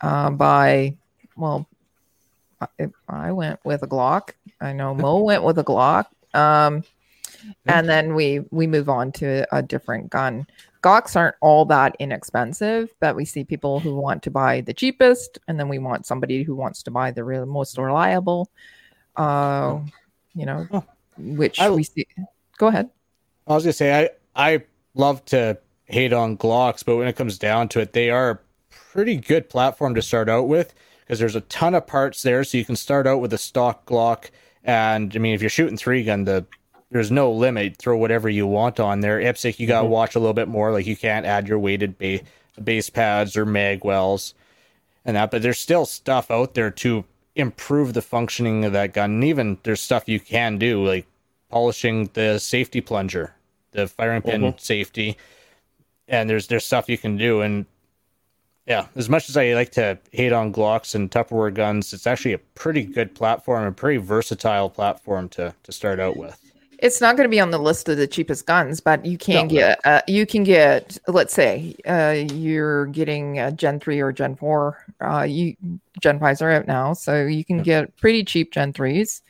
[0.00, 0.96] uh, by
[1.36, 1.68] well,
[2.60, 4.30] I, I went with a Glock.
[4.60, 6.06] I know Mo went with a Glock.
[6.34, 6.82] Um,
[7.66, 10.46] and then we we move on to a different gun.
[10.82, 15.38] Glocks aren't all that inexpensive, but we see people who want to buy the cheapest,
[15.46, 18.50] and then we want somebody who wants to buy the real most reliable.
[19.16, 19.80] Uh,
[20.34, 20.66] you know.
[21.22, 22.06] Which I- we see.
[22.58, 22.90] Go ahead.
[23.46, 24.62] I was gonna say I I
[24.94, 28.38] love to hate on Glocks, but when it comes down to it, they are a
[28.70, 32.44] pretty good platform to start out with because there's a ton of parts there.
[32.44, 34.30] So you can start out with a stock Glock,
[34.64, 36.46] and I mean, if you're shooting three gun, the
[36.90, 37.78] there's no limit.
[37.78, 39.18] Throw whatever you want on there.
[39.18, 39.92] IPSC, you gotta mm-hmm.
[39.92, 40.72] watch a little bit more.
[40.72, 42.20] Like you can't add your weighted ba-
[42.62, 44.34] base pads or mag wells
[45.04, 47.04] and that, but there's still stuff out there to
[47.34, 49.12] improve the functioning of that gun.
[49.12, 51.06] And even there's stuff you can do, like
[51.52, 53.34] polishing the safety plunger,
[53.72, 55.16] the firing pin safety,
[56.08, 57.42] and there's there's stuff you can do.
[57.42, 57.66] And
[58.66, 62.32] yeah, as much as I like to hate on Glocks and Tupperware guns, it's actually
[62.32, 66.38] a pretty good platform, a pretty versatile platform to to start out with.
[66.78, 69.46] It's not going to be on the list of the cheapest guns, but you can
[69.46, 69.50] No.
[69.50, 74.34] get uh, you can get let's say uh, you're getting a Gen three or Gen
[74.36, 74.84] four.
[75.00, 75.54] Uh, you
[76.00, 79.22] Gen fives are out now, so you can get pretty cheap Gen threes.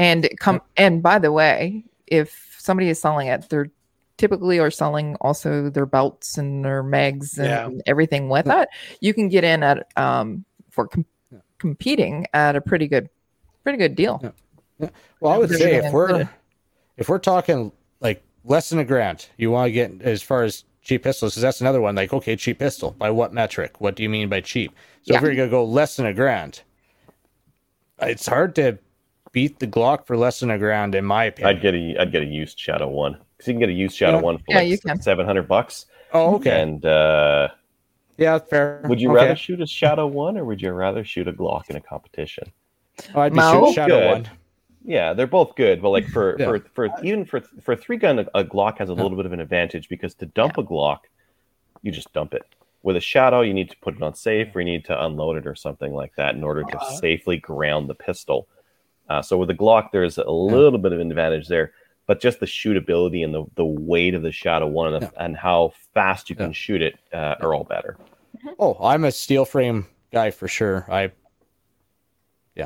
[0.00, 3.70] And come and by the way, if somebody is selling it, they're
[4.16, 7.82] typically are selling also their belts and their mags and Yeah.
[7.86, 8.68] everything with it.
[9.00, 11.04] You can get in at um for com-
[11.58, 13.10] competing at a pretty good
[13.62, 14.22] pretty good deal.
[15.20, 16.28] Well, I would say if we're included.
[16.96, 17.70] if we're talking
[18.00, 21.42] like less than a grand, you want to get as far as cheap pistols, because
[21.42, 21.94] that's another one.
[21.94, 22.92] Like, okay, cheap pistol.
[22.92, 23.82] By what metric?
[23.82, 24.72] What do you mean by cheap?
[25.02, 25.28] So if Yeah.
[25.28, 26.62] we're gonna go less than a grand,
[28.00, 28.78] it's hard to
[29.32, 31.56] beat the Glock for less than a grand, in my opinion.
[31.56, 33.96] I'd get a I'd get a used Shadow One because you can get a used
[33.96, 34.22] Shadow Yeah.
[34.22, 35.00] One for Yeah, you like can.
[35.00, 35.86] seven hundred bucks.
[36.12, 36.60] oh, okay.
[36.62, 37.48] And uh,
[38.16, 38.84] yeah, fair.
[38.88, 39.16] would you Okay.
[39.16, 42.50] rather shoot a Shadow One or would you rather shoot a Glock in a competition?
[43.14, 43.52] Oh, I'd be Mo?
[43.52, 44.08] shooting Shadow Good.
[44.08, 44.28] One.
[44.82, 46.46] Yeah, they're both good, but like for Yeah.
[46.46, 49.32] for for even for for three gun, a, a Glock has a little bit of
[49.32, 51.00] an advantage because to dump a Glock,
[51.82, 52.42] you just dump it.
[52.82, 55.36] With a Shadow, you need to put it on safe, or you need to unload
[55.36, 56.94] it or something like that in order to Uh-huh.
[56.94, 58.48] safely ground the pistol.
[59.10, 61.72] Uh, so with the Glock, there's a little bit of an advantage there,
[62.06, 65.36] but just the shootability and the, the weight of the Shadow One and, the, and
[65.36, 66.52] how fast you can Yeah.
[66.52, 67.96] shoot it uh, are all better.
[68.58, 70.86] Oh, I'm a steel frame guy for sure.
[70.88, 71.10] I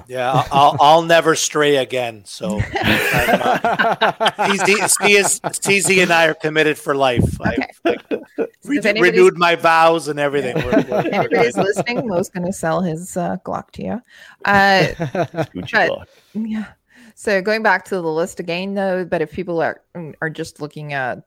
[0.08, 2.22] Yeah, I'll, I'll, I'll never stray again.
[2.24, 7.22] So I'm, uh, CZ, CZ CZ and I are committed for life.
[7.40, 7.68] Okay.
[7.84, 10.56] I've re- renewed my vows and everything.
[10.56, 14.02] We're- we're- If anybody's listening, Mo's going to sell his uh, Glock to you.
[14.44, 16.06] Uh, Gucci But- Glock.
[16.34, 16.66] yeah.
[17.14, 19.80] So going back to the list again, though, but if people are
[20.20, 21.22] are just looking at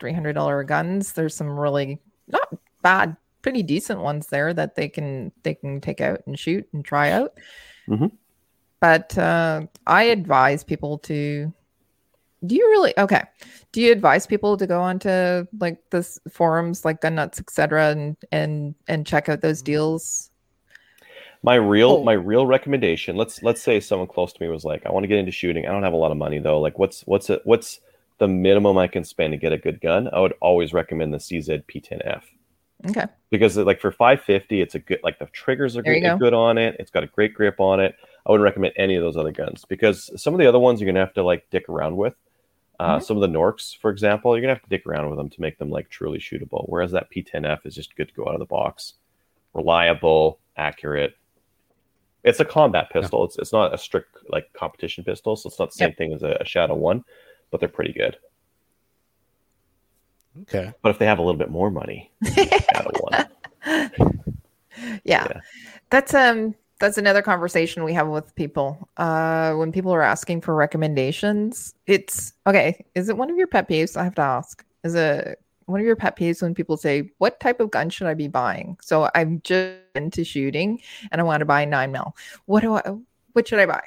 [0.00, 1.98] three hundred dollar guns, there's some really
[2.28, 2.48] not
[2.82, 6.82] bad, pretty decent ones there that they can they can take out and shoot and
[6.82, 7.34] try out.
[7.88, 8.10] Mhm.
[8.80, 11.52] But uh, I advise people to.
[12.44, 13.22] Do you really okay?
[13.72, 18.16] Do you advise people to go onto like this forums like Gun Nuts, etc., and
[18.30, 20.30] and and check out those deals?
[21.42, 22.04] My real Oh.
[22.04, 23.16] my real recommendation.
[23.16, 25.66] Let's let's say someone close to me was like, I want to get into shooting.
[25.66, 26.60] I don't have a lot of money though.
[26.60, 27.40] Like, what's what's it?
[27.44, 27.80] What's
[28.18, 30.08] the minimum I can spend to get a good gun?
[30.12, 32.22] I would always recommend the CZ P10F
[32.88, 33.06] Okay.
[33.30, 36.18] because like for 550, it's a good like the triggers are There you good, go.
[36.18, 36.76] good on it.
[36.78, 37.96] It's got a great grip on it.
[38.26, 40.86] I wouldn't recommend any of those other guns because some of the other ones you're
[40.86, 42.14] gonna have to like dick around with.
[42.78, 43.02] Uh, Mhm.
[43.02, 45.40] Some of the Norks, for example, you're gonna have to dick around with them to
[45.40, 46.64] make them like truly shootable.
[46.68, 48.94] Whereas that P10F is just good to go out of the box,
[49.54, 51.14] reliable, accurate.
[52.24, 53.24] It's a combat pistol.
[53.24, 55.96] It's it's not a strict like competition pistol, so it's not the same Yep.
[55.96, 57.04] thing as a, a Shadow One,
[57.50, 58.18] but they're pretty good.
[60.42, 60.72] Okay.
[60.82, 62.84] But if they have a little bit more money, yeah.
[65.04, 65.40] Yeah.
[65.90, 68.88] that's um that's another conversation we have with people.
[68.96, 73.68] Uh when people are asking for recommendations it's okay is it one of your pet
[73.68, 73.96] peeves?
[73.96, 74.64] I have to ask.
[74.84, 78.06] Is it one of your pet peeves when people say what type of gun should
[78.06, 78.76] i be buying?
[78.82, 80.80] So i'm just into shooting
[81.10, 82.14] and i want to buy nine mil.
[82.44, 82.82] What do i
[83.32, 83.82] what should i buy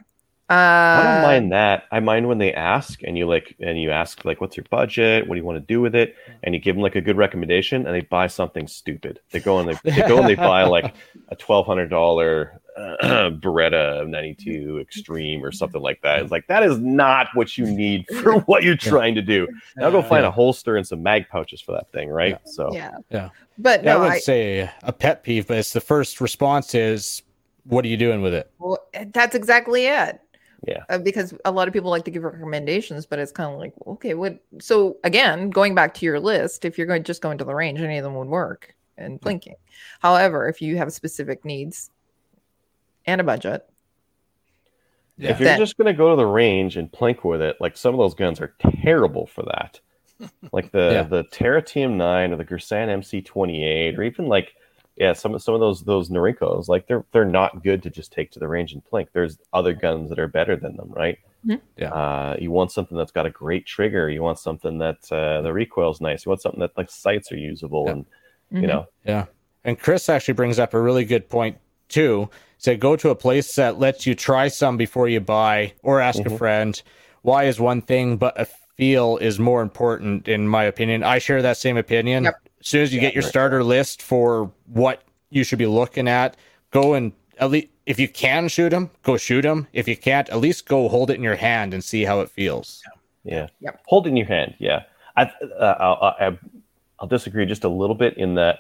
[0.50, 1.84] uh I don't mind that.
[1.92, 5.28] I mind when they ask and you like and you ask like, "What's your budget?
[5.28, 7.18] What do you want to do with it?" And you give them like a good
[7.18, 9.20] recommendation, and they buy something stupid.
[9.32, 10.96] They go and they, they go and they buy like
[11.30, 12.98] a twelve hundred dollar uh,
[13.30, 16.22] Beretta ninety two Extreme or something like that.
[16.22, 19.48] It's like that is not what you need for what you're trying to do.
[19.78, 20.30] Now go find Yeah.
[20.30, 22.40] a holster and some mag pouches for that thing, right?
[22.46, 23.30] So yeah Yeah.
[23.60, 27.22] but Yeah, I would I, say a pet peeve, but it's the first response is,
[27.66, 28.80] "What are you doing with it?" Well,
[29.14, 30.20] that's exactly it.
[30.68, 30.84] Yeah.
[30.90, 33.74] Uh, because a lot of people like to give recommendations, but it's kind of like,
[33.88, 34.40] okay, what?
[34.60, 37.80] So again, going back to your list, if you're going just going to the range,
[37.80, 39.56] any of them would work and plinking.
[40.00, 41.90] However, if you have specific needs
[43.06, 43.66] and a budget,
[45.18, 45.32] Yeah.
[45.32, 47.76] If you're That- just going to go to the range and plink with it, like
[47.78, 48.54] some of those guns are
[48.84, 49.80] terrible for that.
[50.52, 51.04] Like the Yeah.
[51.04, 54.54] the Tara TM9 or the Girsan MC28 or even like
[55.00, 58.32] yeah, some some of those those Norincos, like they're they're not good to just take
[58.32, 59.08] to the range and plink.
[59.14, 61.18] There's other guns that are better than them, right?
[61.48, 61.62] Mhm.
[61.78, 61.90] Yeah.
[61.94, 64.10] Uh, you want something that's got a great trigger.
[64.10, 66.26] You want something that uh, the recoil's nice.
[66.26, 67.92] You want something that like sights are usable, Yeah.
[67.94, 68.06] and
[68.54, 68.62] Mhm.
[68.62, 69.26] you know, Yeah.
[69.64, 71.58] And Chris actually brings up a really good point
[71.88, 72.30] too.
[72.58, 76.20] Say go to a place that lets you try some before you buy or ask
[76.20, 76.38] a Mhm.
[76.38, 76.82] friend.
[77.22, 78.46] Why is one thing, but a
[78.76, 81.04] feel is more important in my opinion.
[81.04, 82.24] I share that same opinion.
[82.26, 82.36] Yep.
[82.60, 83.30] As soon as you get your right.
[83.30, 86.36] starter list for what you should be looking at,
[86.72, 89.68] go and at least if you can shoot them, go shoot them.
[89.74, 92.30] If you can't, at least go hold it in your hand and see how it
[92.30, 92.84] feels.
[93.24, 93.48] Yeah.
[93.62, 93.82] Yep.
[93.88, 94.56] Hold it in your hand.
[94.60, 94.84] Yeah.
[95.16, 96.38] I, uh, I'll, I'll,
[97.00, 98.60] I'll disagree just a little bit in that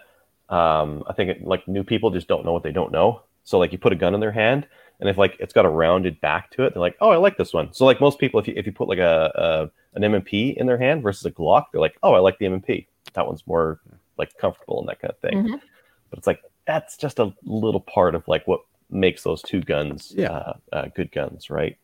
[0.49, 3.21] um, I think it, like new people just don't know what they don't know.
[3.43, 4.67] So like you put a gun in their hand,
[4.99, 7.37] and if like it's got a rounded back to it, they're like, oh, I like
[7.37, 7.71] this one.
[7.73, 10.67] So like most people, if you if you put like a, a an M&P in
[10.67, 12.87] their hand versus a Glock, they're like, oh, I like the M&P.
[13.19, 13.81] That one's more
[14.17, 15.43] like comfortable and that kind of thing.
[15.43, 15.61] Mhm.
[16.09, 20.13] But it's like that's just a little part of like what makes those two guns
[20.15, 20.31] Yeah.
[20.31, 21.77] uh, uh, good guns, right?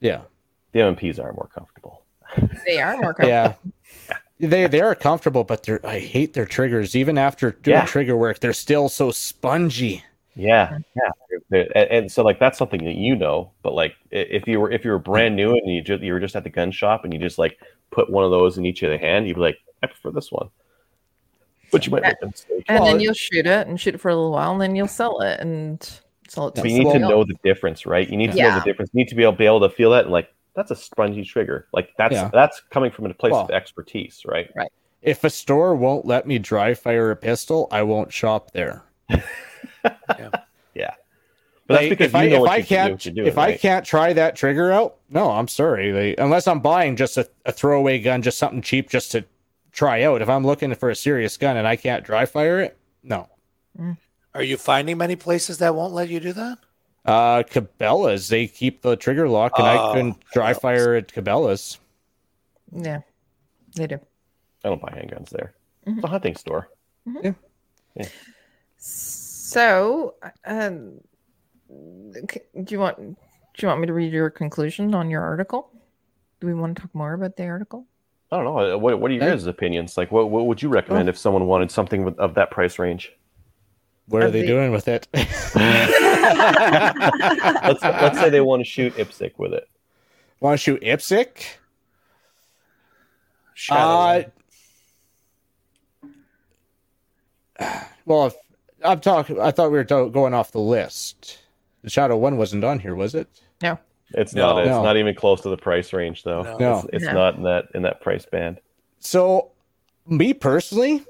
[0.00, 0.20] Yeah.
[0.72, 2.02] The M&Ps are more comfortable.
[2.66, 3.28] They are more comfortable.
[3.30, 3.54] Yeah.
[4.38, 6.94] They they are comfortable, but they're I hate their triggers.
[6.94, 7.86] Even after doing Yeah.
[7.86, 10.04] trigger work, they're still so spongy.
[10.36, 11.10] Yeah, yeah,
[11.74, 13.50] and, and so like that's something that you know.
[13.62, 16.20] But like if you were if you were brand new and you just you were
[16.20, 17.58] just at the gun shop and you just like
[17.90, 20.30] put one of those in each of the hand, you'd be like, I prefer this
[20.32, 20.48] one.
[21.70, 22.64] But you might make a mistake.
[22.68, 24.74] And Well, then you'll shoot it and shoot it for a little while, and then
[24.74, 25.82] you'll sell it and
[26.28, 28.08] sell it to But you need to know the difference, right?
[28.08, 28.90] You need to know the difference.
[28.94, 31.24] You need to be able, be able to feel that and like that's a spongy
[31.24, 31.68] trigger.
[31.72, 32.30] Like that's Yeah.
[32.32, 34.50] that's coming from a place of expertise, right?
[34.56, 34.72] Right.
[35.02, 38.84] If a store won't let me dry fire a pistol, I won't shop there.
[40.74, 40.94] Yeah.
[41.66, 43.26] But that's because if you I know if I can't what you're doing.
[43.28, 45.92] if I can't try that trigger out, no, I'm sorry.
[45.92, 49.24] Like, unless I'm buying just a, a throwaway gun, just something cheap, just to
[49.78, 50.20] try out.
[50.20, 53.28] If I'm looking for a serious gun and I can't dry fire it, no.
[54.34, 56.58] Are you finding many places that won't let you do that?
[57.04, 60.58] Uh, Cabela's they keep the trigger lock, and I Oh, couldn't dry Cabela's.
[60.60, 61.78] fire at Cabela's.
[62.72, 63.00] Yeah,
[63.76, 64.00] they do.
[64.64, 65.54] I don't buy handguns there.
[65.86, 65.98] Mm-hmm.
[65.98, 66.68] It's a hunting store.
[68.76, 70.14] So,
[70.44, 71.00] um,
[71.68, 73.16] do you want do
[73.62, 75.70] you want me to read your conclusion on your article?
[76.40, 77.86] Do we want to talk more about the article?
[78.30, 78.78] I don't know.
[78.78, 79.96] What, what are your guys' opinions?
[79.96, 81.10] Like, what, what would you recommend Oh.
[81.10, 83.12] if someone wanted something with, of that price range?
[84.06, 85.06] What are Of they the- doing with it?
[85.14, 85.54] Let's
[87.82, 89.68] let's say they want to shoot IPSC with it.
[90.40, 91.44] Want to shoot IPSC?
[93.54, 94.30] Shadow
[97.58, 98.34] Uh, well, if,
[98.84, 99.40] I'm talking.
[99.40, 101.38] I thought we were to- going off the list.
[101.82, 103.28] The Shadow One wasn't on here, was it?
[103.62, 103.78] No.
[104.14, 104.54] It's No.
[104.54, 104.58] not.
[104.60, 104.82] It's No.
[104.82, 106.42] not even close to the price range, though.
[106.42, 106.56] No.
[106.58, 106.78] No.
[106.78, 107.12] It's, it's No.
[107.12, 108.60] not in that in that price band.
[109.00, 109.50] So,
[110.06, 111.02] me personally,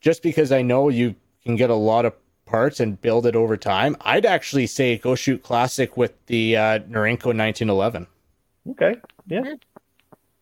[0.00, 1.14] just because I know you
[1.44, 2.14] can get a lot of
[2.44, 6.78] parts and build it over time, I'd actually say go shoot classic with the uh,
[6.80, 8.06] Norinco 1911.
[8.70, 8.96] Okay.
[9.26, 9.54] Yeah.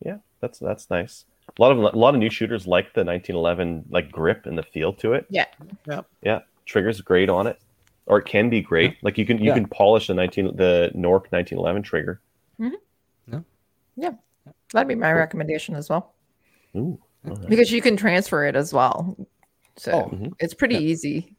[0.03, 0.17] Yeah.
[0.41, 1.25] That's that's nice.
[1.57, 4.63] A lot of a lot of new shooters like the 1911 like grip and the
[4.63, 5.25] feel to it.
[5.29, 5.45] Yeah.
[5.87, 6.01] Yeah.
[6.23, 6.39] Yeah.
[6.65, 7.59] Triggers great on it,
[8.07, 8.97] or it can be great.
[9.03, 9.53] Like you can you Yeah.
[9.55, 12.21] can polish the 19 the Nork 1911 trigger.
[13.97, 14.11] Yeah.
[14.73, 16.13] That'd be my recommendation as well,
[16.75, 16.97] Ooh.
[17.27, 17.49] all right.
[17.49, 19.17] because you can transfer it as well.
[19.75, 20.33] So Oh, mhm.
[20.39, 20.81] it's pretty yeah.
[20.81, 21.35] easy.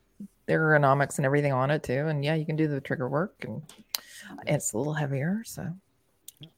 [0.47, 3.09] There are ergonomics and everything on it too, and yeah, you can do the trigger
[3.09, 3.63] work, and
[4.47, 5.67] it's a little heavier, so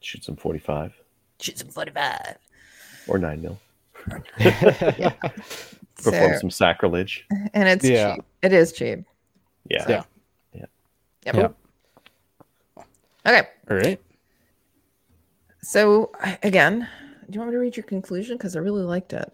[0.00, 0.92] Shoot some 45
[1.40, 2.36] shoot some forty-five.
[3.06, 3.58] or 9 mil.
[4.38, 5.10] yeah.
[6.02, 7.26] Perform So, some sacrilege.
[7.54, 8.16] and it's Yeah.
[8.16, 8.24] cheap.
[8.42, 9.04] It is cheap.
[9.70, 9.88] Yeah.
[9.88, 10.02] Yeah.
[11.24, 11.36] Yep.
[11.36, 12.82] Yeah.
[13.26, 13.48] Okay.
[13.70, 14.00] All right.
[15.62, 16.12] So
[16.42, 16.86] again,
[17.30, 18.36] do you want me to read your conclusion?
[18.36, 19.32] Because I really liked it.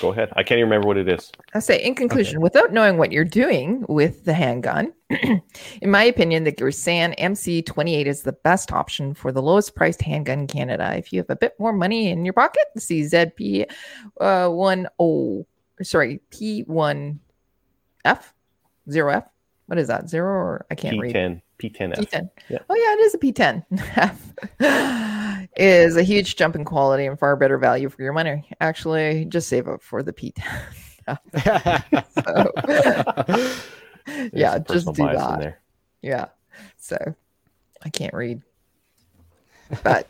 [0.00, 0.30] Go ahead.
[0.36, 1.32] I can't even remember what it is.
[1.54, 6.44] I say, in conclusion, without knowing what you're doing with the handgun, in my opinion,
[6.44, 10.94] the Girsan MC28 is the best option for the lowest priced handgun in Canada.
[10.96, 13.70] If you have a bit more money in your pocket, the CZP
[14.20, 14.48] uh,
[14.98, 15.46] 10,
[15.82, 17.18] sorry, P1F,
[18.88, 19.26] 0F.
[19.66, 20.08] What is that?
[20.08, 21.14] Zero or I can't read.
[21.14, 21.42] P10.
[21.58, 21.96] P10F.
[21.96, 22.30] P10.
[22.48, 22.58] Yeah.
[22.68, 23.64] Oh yeah, it is a P10.
[25.56, 28.48] is a huge jump in quality and far better value for your money.
[28.60, 30.44] Actually, just save up for the P10.
[34.06, 35.40] There's yeah, just do that.
[35.40, 35.60] there.
[36.02, 36.26] Yeah.
[36.78, 36.96] So
[37.82, 38.42] I can't read.
[39.82, 40.06] But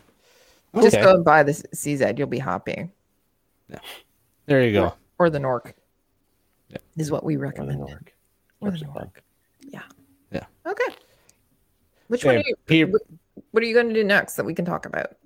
[0.81, 2.17] just go and buy the CZ.
[2.17, 2.89] You'll be happy.
[4.45, 4.93] There you go.
[5.19, 5.75] Or the Nork.
[6.69, 6.77] Yeah.
[6.95, 8.11] Is what we Or the recommend.
[8.61, 8.73] Nork.
[8.73, 9.03] Or the Norks are fun.
[9.03, 9.23] Nork.
[9.69, 9.81] Yeah.
[10.31, 10.45] Yeah.
[10.65, 10.95] Okay.
[12.07, 12.85] Which one are you, P-
[13.51, 15.17] what are you going to do next that we can talk about?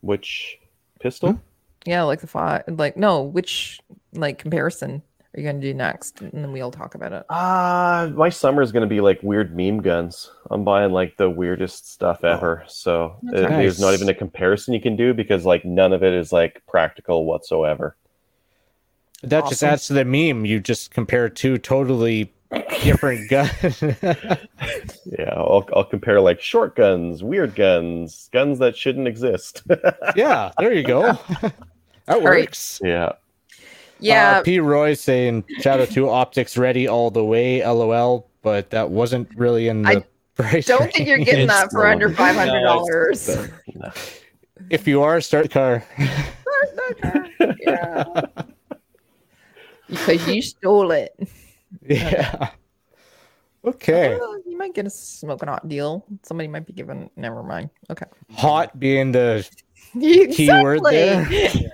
[0.00, 0.58] Which
[1.00, 1.32] pistol?
[1.32, 1.38] Hmm?
[1.84, 3.80] Yeah, like the five, like no, which
[4.12, 5.02] like comparison
[5.34, 6.20] are you going to do next?
[6.20, 7.24] And then we'll talk about it.
[7.30, 10.30] Uh, my summer is going to be like weird meme guns.
[10.50, 12.64] I'm buying like the weirdest stuff ever.
[12.68, 16.02] So That's uh, there's not even a comparison you can do because like none of
[16.02, 17.96] it is like practical whatsoever.
[19.22, 20.44] That just adds to the meme.
[20.44, 22.32] You just compare two totally
[22.82, 23.82] different guns.
[25.18, 29.62] Yeah, I'll, I'll compare like short guns, weird guns, guns that shouldn't exist.
[30.16, 31.12] yeah, there you go.
[31.42, 31.52] that
[32.08, 32.22] right.
[32.22, 32.80] works.
[32.82, 33.12] yeah.
[33.98, 34.58] Yeah, Uh, P.
[34.60, 38.28] Roy saying Shadow 2 optics ready all the way, lol.
[38.42, 40.04] But that wasn't really in the I
[40.34, 40.66] price.
[40.66, 43.28] don't think you're getting that for under five hundred dollars.
[43.74, 43.92] No.
[44.70, 45.84] If you are, start the car.
[47.60, 48.20] yeah.
[49.92, 51.14] Because you stole it.
[51.86, 52.50] yeah.
[53.64, 54.16] Okay.
[54.18, 56.04] Well, you might get a smoking hot deal.
[56.22, 57.10] Somebody might be giving.
[57.14, 57.68] Never mind.
[57.90, 58.06] Okay.
[58.32, 59.48] Hot being the
[59.94, 60.34] Exactly.
[60.34, 61.28] Keyword there.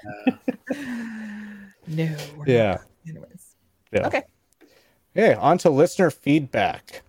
[1.87, 2.17] no.
[2.37, 2.49] we're not.
[2.49, 2.79] yeah.
[3.09, 3.55] Anyways.
[3.93, 4.07] Yeah.
[4.09, 4.23] Okay.
[5.17, 7.03] Okay, on to listener feedback.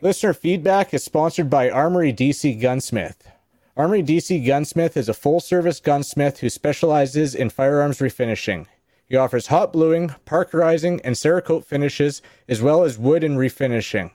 [0.00, 3.28] Listener feedback is sponsored by Armory DC Gunsmith.
[3.76, 8.66] Armory DC Gunsmith is a full service gunsmith who specializes in firearms refinishing.
[9.08, 14.10] He offers hot bluing, parkerizing, and Cerakote finishes, as well as wood and refinishing.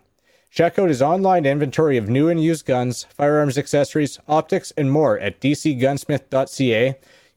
[0.52, 5.20] Check out his online inventory of new and used guns, firearms accessories, optics, and more
[5.20, 6.88] at dcgunsmith.ca.
[6.88, 6.94] You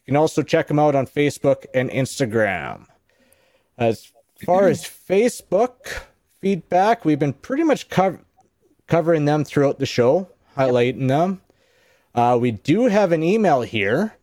[0.07, 2.87] can also check him out on Facebook and Instagram.
[3.77, 4.11] As
[4.45, 6.05] far as Facebook
[6.41, 8.25] feedback, we've been pretty much cov-
[8.87, 11.43] covering them throughout the show, highlighting them.
[12.15, 14.15] Uh, we do have an email here.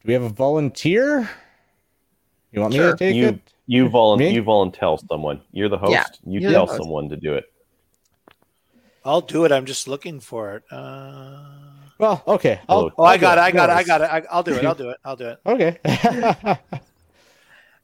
[0.00, 1.28] Do we have a volunteer?
[2.52, 2.92] You want me Sure.
[2.92, 3.52] to take You it?
[3.66, 4.30] you volun Me?
[4.32, 5.40] you volunteer someone.
[5.52, 5.92] You're the host.
[5.92, 6.78] Yeah, you you're tell host.
[6.78, 7.44] someone to do it.
[9.04, 9.52] I'll do it.
[9.52, 10.62] I'm just looking for it.
[10.70, 11.40] Uh...
[11.98, 12.60] Well, okay.
[12.68, 13.44] I'll, Oh, I I'll got do it.
[13.44, 13.72] I got it.
[13.72, 14.04] I got it.
[14.04, 14.64] I, I'll do it.
[14.64, 14.96] I'll do it.
[15.04, 15.38] I'll do it.
[15.46, 15.78] Okay.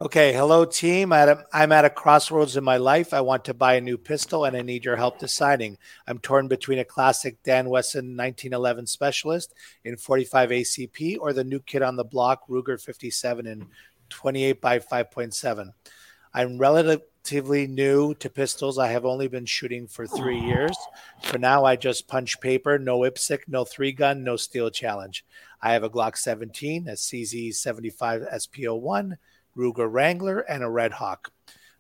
[0.01, 1.13] Okay, hello team.
[1.13, 3.13] I'm at, a, I'm at a crossroads in my life.
[3.13, 5.77] I want to buy a new pistol and I need your help deciding.
[6.07, 9.55] I'm torn between a classic Dan Wesson 1911 Specialist
[9.85, 13.67] in 45 ACP or the new kid on the block Ruger 57 in
[14.09, 15.73] 28 by 5.7.
[16.35, 18.79] I'm relatively new to pistols.
[18.79, 20.77] I have only been shooting for three years.
[21.23, 25.25] For now, I just punch paper, no IPSC, no three gun, no steel challenge.
[25.61, 29.17] I have a Glock 17, a CZ 75 SPO1,
[29.57, 31.33] Ruger Wrangler, and a Red Hawk.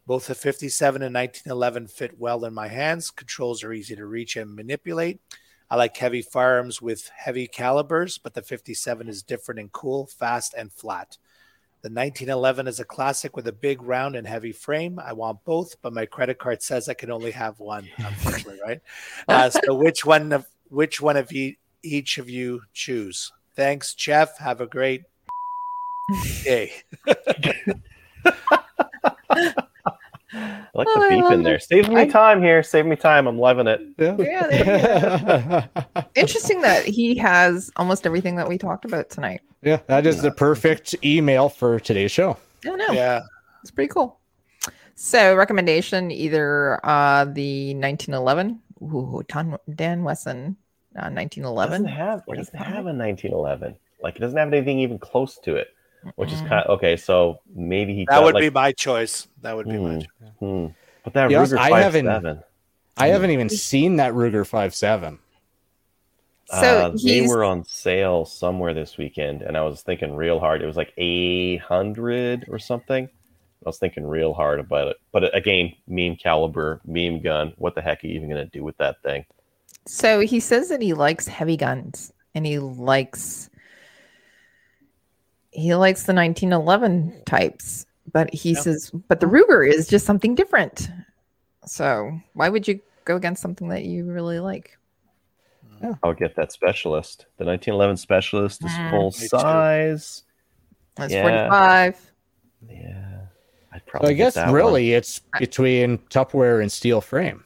[0.06, 3.10] Both the 57 and 1911 fit well in my hands.
[3.10, 5.20] Controls are easy to reach and manipulate.
[5.70, 10.54] I like heavy firearms with heavy calibers, but the 57 is different and cool, fast,
[10.56, 11.18] and flat.
[11.80, 14.98] The 1911 is a classic with a big round and heavy frame.
[14.98, 17.88] I want both, but my credit card says I can only have one.
[17.98, 18.80] Unfortunately, right?
[19.28, 23.32] Uh, so which one of which one of e- each of you choose?
[23.54, 24.38] Thanks, Jeff.
[24.38, 25.02] Have a great
[26.42, 26.72] day.
[30.78, 31.58] I like Oh, the I beep in there.
[31.58, 32.62] Save me I- time here.
[32.62, 33.26] Save me time.
[33.26, 33.80] I'm loving it.
[33.98, 35.66] Yeah,
[36.14, 39.40] Interesting that he has almost everything that we talked about tonight.
[39.62, 42.36] yeah, that is the perfect email for today's show.
[42.64, 42.92] I don't know.
[42.92, 43.22] Yeah.
[43.62, 44.18] It's pretty cool.
[44.94, 50.56] So recommendation either uh the 1911 ooh, Ton- Dan Wesson
[50.96, 53.76] uh, It 1911 doesn't have it doesn't have a 1911.
[54.02, 55.68] Like it doesn't have anything even close to it,
[56.16, 56.96] which is kind of okay.
[56.96, 59.28] So maybe he That got, would like, be my choice.
[59.42, 59.98] That would be my Hmm.
[60.00, 60.08] choice.
[60.40, 60.66] hmm.
[61.04, 62.42] But that Be honest, Ruger I five haven't- seven.
[63.00, 65.18] I haven't even seen that Ruger 57.
[66.46, 70.62] So uh, they were on sale somewhere this weekend, and I was thinking real hard.
[70.62, 73.04] It was like a hundred or something.
[73.04, 74.96] I was thinking real hard about it.
[75.12, 77.52] But uh, again, meme caliber, meme gun.
[77.58, 79.24] What the heck are you even gonna do with that thing?
[79.86, 83.48] so he says that he likes heavy guns and he likes
[85.58, 88.60] he likes the 1911 types, but he Yeah.
[88.60, 90.90] says but the Ruger is just something different.
[91.66, 94.78] So why would you go against something that you really like?
[96.02, 97.26] I'll get that specialist.
[97.36, 100.24] The 1911 specialist is Mm, full size.
[100.96, 101.22] That's Yeah.
[101.48, 102.12] 45.
[102.68, 103.20] Yeah,
[103.72, 104.08] I'd So.
[104.08, 104.54] I guess that one.
[104.54, 107.44] really it's between Tupperware and steel frame.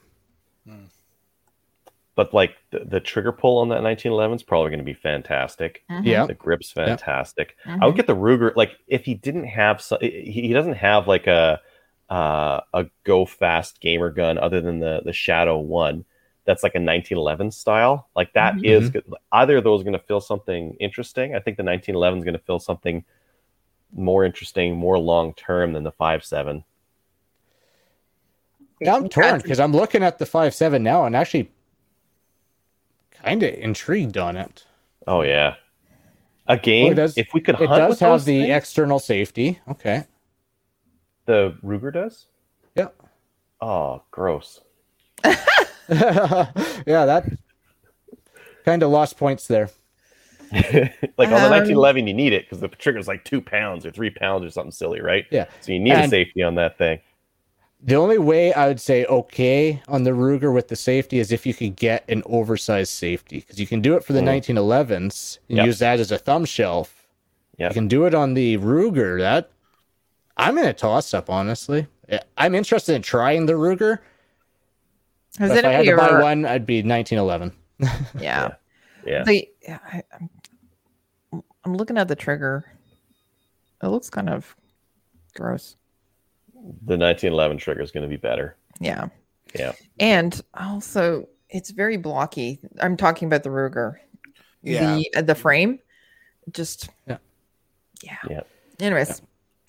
[2.14, 5.82] But like the, the trigger pull on that 1911 is probably going to be fantastic.
[5.90, 6.04] Mhm.
[6.04, 6.26] Yeah.
[6.26, 7.56] The grip's fantastic.
[7.64, 7.86] I Mhm.
[7.86, 8.54] would get the Ruger.
[8.54, 10.10] Like if he didn't have, so, he,
[10.48, 11.60] he doesn't have like a
[12.10, 16.04] uh, a go fast gamer gun other than the the Shadow One.
[16.44, 18.08] That's like a 1911 style.
[18.14, 18.64] Like that Mhm.
[18.64, 19.04] is good.
[19.30, 21.34] either of those are going to feel something interesting.
[21.34, 23.04] I think the 1911 is going to feel something
[23.94, 26.64] more interesting, more long term than the five seven.
[28.80, 31.50] Yeah, I'm torn because I'm looking at the 57 now and actually
[33.22, 34.64] kind of intrigued on it.
[35.06, 35.54] Oh yeah.
[36.46, 36.92] a game.
[36.92, 39.60] it does- if we could It does with have those the things- external safety.
[39.68, 40.04] Okay.
[41.26, 42.26] The Ruger does.
[42.74, 42.88] Yeah.
[43.60, 44.60] Oh, gross.
[45.24, 45.36] yeah,
[45.86, 47.24] that
[48.64, 49.70] kind of lost points there.
[50.52, 53.90] like on the Um, 1911, you need it because the trigger's like two pounds or
[53.90, 55.24] three pounds or something silly, right?
[55.30, 55.46] Yeah.
[55.60, 57.00] So you need a safety on that thing.
[57.84, 61.44] The only way I would say okay on the Ruger with the safety is if
[61.44, 64.26] you could get an oversized safety because you can do it for the Mm.
[64.26, 65.66] 1911s and Yep.
[65.66, 67.08] use that as a thumb shelf.
[67.58, 67.70] Yep.
[67.70, 69.18] You can do it on the Ruger.
[69.18, 69.50] That
[70.36, 71.86] I'm in a toss up, honestly.
[72.36, 73.98] I'm interested in trying the Ruger.
[75.38, 77.52] Has But if I had anybody to buy one, I'd be 1911.
[78.20, 78.54] Yeah.
[79.04, 79.24] Yeah.
[79.24, 80.02] The yeah, I,
[81.32, 82.64] I'm, I'm looking at the trigger.
[83.82, 84.54] It looks kind of
[85.34, 85.76] gross.
[86.86, 88.56] The 1911 trigger is going to be better.
[88.80, 89.08] Yeah.
[89.54, 89.72] Yeah.
[90.00, 92.60] And also, it's very blocky.
[92.80, 93.96] I'm talking about the Ruger.
[94.62, 94.96] Yeah.
[94.96, 95.80] The uh, the frame,
[96.52, 97.18] just Yeah.
[98.02, 98.16] yeah.
[98.30, 98.40] Yeah.
[98.80, 99.20] Anyways,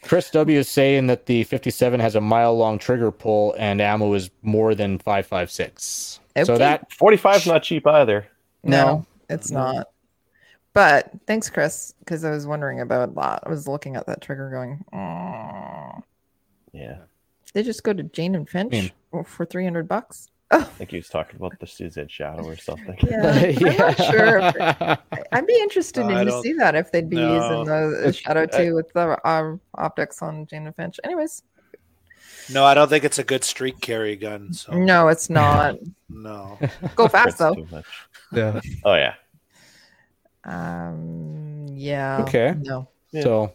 [0.03, 4.13] Chris W is saying that the 57 has a mile long trigger pull and ammo
[4.13, 6.19] is more than 556.
[6.35, 6.57] So Okay.
[6.57, 8.27] that 45's not cheap either.
[8.63, 9.05] no, No.
[9.29, 9.87] it's not.
[10.73, 13.43] But thanks, Chris, because I was wondering about that.
[13.45, 16.01] I was looking at that trigger, going, "Aw."
[16.73, 16.97] Yeah.
[17.53, 18.91] they just go to Jane and Finch mean-
[19.25, 20.29] for three hundred bucks.
[20.51, 22.95] I think he was talking about the CZ Shadow or something.
[23.07, 23.31] Yeah,
[23.65, 24.97] I'm not sure.
[25.31, 27.33] I'd be interested No, I in to see that if they'd be No.
[27.35, 30.99] using the, the It's- Shadow I- 2 with the um, optics on Jane and Finch.
[31.03, 31.41] Anyways,
[32.51, 34.53] No, I don't think it's a good street carry gun.
[34.53, 35.77] So no, it's not.
[36.09, 36.59] no.
[36.95, 37.55] Go fast though.
[37.55, 37.85] too much.
[38.31, 38.59] Yeah.
[38.83, 39.13] Oh yeah.
[40.43, 42.21] Um, yeah.
[42.23, 42.53] Okay.
[42.59, 42.89] No.
[43.11, 43.23] Yeah.
[43.23, 43.53] So,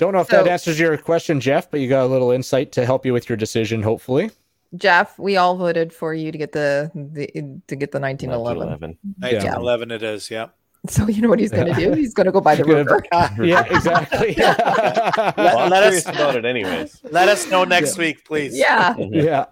[0.00, 2.72] don't know if So- that answers your question, Jeff, but you got a little insight
[2.72, 4.30] to help you with your decision, hopefully.
[4.76, 7.26] Jeff, we all voted for you to get the, the
[7.66, 8.58] to get the 1911.
[8.68, 8.98] 1911.
[9.18, 10.30] 1911 it is.
[10.30, 10.46] Yeah.
[10.88, 11.92] So you know what he's gonna do?
[11.92, 13.02] He's gonna go buy the river.
[13.12, 14.34] gonna- Yeah, exactly.
[14.38, 17.00] Well, I'm Let curious us- about it anyways.
[17.10, 18.56] Let us know next week, please.
[18.56, 18.94] Yeah.
[18.98, 19.46] yeah.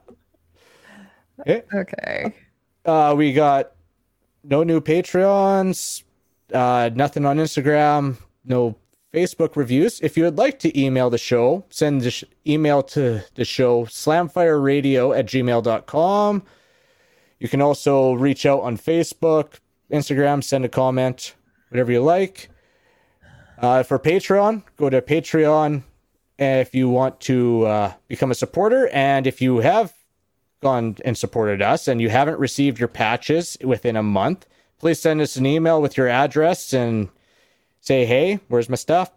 [1.47, 2.35] Okay.
[2.85, 3.73] Uh, we got
[4.45, 6.05] no new Patreons,
[6.55, 8.77] uh, nothing on Instagram, no
[9.13, 10.01] Facebook reviews.
[10.01, 13.85] If you would like to email the show, send the sh- email to the show
[13.87, 16.43] slamfireradio at gmail.com.
[17.39, 19.61] You can also reach out on Facebook,
[19.91, 21.35] Instagram, send a comment,
[21.71, 22.51] whatever you like.
[23.59, 25.83] Uh, for Patreon, go to Patreon
[26.39, 28.89] if you want to uh, become a supporter.
[28.89, 29.95] And if you have
[30.61, 34.47] gone and supported us and you haven't received your patches within a month,
[34.79, 37.09] please send us an email with your address and
[37.81, 39.11] say, hey, where's my stuff?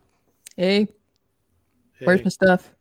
[0.55, 0.87] Hey,
[1.99, 2.71] where's my stuff?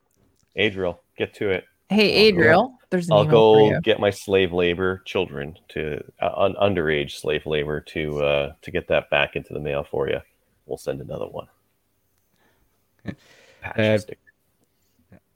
[0.56, 1.64] Adriel, get to it.
[1.88, 7.12] Hey, Adriel, there's an I'll go get my slave labor children to uh, un- underage
[7.20, 10.20] slave labor to uh, to get that back into the mail for you.
[10.66, 11.48] We'll send another one.
[13.76, 13.98] Uh.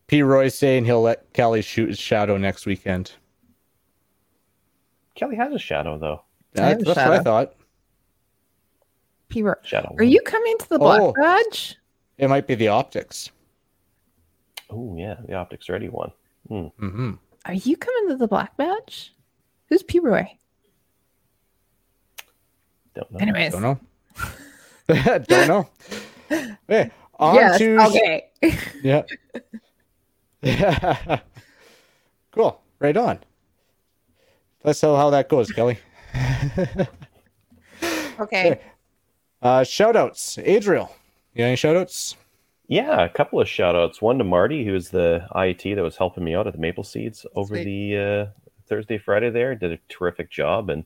[0.07, 0.23] P.
[0.23, 3.13] Roy's saying he'll let Kelly shoot his shadow next weekend.
[5.15, 6.23] Kelly has a shadow though.
[6.53, 7.55] That- a that's what I thought.
[9.35, 9.43] P.
[9.65, 9.95] Shadow.
[9.99, 11.13] Are you coming to the Black Oh.
[11.13, 11.77] Badge?
[12.19, 13.31] It might be the optics.
[14.71, 16.13] Oh yeah, the optics ready one.
[16.49, 16.67] Hmm.
[16.79, 17.13] hmm
[17.45, 19.13] Are you coming to the Black Badge?
[19.69, 19.99] Who's P.
[19.99, 20.39] Roy?
[22.95, 23.19] Don't know.
[23.19, 23.81] Anyways, Don't know.
[25.27, 25.69] Don't know.
[26.69, 28.31] Hey, on yes, to okay.
[28.85, 29.03] Yeah.
[30.43, 31.21] Yeah.
[32.31, 32.61] cool.
[32.79, 33.19] Right on.
[34.63, 35.79] Let's know how that goes, Kelly.
[38.21, 38.61] okay.
[39.45, 40.39] Uh, shout outs.
[40.39, 40.91] Adriel.
[41.35, 42.17] You got any shout outs?
[42.67, 44.01] Yeah, a couple of shout outs.
[44.01, 46.83] One to Marty, who was the IET that was helping me out at the Maple
[46.83, 47.65] Seeds over Sweet.
[47.65, 48.27] the uh,
[48.67, 49.55] Thursday, Friday there.
[49.55, 50.85] Did a terrific job and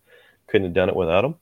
[0.48, 1.36] couldn't have done it without him.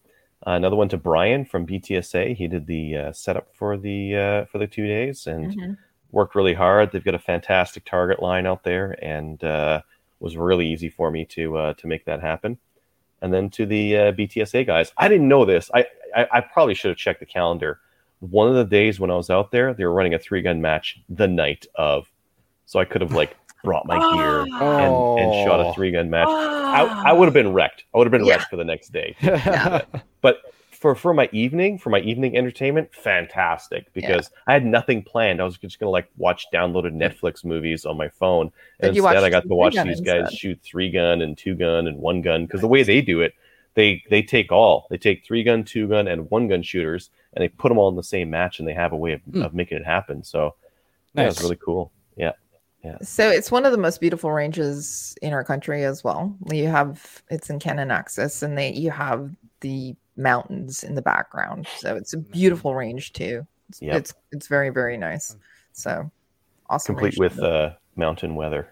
[0.47, 2.37] Uh, another one to Brian from BTSA.
[2.37, 5.79] He did the uh, setup for the uh, for the two days and Mhm.
[6.13, 6.93] worked really hard.
[6.93, 9.81] They've got a fantastic target line out there, and uh,
[10.21, 12.59] was really easy for me to uh, to make that happen.
[13.27, 15.69] And then to the uh, BTSA guys, I didn't know this.
[15.75, 15.85] I,
[16.15, 17.81] I I probably should have checked the calendar.
[18.21, 20.61] One of the days when I was out there, they were running a three gun
[20.61, 22.09] match the night of,
[22.67, 24.43] so I could have like brought my gear
[24.81, 26.29] and, and shot a three gun match.
[26.29, 27.83] I, I would have been wrecked.
[27.93, 28.37] I would have been Yeah.
[28.37, 29.17] wrecked for the next day.
[30.23, 30.39] But
[30.87, 35.41] for for my evening, for my evening entertainment, fantastic because I had nothing planned.
[35.41, 38.53] I was just gonna like watch downloaded Netflix movies on my phone.
[38.81, 40.33] And instead, I got to watch these guys instead?
[40.39, 43.35] shoot three gun and two gun and one gun because the way they do it,
[43.75, 47.43] they they take all they take three gun, two gun, and one gun shooters and
[47.43, 49.43] they put them all in the same match and they have a way of, Hmm.
[49.43, 50.23] of making it happen.
[50.23, 50.55] So
[51.15, 51.33] yeah, Nice.
[51.33, 51.91] it's really cool.
[52.17, 52.33] Yeah.
[52.85, 52.99] Yeah.
[53.03, 56.37] So it's one of the most beautiful ranges in our country as well.
[56.53, 61.67] You have it's in Kananaskis, and they you have the mountains in the background.
[61.79, 63.47] So it's a beautiful range too.
[63.69, 63.97] It's Yep.
[63.97, 65.37] it's, it's very very nice.
[65.73, 66.11] So
[66.71, 66.95] awesome.
[66.95, 68.69] Complete with uh mountain weather.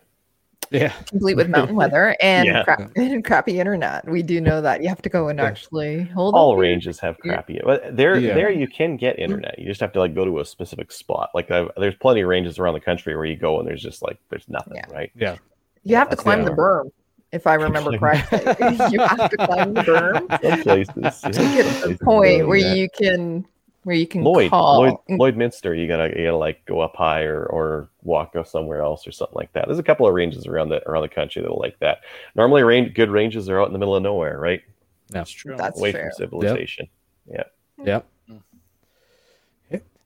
[0.70, 0.92] Yeah.
[1.06, 2.64] complete with mountain weather and, Yeah.
[2.64, 4.08] crap, and crappy internet.
[4.08, 6.58] We do know that you have to go and actually hold All up.
[6.58, 7.34] ranges have Yeah.
[7.34, 7.60] crappy.
[7.62, 8.34] But there, Yeah.
[8.34, 9.58] there you can get internet.
[9.58, 11.30] You just have to like go to a specific spot.
[11.34, 14.02] Like I've, there's plenty of ranges around the country where you go and there's just
[14.02, 14.86] like there's nothing, Yeah.
[14.94, 15.12] right?
[15.14, 15.36] Yeah.
[15.84, 16.90] You have to climb the the berm,
[17.34, 18.38] if I remember correctly.
[18.90, 22.62] you have to climb the berm Some places to yeah, get to the point where
[22.62, 22.76] that.
[22.76, 23.44] you can
[23.82, 24.80] where you can Lloyd, call.
[24.80, 28.80] Lloyd, Lloydminster, you gotta you gotta like go up high or, or walk go somewhere
[28.80, 29.66] else or something like that.
[29.66, 32.00] There's a couple of ranges around the around the country that are like that.
[32.34, 34.62] Normally, range good ranges are out in the middle of nowhere, right?
[35.10, 35.56] That's true.
[35.56, 36.00] That's Away true.
[36.00, 36.88] from civilization.
[37.30, 37.44] Yeah.
[37.82, 38.06] Yep.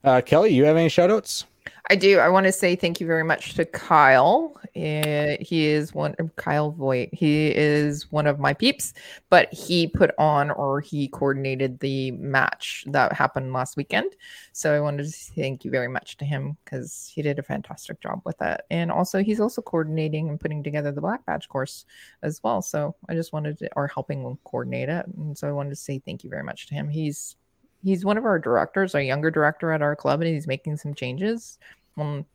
[0.01, 1.45] Uh, Kelly, you have any shout outs?
[1.89, 2.19] I do.
[2.19, 4.58] I want to say thank you very much to Kyle.
[4.75, 7.09] Uh, he is one Kyle Voigt.
[7.11, 8.93] He is one of my peeps,
[9.29, 14.13] but he put on or he coordinated the match that happened last weekend.
[14.53, 18.01] So I wanted to thank you very much to him because he did a fantastic
[18.01, 18.65] job with that.
[18.69, 21.85] And also, he's also coordinating and putting together the Black Badge course
[22.21, 22.61] as well.
[22.61, 25.05] So I just wanted to, or helping coordinate it.
[25.17, 26.89] And so I wanted to say thank you very much to him.
[26.89, 27.35] He's
[27.83, 30.93] he's one of our directors, our younger director at our club, and he's making some
[30.93, 31.57] changes.
[31.95, 32.25] Well,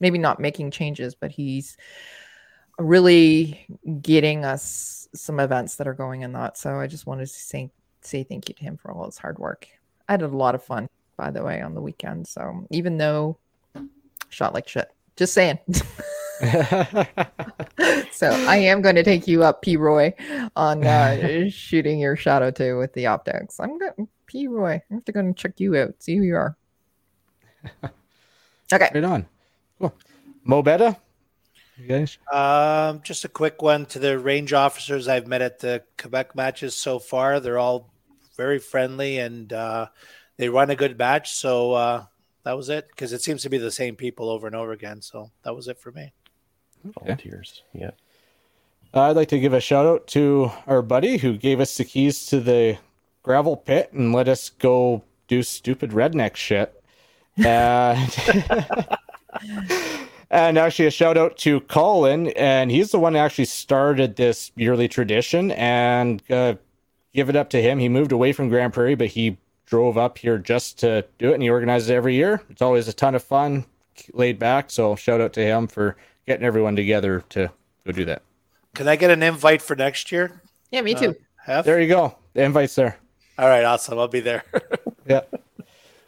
[0.00, 1.76] maybe not making changes, but he's
[2.78, 3.66] really
[4.00, 6.56] getting us some events that are going in that.
[6.56, 7.70] So I just wanted to say
[8.02, 9.68] say thank you to him for all his hard work.
[10.08, 12.26] I had a lot of fun, by the way, on the weekend.
[12.26, 13.38] So even though
[14.30, 15.58] shot like shit, just saying.
[18.10, 19.76] so I am going to take you up, P.
[19.76, 20.14] Roy,
[20.56, 23.60] on uh, shooting your shadow too with the optics.
[23.60, 24.48] I'm going P.
[24.48, 24.74] Roy.
[24.90, 26.56] I have to go and check you out, see who you are.
[28.72, 28.88] Okay.
[28.94, 29.26] right on.
[29.80, 29.94] Cool.
[30.44, 30.96] Mo Betta?
[31.78, 32.18] You guys?
[32.30, 36.74] Um, just a quick one to the range officers I've met at the Quebec matches
[36.74, 37.40] so far.
[37.40, 37.90] They're all
[38.36, 39.86] very friendly and uh,
[40.36, 41.32] they run a good match.
[41.32, 42.04] So uh,
[42.44, 45.00] that was it because it seems to be the same people over and over again.
[45.00, 46.12] So that was it for me.
[46.84, 47.62] Volunteers.
[47.72, 47.90] Yeah.
[48.92, 52.26] I'd like to give a shout out to our buddy who gave us the keys
[52.26, 52.78] to the
[53.22, 56.82] gravel pit and let us go do stupid redneck shit.
[57.36, 58.10] And,
[60.30, 64.52] and actually, a shout out to Colin, and he's the one that actually started this
[64.56, 65.50] yearly tradition.
[65.52, 66.54] And uh,
[67.12, 67.78] give it up to him.
[67.78, 69.36] He moved away from Grande Prairie, but he
[69.66, 72.42] drove up here just to do it, and he organizes it every year.
[72.50, 73.64] It's always a ton of fun,
[74.12, 74.70] laid back.
[74.70, 75.96] So shout out to him for
[76.26, 77.50] getting everyone together to
[77.84, 78.22] go do that.
[78.74, 80.42] Can I get an invite for next year?
[80.70, 81.16] Yeah, me too.
[81.36, 81.64] Hef?
[81.64, 82.16] There you go.
[82.34, 82.98] The invite's there.
[83.38, 83.98] All right, awesome.
[83.98, 84.44] I'll be there.
[85.06, 85.22] Yeah.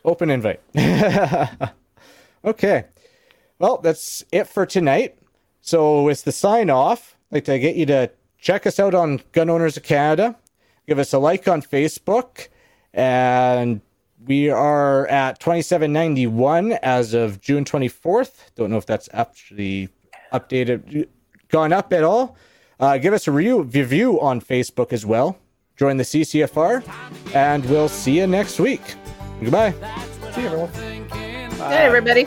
[0.05, 0.61] Open invite.
[2.45, 2.85] okay.
[3.63, 5.17] Well, that's it for tonight.
[5.61, 9.21] So, it's the sign off, I'd like to get you to check us out on
[9.31, 10.37] Gun Owners of Canada.
[10.89, 12.49] Give us a like on Facebook.
[12.93, 13.81] And
[14.27, 18.51] we are at 2791 as of June 24th.
[18.57, 19.89] Don't know if that's actually
[20.33, 21.07] updated,
[21.49, 22.37] gone up at all.
[22.81, 25.39] Uh, give us a review, review on Facebook as well.
[25.77, 26.83] Join the CCFR,
[27.33, 28.83] and we'll see you next week.
[29.41, 29.71] Goodbye.
[30.35, 30.69] See you, everyone.
[30.69, 32.27] Hey, everybody.